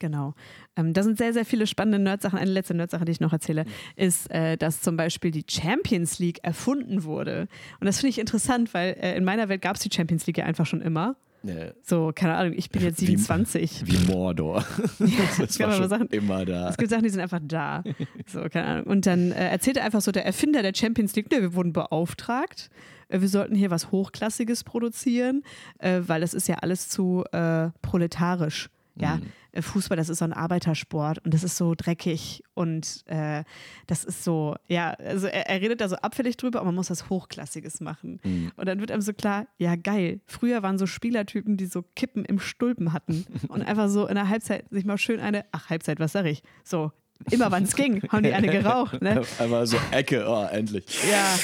Genau. 0.00 0.34
Ähm, 0.76 0.92
da 0.94 1.04
sind 1.04 1.16
sehr, 1.18 1.32
sehr 1.32 1.44
viele 1.44 1.68
spannende 1.68 1.98
Nerdsachen. 2.00 2.38
Eine 2.38 2.50
letzte 2.50 2.74
Nerdsache, 2.74 3.04
die 3.04 3.12
ich 3.12 3.20
noch 3.20 3.32
erzähle, 3.32 3.64
ist, 3.94 4.28
äh, 4.32 4.56
dass 4.56 4.80
zum 4.80 4.96
Beispiel 4.96 5.30
die 5.30 5.44
Champions 5.48 6.18
League 6.18 6.40
erfunden 6.42 7.04
wurde. 7.04 7.46
Und 7.78 7.86
das 7.86 7.98
finde 8.00 8.10
ich 8.10 8.18
interessant, 8.18 8.74
weil 8.74 8.96
äh, 9.00 9.14
in 9.16 9.22
meiner 9.24 9.48
Welt 9.48 9.62
gab 9.62 9.76
es 9.76 9.82
die 9.82 9.90
Champions 9.94 10.26
League 10.26 10.38
ja 10.38 10.44
einfach 10.46 10.66
schon 10.66 10.80
immer. 10.80 11.14
Ja, 11.42 11.70
So, 11.82 12.12
keine 12.14 12.34
Ahnung, 12.34 12.52
ich 12.54 12.68
bin 12.70 12.82
jetzt 12.82 13.00
Wie- 13.00 13.06
27. 13.06 13.84
wie 13.86 14.12
Mordor. 14.12 14.62
das 15.38 15.56
kann 15.56 15.60
war 15.60 15.66
man 15.68 15.76
schon 15.78 15.88
sagen. 15.88 16.08
immer 16.10 16.44
da. 16.44 16.68
Es 16.68 16.76
gibt 16.76 16.90
Sachen, 16.90 17.02
die 17.04 17.08
sind 17.08 17.20
einfach 17.20 17.40
da. 17.42 17.82
So, 18.26 18.40
keine 18.50 18.66
Ahnung. 18.66 18.86
Und 18.86 19.06
dann 19.06 19.32
äh, 19.32 19.48
erzählt 19.48 19.78
er 19.78 19.84
einfach 19.84 20.02
so, 20.02 20.12
der 20.12 20.26
Erfinder 20.26 20.62
der 20.62 20.72
Champions 20.74 21.14
League, 21.16 21.30
ne, 21.30 21.40
wir 21.40 21.54
wurden 21.54 21.72
beauftragt, 21.72 22.68
äh, 23.08 23.20
wir 23.22 23.28
sollten 23.28 23.54
hier 23.54 23.70
was 23.70 23.90
Hochklassiges 23.90 24.64
produzieren, 24.64 25.42
äh, 25.78 26.00
weil 26.06 26.20
das 26.20 26.34
ist 26.34 26.46
ja 26.46 26.56
alles 26.56 26.88
zu 26.90 27.24
äh, 27.32 27.68
proletarisch. 27.80 28.68
Ja, 28.96 29.16
Mhm. 29.16 29.26
Äh, 29.52 29.62
Fußball, 29.62 29.96
das 29.96 30.08
ist 30.08 30.18
so 30.18 30.24
ein 30.24 30.32
Arbeitersport 30.32 31.18
und 31.24 31.34
das 31.34 31.42
ist 31.42 31.56
so 31.56 31.74
dreckig 31.76 32.42
und 32.54 33.02
äh, 33.06 33.44
das 33.86 34.04
ist 34.04 34.24
so, 34.24 34.56
ja, 34.68 34.90
also 34.92 35.26
er, 35.26 35.48
er 35.48 35.60
redet 35.60 35.80
da 35.80 35.88
so 35.88 35.96
abfällig 35.96 36.36
drüber, 36.36 36.60
aber 36.60 36.66
man 36.66 36.76
muss 36.76 36.90
was 36.90 37.10
Hochklassiges 37.10 37.80
machen. 37.80 38.20
Mhm. 38.22 38.52
Und 38.56 38.66
dann 38.66 38.80
wird 38.80 38.90
einem 38.90 39.02
so 39.02 39.12
klar, 39.12 39.46
ja 39.58 39.76
geil, 39.76 40.20
früher 40.26 40.62
waren 40.62 40.78
so 40.78 40.86
Spielertypen, 40.86 41.56
die 41.56 41.66
so 41.66 41.82
Kippen 41.96 42.24
im 42.24 42.38
Stulpen 42.38 42.92
hatten 42.92 43.26
und 43.48 43.62
einfach 43.62 43.88
so 43.88 44.06
in 44.06 44.14
der 44.14 44.28
Halbzeit 44.28 44.64
sich 44.70 44.84
mal 44.84 44.98
schön 44.98 45.20
eine, 45.20 45.44
ach 45.52 45.70
Halbzeit, 45.70 46.00
was 46.00 46.12
sag 46.12 46.26
ich, 46.26 46.42
so 46.64 46.92
immer 47.30 47.50
wann 47.50 47.64
es 47.64 47.76
ging, 47.76 48.02
haben 48.08 48.22
die 48.22 48.32
eine 48.32 48.48
geraucht. 48.48 49.02
Ne? 49.02 49.22
Einmal 49.38 49.66
so 49.66 49.76
Ecke, 49.90 50.24
oh, 50.26 50.46
endlich. 50.50 50.84
Ja, 51.10 51.36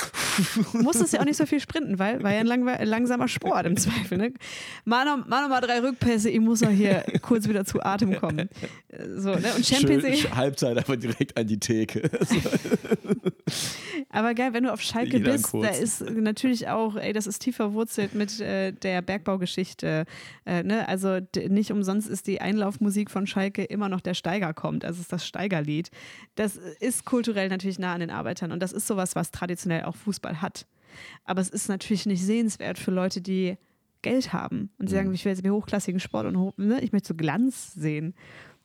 musstest 0.73 1.13
ja 1.13 1.21
auch 1.21 1.25
nicht 1.25 1.37
so 1.37 1.47
viel 1.47 1.61
sprinten, 1.61 1.99
weil 1.99 2.23
war 2.23 2.33
ja 2.33 2.41
ein 2.41 2.47
lang, 2.47 2.65
langsamer 2.85 3.29
Sport 3.29 3.67
im 3.67 3.77
Zweifel. 3.77 4.19
Ne? 4.19 4.33
Mach 4.85 5.05
noch, 5.05 5.27
mach 5.27 5.43
noch 5.43 5.49
mal 5.49 5.61
drei 5.61 5.81
Rückpässe, 5.81 6.31
ich 6.31 6.41
muss 6.41 6.63
noch 6.63 6.71
hier 6.71 7.05
kurz 7.23 7.49
wieder 7.49 7.65
zu 7.65 7.83
Atem 7.83 8.17
kommen. 8.17 8.49
So, 9.17 9.35
ne? 9.35 9.53
Und 9.55 9.67
Champions 9.67 10.05
League, 10.05 10.35
Halbzeit 10.35 10.79
aber 10.79 10.97
direkt 10.97 11.37
an 11.37 11.47
die 11.47 11.61
Theke. 11.61 12.09
aber 14.11 14.35
geil, 14.35 14.55
wenn 14.55 14.65
du 14.65 14.73
auf 14.73 14.81
Schalke 14.81 15.19
Jeder 15.19 15.33
bist, 15.33 15.47
da 15.47 15.51
kurzen. 15.51 15.83
ist 15.83 16.11
natürlich 16.11 16.69
auch, 16.69 16.97
ey, 16.97 17.13
das 17.13 17.27
ist 17.27 17.41
tief 17.41 17.57
verwurzelt 17.57 18.15
mit 18.15 18.41
äh, 18.41 18.73
der 18.73 19.03
Bergbaugeschichte. 19.03 20.07
Äh, 20.47 20.63
ne? 20.63 20.89
Also 20.89 21.21
nicht 21.49 21.71
umsonst 21.71 22.09
ist 22.09 22.27
die 22.27 22.41
Einlaufmusik 22.41 23.11
von 23.11 23.27
Schalke 23.27 23.65
immer 23.65 23.89
noch 23.89 24.01
der 24.01 24.15
Steiger 24.15 24.55
kommt, 24.55 24.85
also 24.85 25.01
ist 25.01 25.13
das 25.13 25.27
Steigerlied. 25.27 25.66
Das 26.35 26.57
ist 26.57 27.05
kulturell 27.05 27.49
natürlich 27.49 27.79
nah 27.79 27.95
an 27.95 28.01
den 28.01 28.11
Arbeitern 28.11 28.53
und 28.53 28.61
das 28.61 28.73
ist 28.73 28.87
sowas, 28.87 29.17
was 29.17 29.31
traditionell 29.31 29.85
auch 29.85 29.97
Fußball 29.97 30.41
hat. 30.41 30.67
Aber 31.25 31.41
es 31.41 31.49
ist 31.49 31.69
natürlich 31.69 32.07
nicht 32.07 32.23
sehenswert 32.23 32.79
für 32.79 32.91
Leute, 32.91 33.21
die 33.21 33.57
Geld 34.03 34.33
haben 34.33 34.71
und 34.79 34.89
sagen, 34.89 35.13
ich 35.13 35.25
will 35.25 35.33
jetzt 35.33 35.47
hochklassigen 35.47 36.01
Sport 36.01 36.27
und 36.27 36.39
hoch, 36.39 36.53
ne? 36.57 36.81
ich 36.81 36.93
möchte 36.93 37.09
so 37.09 37.15
Glanz 37.15 37.75
sehen. 37.75 38.15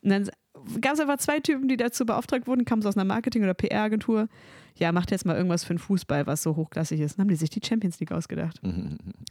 Und 0.02 0.10
dann 0.10 0.30
gab 0.82 0.94
es 0.94 1.00
einfach 1.00 1.18
zwei 1.18 1.40
Typen, 1.40 1.68
die 1.68 1.78
dazu 1.78 2.06
beauftragt 2.06 2.48
wurden, 2.48 2.66
kamen 2.66 2.86
aus 2.86 2.96
einer 2.96 3.06
Marketing- 3.06 3.44
oder 3.44 3.54
PR-Agentur. 3.54 4.28
Ja, 4.78 4.92
macht 4.92 5.12
jetzt 5.12 5.26
mal 5.26 5.36
irgendwas 5.36 5.64
für 5.64 5.74
den 5.74 5.80
Fußball, 5.80 6.28
was 6.28 6.44
so 6.44 6.56
hochklassig 6.56 7.00
ist. 7.00 7.18
Dann 7.18 7.24
haben 7.24 7.30
die 7.30 7.36
sich 7.36 7.50
die 7.50 7.62
Champions 7.66 8.00
League 8.00 8.12
ausgedacht. 8.12 8.60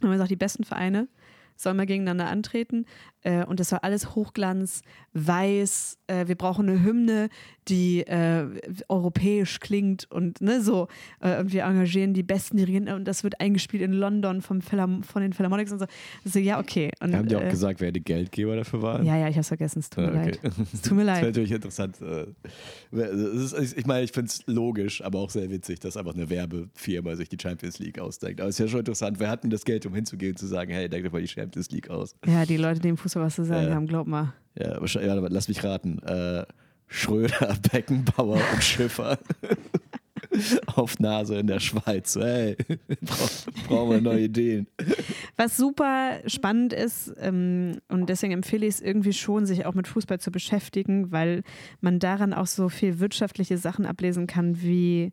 Und 0.01 0.09
man 0.09 0.17
sagt, 0.17 0.31
die 0.31 0.35
besten 0.35 0.63
Vereine 0.63 1.07
sollen 1.55 1.77
mal 1.77 1.85
gegeneinander 1.85 2.27
antreten. 2.27 2.85
Äh, 3.23 3.45
und 3.45 3.59
das 3.59 3.69
soll 3.69 3.79
alles 3.83 4.15
Hochglanz, 4.15 4.81
weiß. 5.13 5.99
Äh, 6.07 6.27
wir 6.27 6.35
brauchen 6.35 6.67
eine 6.67 6.83
Hymne, 6.83 7.29
die 7.67 8.01
äh, 8.07 8.45
europäisch 8.89 9.59
klingt 9.59 10.09
und 10.11 10.41
ne, 10.41 10.61
so. 10.61 10.87
Äh, 11.19 11.39
und 11.39 11.53
wir 11.53 11.63
engagieren 11.63 12.13
die 12.15 12.23
besten 12.23 12.57
Dirigenten 12.57 12.93
und 12.95 13.05
das 13.05 13.23
wird 13.23 13.39
eingespielt 13.39 13.83
in 13.83 13.93
London 13.93 14.41
vom 14.41 14.61
Philharm 14.61 15.03
von 15.03 15.21
den 15.21 15.33
Philharmonics 15.33 15.71
und 15.71 15.79
so. 15.79 15.85
Also, 16.25 16.39
ja, 16.39 16.59
okay. 16.59 16.89
Und, 16.99 17.15
Haben 17.15 17.27
die 17.27 17.35
auch 17.35 17.41
äh, 17.43 17.49
gesagt, 17.51 17.79
wer 17.79 17.91
die 17.91 18.03
Geldgeber 18.03 18.55
dafür 18.55 18.81
waren? 18.81 19.05
Ja, 19.05 19.17
ja, 19.17 19.27
ich 19.29 19.37
hab's 19.37 19.49
vergessen. 19.49 19.79
Es 19.79 19.89
tut 19.91 20.03
mir 20.05 20.11
Ah, 20.13 20.21
okay. 20.23 20.39
leid. 20.43 20.51
Es 20.73 20.81
tut 20.81 20.97
mir 20.97 21.05
Das 21.05 21.05
wäre 21.05 21.05
leid. 21.05 21.23
natürlich 21.25 21.51
interessant. 21.51 22.01
äh, 22.01 22.25
es 22.97 23.53
ist- 23.53 23.77
Ich 23.77 23.85
meine, 23.85 24.03
ich 24.03 24.11
finde 24.11 24.27
es 24.29 24.41
logisch, 24.47 25.03
aber 25.03 25.19
auch 25.19 25.29
sehr 25.29 25.49
witzig, 25.49 25.79
dass 25.79 25.95
einfach 25.95 26.13
eine 26.15 26.29
Werbefirma 26.29 27.15
sich 27.15 27.29
die 27.29 27.37
Champions 27.39 27.77
League 27.79 27.99
ausdenkt. 27.99 28.41
Aber 28.41 28.49
es 28.49 28.55
ist 28.55 28.59
ja 28.59 28.67
schon 28.67 28.79
interessant, 28.79 29.19
wer 29.19 29.29
hat 29.29 29.43
denn 29.43 29.51
das 29.51 29.63
Geld, 29.63 29.85
um 29.85 29.93
hinzugehen 29.93 30.33
und 30.33 30.37
zu 30.37 30.47
sagen, 30.47 30.71
hey, 30.71 30.89
denkt 30.89 31.07
doch 31.07 31.11
mal 31.13 31.21
die 31.21 31.27
Champions 31.27 31.40
League 31.71 31.89
aus. 31.89 32.15
Ja, 32.25 32.45
die 32.45 32.57
Leute, 32.57 32.79
die 32.79 32.89
im 32.89 32.97
Fußball 32.97 33.23
was 33.23 33.35
zu 33.35 33.45
sagen 33.45 33.67
Ja. 33.69 33.75
haben, 33.75 33.87
glaub 33.87 34.07
mal. 34.07 34.33
Ja, 34.57 34.83
ja, 34.83 35.13
lass 35.15 35.47
mich 35.47 35.63
raten. 35.63 35.99
Äh, 36.03 36.45
Schröder, 36.87 37.55
Beckenbauer 37.71 38.41
und 38.53 38.63
Schiffer. 38.63 39.17
Auf 40.75 40.99
Nase 40.99 41.37
in 41.39 41.47
der 41.47 41.59
Schweiz. 41.59 42.15
Hey, 42.15 42.55
brauch- 43.01 43.67
brauchen 43.67 43.89
wir 43.91 44.01
neue 44.01 44.21
Ideen. 44.25 44.67
Was 45.35 45.57
super 45.57 46.19
spannend 46.27 46.73
ist, 46.73 47.13
ähm, 47.19 47.79
und 47.89 48.07
deswegen 48.07 48.31
empfehle 48.33 48.65
ich 48.65 48.75
es 48.75 48.81
irgendwie 48.81 49.13
schon, 49.13 49.45
sich 49.45 49.65
auch 49.65 49.73
mit 49.73 49.87
Fußball 49.87 50.19
zu 50.19 50.31
beschäftigen, 50.31 51.11
weil 51.11 51.43
man 51.81 51.99
daran 51.99 52.33
auch 52.33 52.45
so 52.47 52.69
viel 52.69 52.99
wirtschaftliche 52.99 53.57
Sachen 53.57 53.85
ablesen 53.85 54.27
kann, 54.27 54.61
wie, 54.61 55.11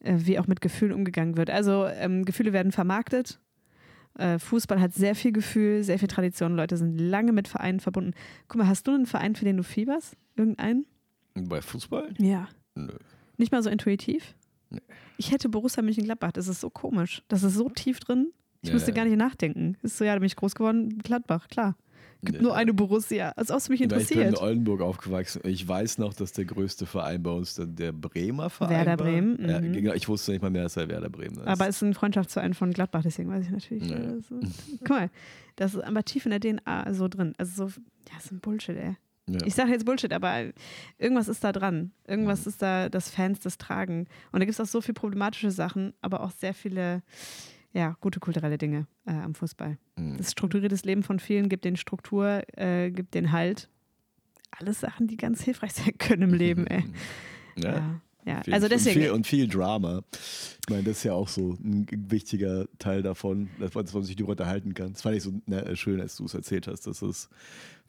äh, 0.00 0.14
wie 0.18 0.38
auch 0.38 0.46
mit 0.46 0.60
Gefühlen 0.60 0.92
umgegangen 0.92 1.36
wird. 1.36 1.50
Also 1.50 1.86
ähm, 1.86 2.24
Gefühle 2.24 2.52
werden 2.52 2.72
vermarktet. 2.72 3.40
Äh, 4.18 4.38
Fußball 4.38 4.80
hat 4.80 4.92
sehr 4.94 5.14
viel 5.14 5.32
Gefühl, 5.32 5.82
sehr 5.84 5.98
viel 5.98 6.08
Tradition. 6.08 6.54
Leute 6.56 6.76
sind 6.76 6.98
lange 6.98 7.32
mit 7.32 7.48
Vereinen 7.48 7.80
verbunden. 7.80 8.12
Guck 8.48 8.58
mal, 8.58 8.68
hast 8.68 8.86
du 8.86 8.92
einen 8.92 9.06
Verein, 9.06 9.34
für 9.34 9.44
den 9.44 9.56
du 9.56 9.62
fieberst? 9.62 10.16
Irgendeinen? 10.36 10.86
Bei 11.34 11.60
Fußball? 11.62 12.12
Ja. 12.18 12.48
Nö. 12.74 12.92
Nicht 13.38 13.52
mal 13.52 13.62
so 13.62 13.70
intuitiv? 13.70 14.34
Nee. 14.70 14.80
Ich 15.16 15.30
hätte 15.32 15.48
Borussia 15.48 15.82
Mönchengladbach. 15.82 16.32
Das 16.32 16.48
ist 16.48 16.60
so 16.60 16.70
komisch. 16.70 17.22
Das 17.28 17.42
ist 17.42 17.54
so 17.54 17.68
tief 17.70 18.00
drin. 18.00 18.32
Ich 18.62 18.68
Ja, 18.68 18.74
musste 18.74 18.90
ja. 18.90 18.96
gar 18.96 19.04
nicht 19.04 19.16
nachdenken. 19.16 19.76
Ist 19.82 19.96
so, 19.98 20.04
ja, 20.04 20.12
da 20.14 20.18
bin 20.20 20.26
ich 20.26 20.36
groß 20.36 20.54
geworden. 20.54 20.98
Gladbach, 20.98 21.48
klar. 21.48 21.76
Gibt 22.24 22.38
Nee. 22.38 22.44
nur 22.44 22.54
eine 22.54 22.72
Borussia. 22.72 23.30
Als 23.30 23.50
ob 23.50 23.58
es 23.58 23.68
mich 23.68 23.80
Ich 23.80 23.88
bin 23.88 23.98
in 23.98 24.02
interessiert. 24.04 24.38
Oldenburg 24.40 24.80
aufgewachsen. 24.80 25.40
Ich 25.44 25.66
weiß 25.66 25.98
noch, 25.98 26.14
dass 26.14 26.30
der 26.32 26.44
größte 26.44 26.86
Verein 26.86 27.20
bei 27.22 27.30
uns 27.32 27.56
der, 27.56 27.66
der 27.66 27.90
Bremer 27.92 28.48
Verein 28.48 28.70
Werder 28.86 28.90
war. 28.92 28.96
Bremen, 28.98 29.48
Ja, 29.48 29.60
mhm. 29.60 29.72
genau, 29.72 29.92
ich 29.92 30.08
wusste 30.08 30.30
nicht 30.30 30.40
mal 30.42 30.50
mehr, 30.50 30.62
dass 30.62 30.76
er 30.76 30.88
Werder 30.88 31.10
Bremen 31.10 31.38
ist. 31.38 31.46
Aber 31.48 31.66
es 31.68 31.76
ist 31.76 31.82
ein 31.82 31.94
Freundschaftsverein 31.94 32.54
von 32.54 32.72
Gladbach, 32.72 33.02
deswegen 33.04 33.28
weiß 33.30 33.44
ich 33.46 33.50
natürlich. 33.50 33.82
Nee. 33.84 33.94
äh, 33.94 34.20
so. 34.20 34.38
Guck 34.78 34.88
mal, 34.90 35.10
das 35.56 35.74
ist 35.74 35.80
aber 35.82 36.04
tief 36.04 36.24
in 36.26 36.30
der 36.30 36.40
DNA 36.40 36.94
so 36.94 37.08
drin. 37.08 37.34
Also 37.38 37.66
so, 37.68 37.80
ja, 38.10 38.18
ist 38.18 38.30
ein 38.30 38.38
Bullshit, 38.38 38.76
ey. 38.76 38.96
ja. 39.28 39.38
Ich 39.44 39.56
sage 39.56 39.72
jetzt 39.72 39.84
Bullshit, 39.84 40.12
aber 40.12 40.44
irgendwas 40.98 41.26
ist 41.26 41.42
da 41.42 41.50
dran. 41.50 41.90
Irgendwas 42.06 42.46
ist 42.46 42.62
da, 42.62 42.88
dass 42.88 43.10
Fans 43.10 43.40
das 43.40 43.58
tragen. 43.58 44.06
Und 44.30 44.38
da 44.38 44.44
gibt 44.46 44.52
es 44.52 44.60
auch 44.60 44.66
so 44.70 44.80
viele 44.80 44.94
problematische 44.94 45.50
Sachen, 45.50 45.92
aber 46.00 46.20
auch 46.22 46.30
sehr 46.30 46.54
viele, 46.54 47.02
ja, 47.72 47.96
gute 48.00 48.20
kulturelle 48.20 48.58
Dinge 48.58 48.86
äh, 49.06 49.12
am 49.12 49.34
Fußball. 49.34 49.78
Mhm. 49.96 50.16
Das 50.18 50.32
strukturiertes 50.32 50.84
Leben 50.84 51.02
von 51.02 51.18
vielen 51.18 51.48
gibt 51.48 51.64
den 51.64 51.76
Struktur, 51.76 52.42
äh, 52.56 52.90
gibt 52.90 53.14
den 53.14 53.32
Halt. 53.32 53.68
Alles 54.50 54.80
Sachen, 54.80 55.06
die 55.06 55.16
ganz 55.16 55.42
hilfreich 55.42 55.72
sein 55.74 55.96
können 55.98 56.22
im 56.22 56.34
Leben, 56.34 56.66
ey. 56.66 56.84
ja. 57.56 57.72
Ja, 57.72 58.00
ja. 58.24 58.42
Viel, 58.42 58.54
also 58.54 58.68
deswegen. 58.68 58.98
Und 58.98 59.04
viel, 59.04 59.12
und 59.12 59.26
viel 59.26 59.48
Drama. 59.48 60.02
Ich 60.12 60.70
meine, 60.70 60.84
das 60.84 60.98
ist 60.98 61.04
ja 61.04 61.14
auch 61.14 61.28
so 61.28 61.56
ein 61.62 61.86
wichtiger 61.90 62.66
Teil 62.78 63.02
davon, 63.02 63.48
dass 63.58 63.74
man, 63.74 63.84
dass 63.84 63.94
man 63.94 64.04
sich 64.04 64.16
darüber 64.16 64.32
unterhalten 64.32 64.74
kann. 64.74 64.92
Das 64.92 65.02
fand 65.02 65.16
ich 65.16 65.22
so 65.22 65.32
na, 65.46 65.74
schön, 65.74 66.00
als 66.00 66.16
du 66.16 66.24
es 66.26 66.34
erzählt 66.34 66.68
hast, 66.68 66.86
dass 66.86 67.02
es 67.02 67.28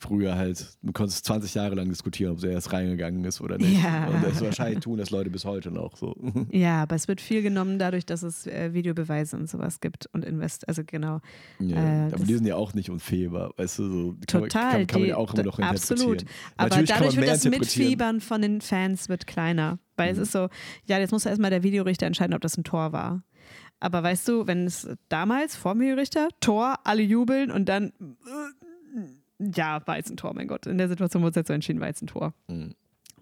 früher 0.04 0.36
halt, 0.36 0.78
du 0.84 0.92
konntest 0.94 1.26
20 1.26 1.54
Jahre 1.56 1.76
lang 1.76 1.89
diskutieren, 1.89 2.34
ob 2.34 2.39
sie 2.39 2.48
erst 2.48 2.72
reingegangen 2.72 3.24
ist 3.26 3.42
oder 3.42 3.58
nicht. 3.58 3.82
Ja. 3.84 4.08
Und 4.08 4.24
das 4.24 4.42
wahrscheinlich 4.42 4.80
tun 4.82 4.98
das 4.98 5.10
Leute 5.10 5.30
bis 5.30 5.44
heute 5.46 5.72
noch 5.72 5.98
so. 5.98 6.16
Ja, 6.52 6.84
aber 6.84 6.96
es 6.96 7.08
wird 7.08 7.20
viel 7.22 7.42
genommen 7.42 7.80
dadurch, 7.80 8.06
dass 8.06 8.22
es 8.24 8.46
äh, 8.48 8.74
Videobeweise 8.74 9.36
und 9.38 9.50
sowas 9.50 9.80
gibt 9.80 10.08
und 10.13 10.24
Invest, 10.24 10.68
also 10.68 10.84
genau. 10.86 11.20
Ja, 11.60 12.08
Äh, 12.08 12.13
aber 12.13 12.23
die 12.25 12.36
sind 12.36 12.46
ja 12.46 12.56
auch 12.56 12.73
nicht 12.73 12.90
unfehlbar, 12.90 13.52
weißt 13.58 13.80
du, 13.80 13.84
so 13.90 14.15
kann 14.27 14.42
man, 14.42 14.50
Total. 14.50 14.71
kann, 14.71 14.88
kann 14.88 15.00
man 15.02 15.10
ja 15.10 15.17
auch 15.17 15.34
immer 15.34 15.44
noch. 15.44 15.60
Absolut. 15.60 16.25
Aber 16.58 16.69
Natürlich 16.69 16.90
dadurch 16.90 17.15
wird 17.17 17.27
das. 17.30 17.46
Mitfiebern 17.46 18.21
von 18.21 18.42
den 18.42 18.62
Fans 18.62 19.10
wird 19.10 19.25
kleiner. 19.27 19.80
Weil 19.96 20.12
es 20.12 20.17
Mhm. 20.17 20.23
ist 20.23 20.32
so, 20.32 20.50
ja, 20.86 20.98
jetzt 21.00 21.12
muss 21.12 21.25
erstmal 21.25 21.52
der 21.52 21.63
Videorichter 21.63 22.06
entscheiden, 22.08 22.34
ob 22.36 22.42
das 22.42 22.58
ein 22.58 22.63
Tor 22.63 22.92
war. 22.94 23.23
Aber 23.80 24.02
weißt 24.02 24.27
du, 24.27 24.48
wenn 24.48 24.65
es 24.65 24.88
damals 25.10 25.56
vor 25.56 25.73
dem 25.73 25.82
Videorichter, 25.82 26.30
Tor, 26.40 26.75
alle 26.84 27.04
jubeln 27.04 27.52
und 27.52 27.69
dann, 27.69 27.88
äh, 27.90 29.02
ja, 29.56 29.81
war 29.85 29.98
jetzt 29.98 30.10
ein 30.10 30.17
Tor, 30.17 30.33
mein 30.33 30.48
Gott. 30.48 30.65
In 30.65 30.77
der 30.77 30.87
Situation 30.87 31.21
wurde 31.23 31.31
es 31.31 31.35
jetzt 31.37 31.48
so 31.48 31.54
entschieden, 31.54 31.79
war 31.79 31.87
jetzt 31.87 32.02
ein 32.02 32.08
Tor. 32.08 32.33
Mhm. 32.48 32.73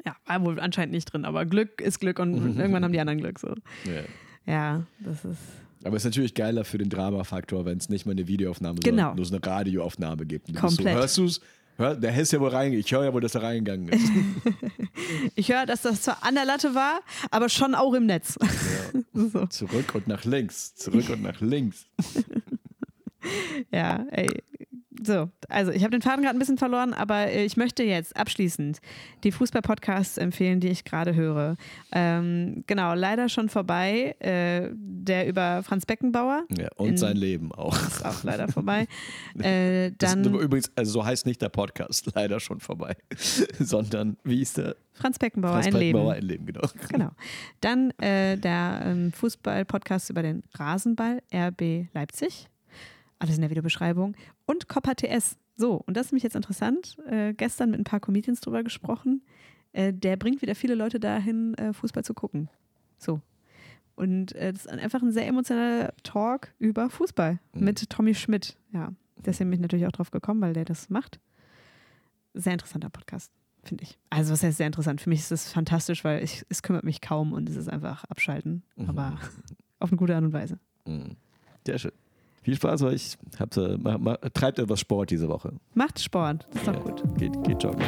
Ja, 0.05 0.15
war 0.25 0.43
wohl 0.43 0.59
anscheinend 0.59 0.93
nicht 0.93 1.05
drin, 1.05 1.25
aber 1.25 1.45
Glück 1.45 1.79
ist 1.81 1.99
Glück 1.99 2.19
und 2.19 2.33
irgendwann 2.57 2.83
haben 2.83 2.93
die 2.93 2.99
anderen 2.99 3.19
Glück. 3.19 3.39
So. 3.39 3.49
Ja. 3.85 4.01
Ja, 4.45 4.83
das 4.99 5.23
ist. 5.25 5.37
Aber 5.83 5.95
es 5.95 6.03
ist 6.03 6.09
natürlich 6.11 6.35
geiler 6.35 6.63
für 6.63 6.77
den 6.77 6.89
Drama-Faktor, 6.89 7.65
wenn 7.65 7.77
es 7.77 7.89
nicht 7.89 8.05
mal 8.05 8.11
eine 8.11 8.27
Videoaufnahme, 8.27 8.79
Genau. 8.79 8.97
sondern 8.97 9.15
nur 9.17 9.25
so 9.25 9.35
eine 9.35 9.45
Radioaufnahme 9.45 10.25
gibt. 10.25 10.49
Du 10.49 10.53
Komplett. 10.53 10.93
So, 10.93 10.99
hörst 10.99 11.17
du 11.17 11.25
es? 11.25 11.41
Hör, 11.77 11.95
der 11.95 12.15
ist 12.19 12.31
ja 12.31 12.39
wohl 12.39 12.49
reingegangen. 12.49 12.79
Ich 12.85 12.91
höre 12.91 13.05
ja 13.05 13.13
wohl, 13.13 13.21
dass 13.21 13.33
er 13.35 13.43
reingegangen 13.43 13.89
ist. 13.89 14.11
Ich 15.35 15.49
höre, 15.51 15.65
dass 15.65 15.81
das 15.81 16.03
zwar 16.03 16.23
an 16.23 16.35
der 16.35 16.45
Latte 16.45 16.73
war, 16.75 17.01
aber 17.31 17.49
schon 17.49 17.75
auch 17.75 17.93
im 17.93 18.05
Netz. 18.05 18.37
so. 19.13 19.45
Zurück 19.47 19.93
und 19.95 20.07
nach 20.07 20.23
links. 20.25 20.75
Zurück 20.75 21.09
und 21.09 21.21
nach 21.21 21.41
links. 21.41 21.85
Ja, 23.71 24.05
ey. 24.11 24.43
So, 25.01 25.29
also 25.47 25.71
ich 25.71 25.83
habe 25.83 25.91
den 25.91 26.01
Faden 26.01 26.21
gerade 26.23 26.35
ein 26.35 26.39
bisschen 26.39 26.57
verloren, 26.57 26.93
aber 26.93 27.27
äh, 27.27 27.45
ich 27.45 27.55
möchte 27.55 27.81
jetzt 27.83 28.15
abschließend 28.17 28.79
die 29.23 29.31
Fußball-Podcasts 29.31 30.17
empfehlen, 30.17 30.59
die 30.59 30.67
ich 30.67 30.83
gerade 30.83 31.15
höre. 31.15 31.55
Ähm, 31.93 32.65
genau, 32.67 32.93
leider 32.93 33.29
schon 33.29 33.47
vorbei. 33.47 34.15
Äh, 34.19 34.69
der 34.73 35.27
über 35.27 35.63
Franz 35.63 35.85
Beckenbauer 35.85 36.43
Ja, 36.57 36.67
und 36.75 36.89
In- 36.89 36.97
sein 36.97 37.15
Leben 37.17 37.51
auch. 37.53 37.75
ist 37.87 38.05
auch 38.05 38.23
leider 38.23 38.47
vorbei. 38.51 38.87
Äh, 39.39 39.91
Das 39.97 40.11
dann 40.11 40.25
ist 40.25 40.27
übrigens, 40.41 40.71
also 40.75 40.91
so 40.91 41.05
heißt 41.05 41.25
nicht 41.25 41.41
der 41.41 41.49
Podcast, 41.49 42.11
leider 42.15 42.39
schon 42.41 42.59
vorbei. 42.59 42.95
Sondern, 43.59 44.17
wie 44.23 44.41
ist 44.41 44.57
der? 44.57 44.75
Franz 44.93 45.17
Beckenbauer, 45.17 45.53
Franz 45.53 45.67
ein 45.67 45.73
Beckenbauer, 45.73 46.15
Leben. 46.15 46.23
ein 46.23 46.27
Leben, 46.27 46.45
genau. 46.47 46.61
Genau. 46.89 47.09
Dann 47.61 47.91
äh, 48.01 48.37
der 48.37 48.81
ähm, 48.85 49.11
Fußball-Podcast 49.13 50.09
über 50.09 50.21
den 50.21 50.43
Rasenball, 50.55 51.21
RB 51.33 51.87
Leipzig. 51.93 52.47
Alles 53.21 53.35
in 53.35 53.41
der 53.41 53.49
Videobeschreibung. 53.51 54.15
Und 54.45 54.67
Copper 54.67 54.95
TS. 54.95 55.37
So, 55.55 55.75
und 55.85 55.95
das 55.95 56.07
ist 56.07 56.11
nämlich 56.11 56.23
jetzt 56.23 56.35
interessant. 56.35 56.97
Äh, 57.07 57.33
gestern 57.33 57.69
mit 57.71 57.79
ein 57.79 57.83
paar 57.83 57.99
Comedians 57.99 58.41
drüber 58.41 58.63
gesprochen. 58.63 59.21
Äh, 59.73 59.93
der 59.93 60.17
bringt 60.17 60.41
wieder 60.41 60.55
viele 60.55 60.73
Leute 60.75 60.99
dahin, 60.99 61.53
äh, 61.55 61.71
Fußball 61.73 62.03
zu 62.03 62.13
gucken. 62.15 62.49
So. 62.97 63.21
Und 63.95 64.33
äh, 64.33 64.51
das 64.53 64.65
ist 64.65 64.71
einfach 64.71 65.01
ein 65.03 65.11
sehr 65.11 65.27
emotionaler 65.27 65.93
Talk 66.03 66.53
über 66.57 66.89
Fußball 66.89 67.39
Mhm. 67.53 67.63
mit 67.63 67.89
Tommy 67.91 68.15
Schmidt. 68.15 68.57
Ja, 68.73 68.91
deswegen 69.23 69.49
bin 69.51 69.59
ich 69.59 69.61
natürlich 69.61 69.85
auch 69.85 69.91
drauf 69.91 70.09
gekommen, 70.11 70.41
weil 70.41 70.53
der 70.53 70.65
das 70.65 70.89
macht. 70.89 71.19
Sehr 72.33 72.53
interessanter 72.53 72.89
Podcast, 72.89 73.31
finde 73.63 73.83
ich. 73.83 73.99
Also, 74.09 74.33
was 74.33 74.41
heißt 74.41 74.57
sehr 74.57 74.67
interessant? 74.67 74.99
Für 75.01 75.09
mich 75.09 75.19
ist 75.19 75.31
es 75.31 75.51
fantastisch, 75.51 76.03
weil 76.03 76.23
ich, 76.23 76.43
es 76.49 76.63
kümmert 76.63 76.85
mich 76.85 77.01
kaum 77.01 77.33
und 77.33 77.47
es 77.49 77.55
ist 77.55 77.67
einfach 77.69 78.03
abschalten. 78.05 78.63
Aber 78.87 79.19
auf 79.79 79.91
eine 79.91 79.97
gute 79.97 80.15
Art 80.15 80.23
und 80.23 80.33
Weise. 80.33 80.57
Mhm. 80.87 81.17
Sehr 81.67 81.77
schön. 81.77 81.91
Viel 82.41 82.55
Spaß 82.55 82.83
euch. 82.83 83.17
Habt, 83.39 83.57
äh, 83.57 83.77
ma, 83.77 83.97
ma, 83.97 84.15
treibt 84.33 84.59
etwas 84.59 84.79
Sport 84.79 85.11
diese 85.11 85.29
Woche. 85.29 85.53
Macht 85.73 85.99
Sport, 85.99 86.47
das 86.51 86.61
ist 86.63 86.67
doch 86.67 86.83
gut. 86.83 87.03
Geht, 87.17 87.43
geht 87.43 87.63
joggen. 87.63 87.85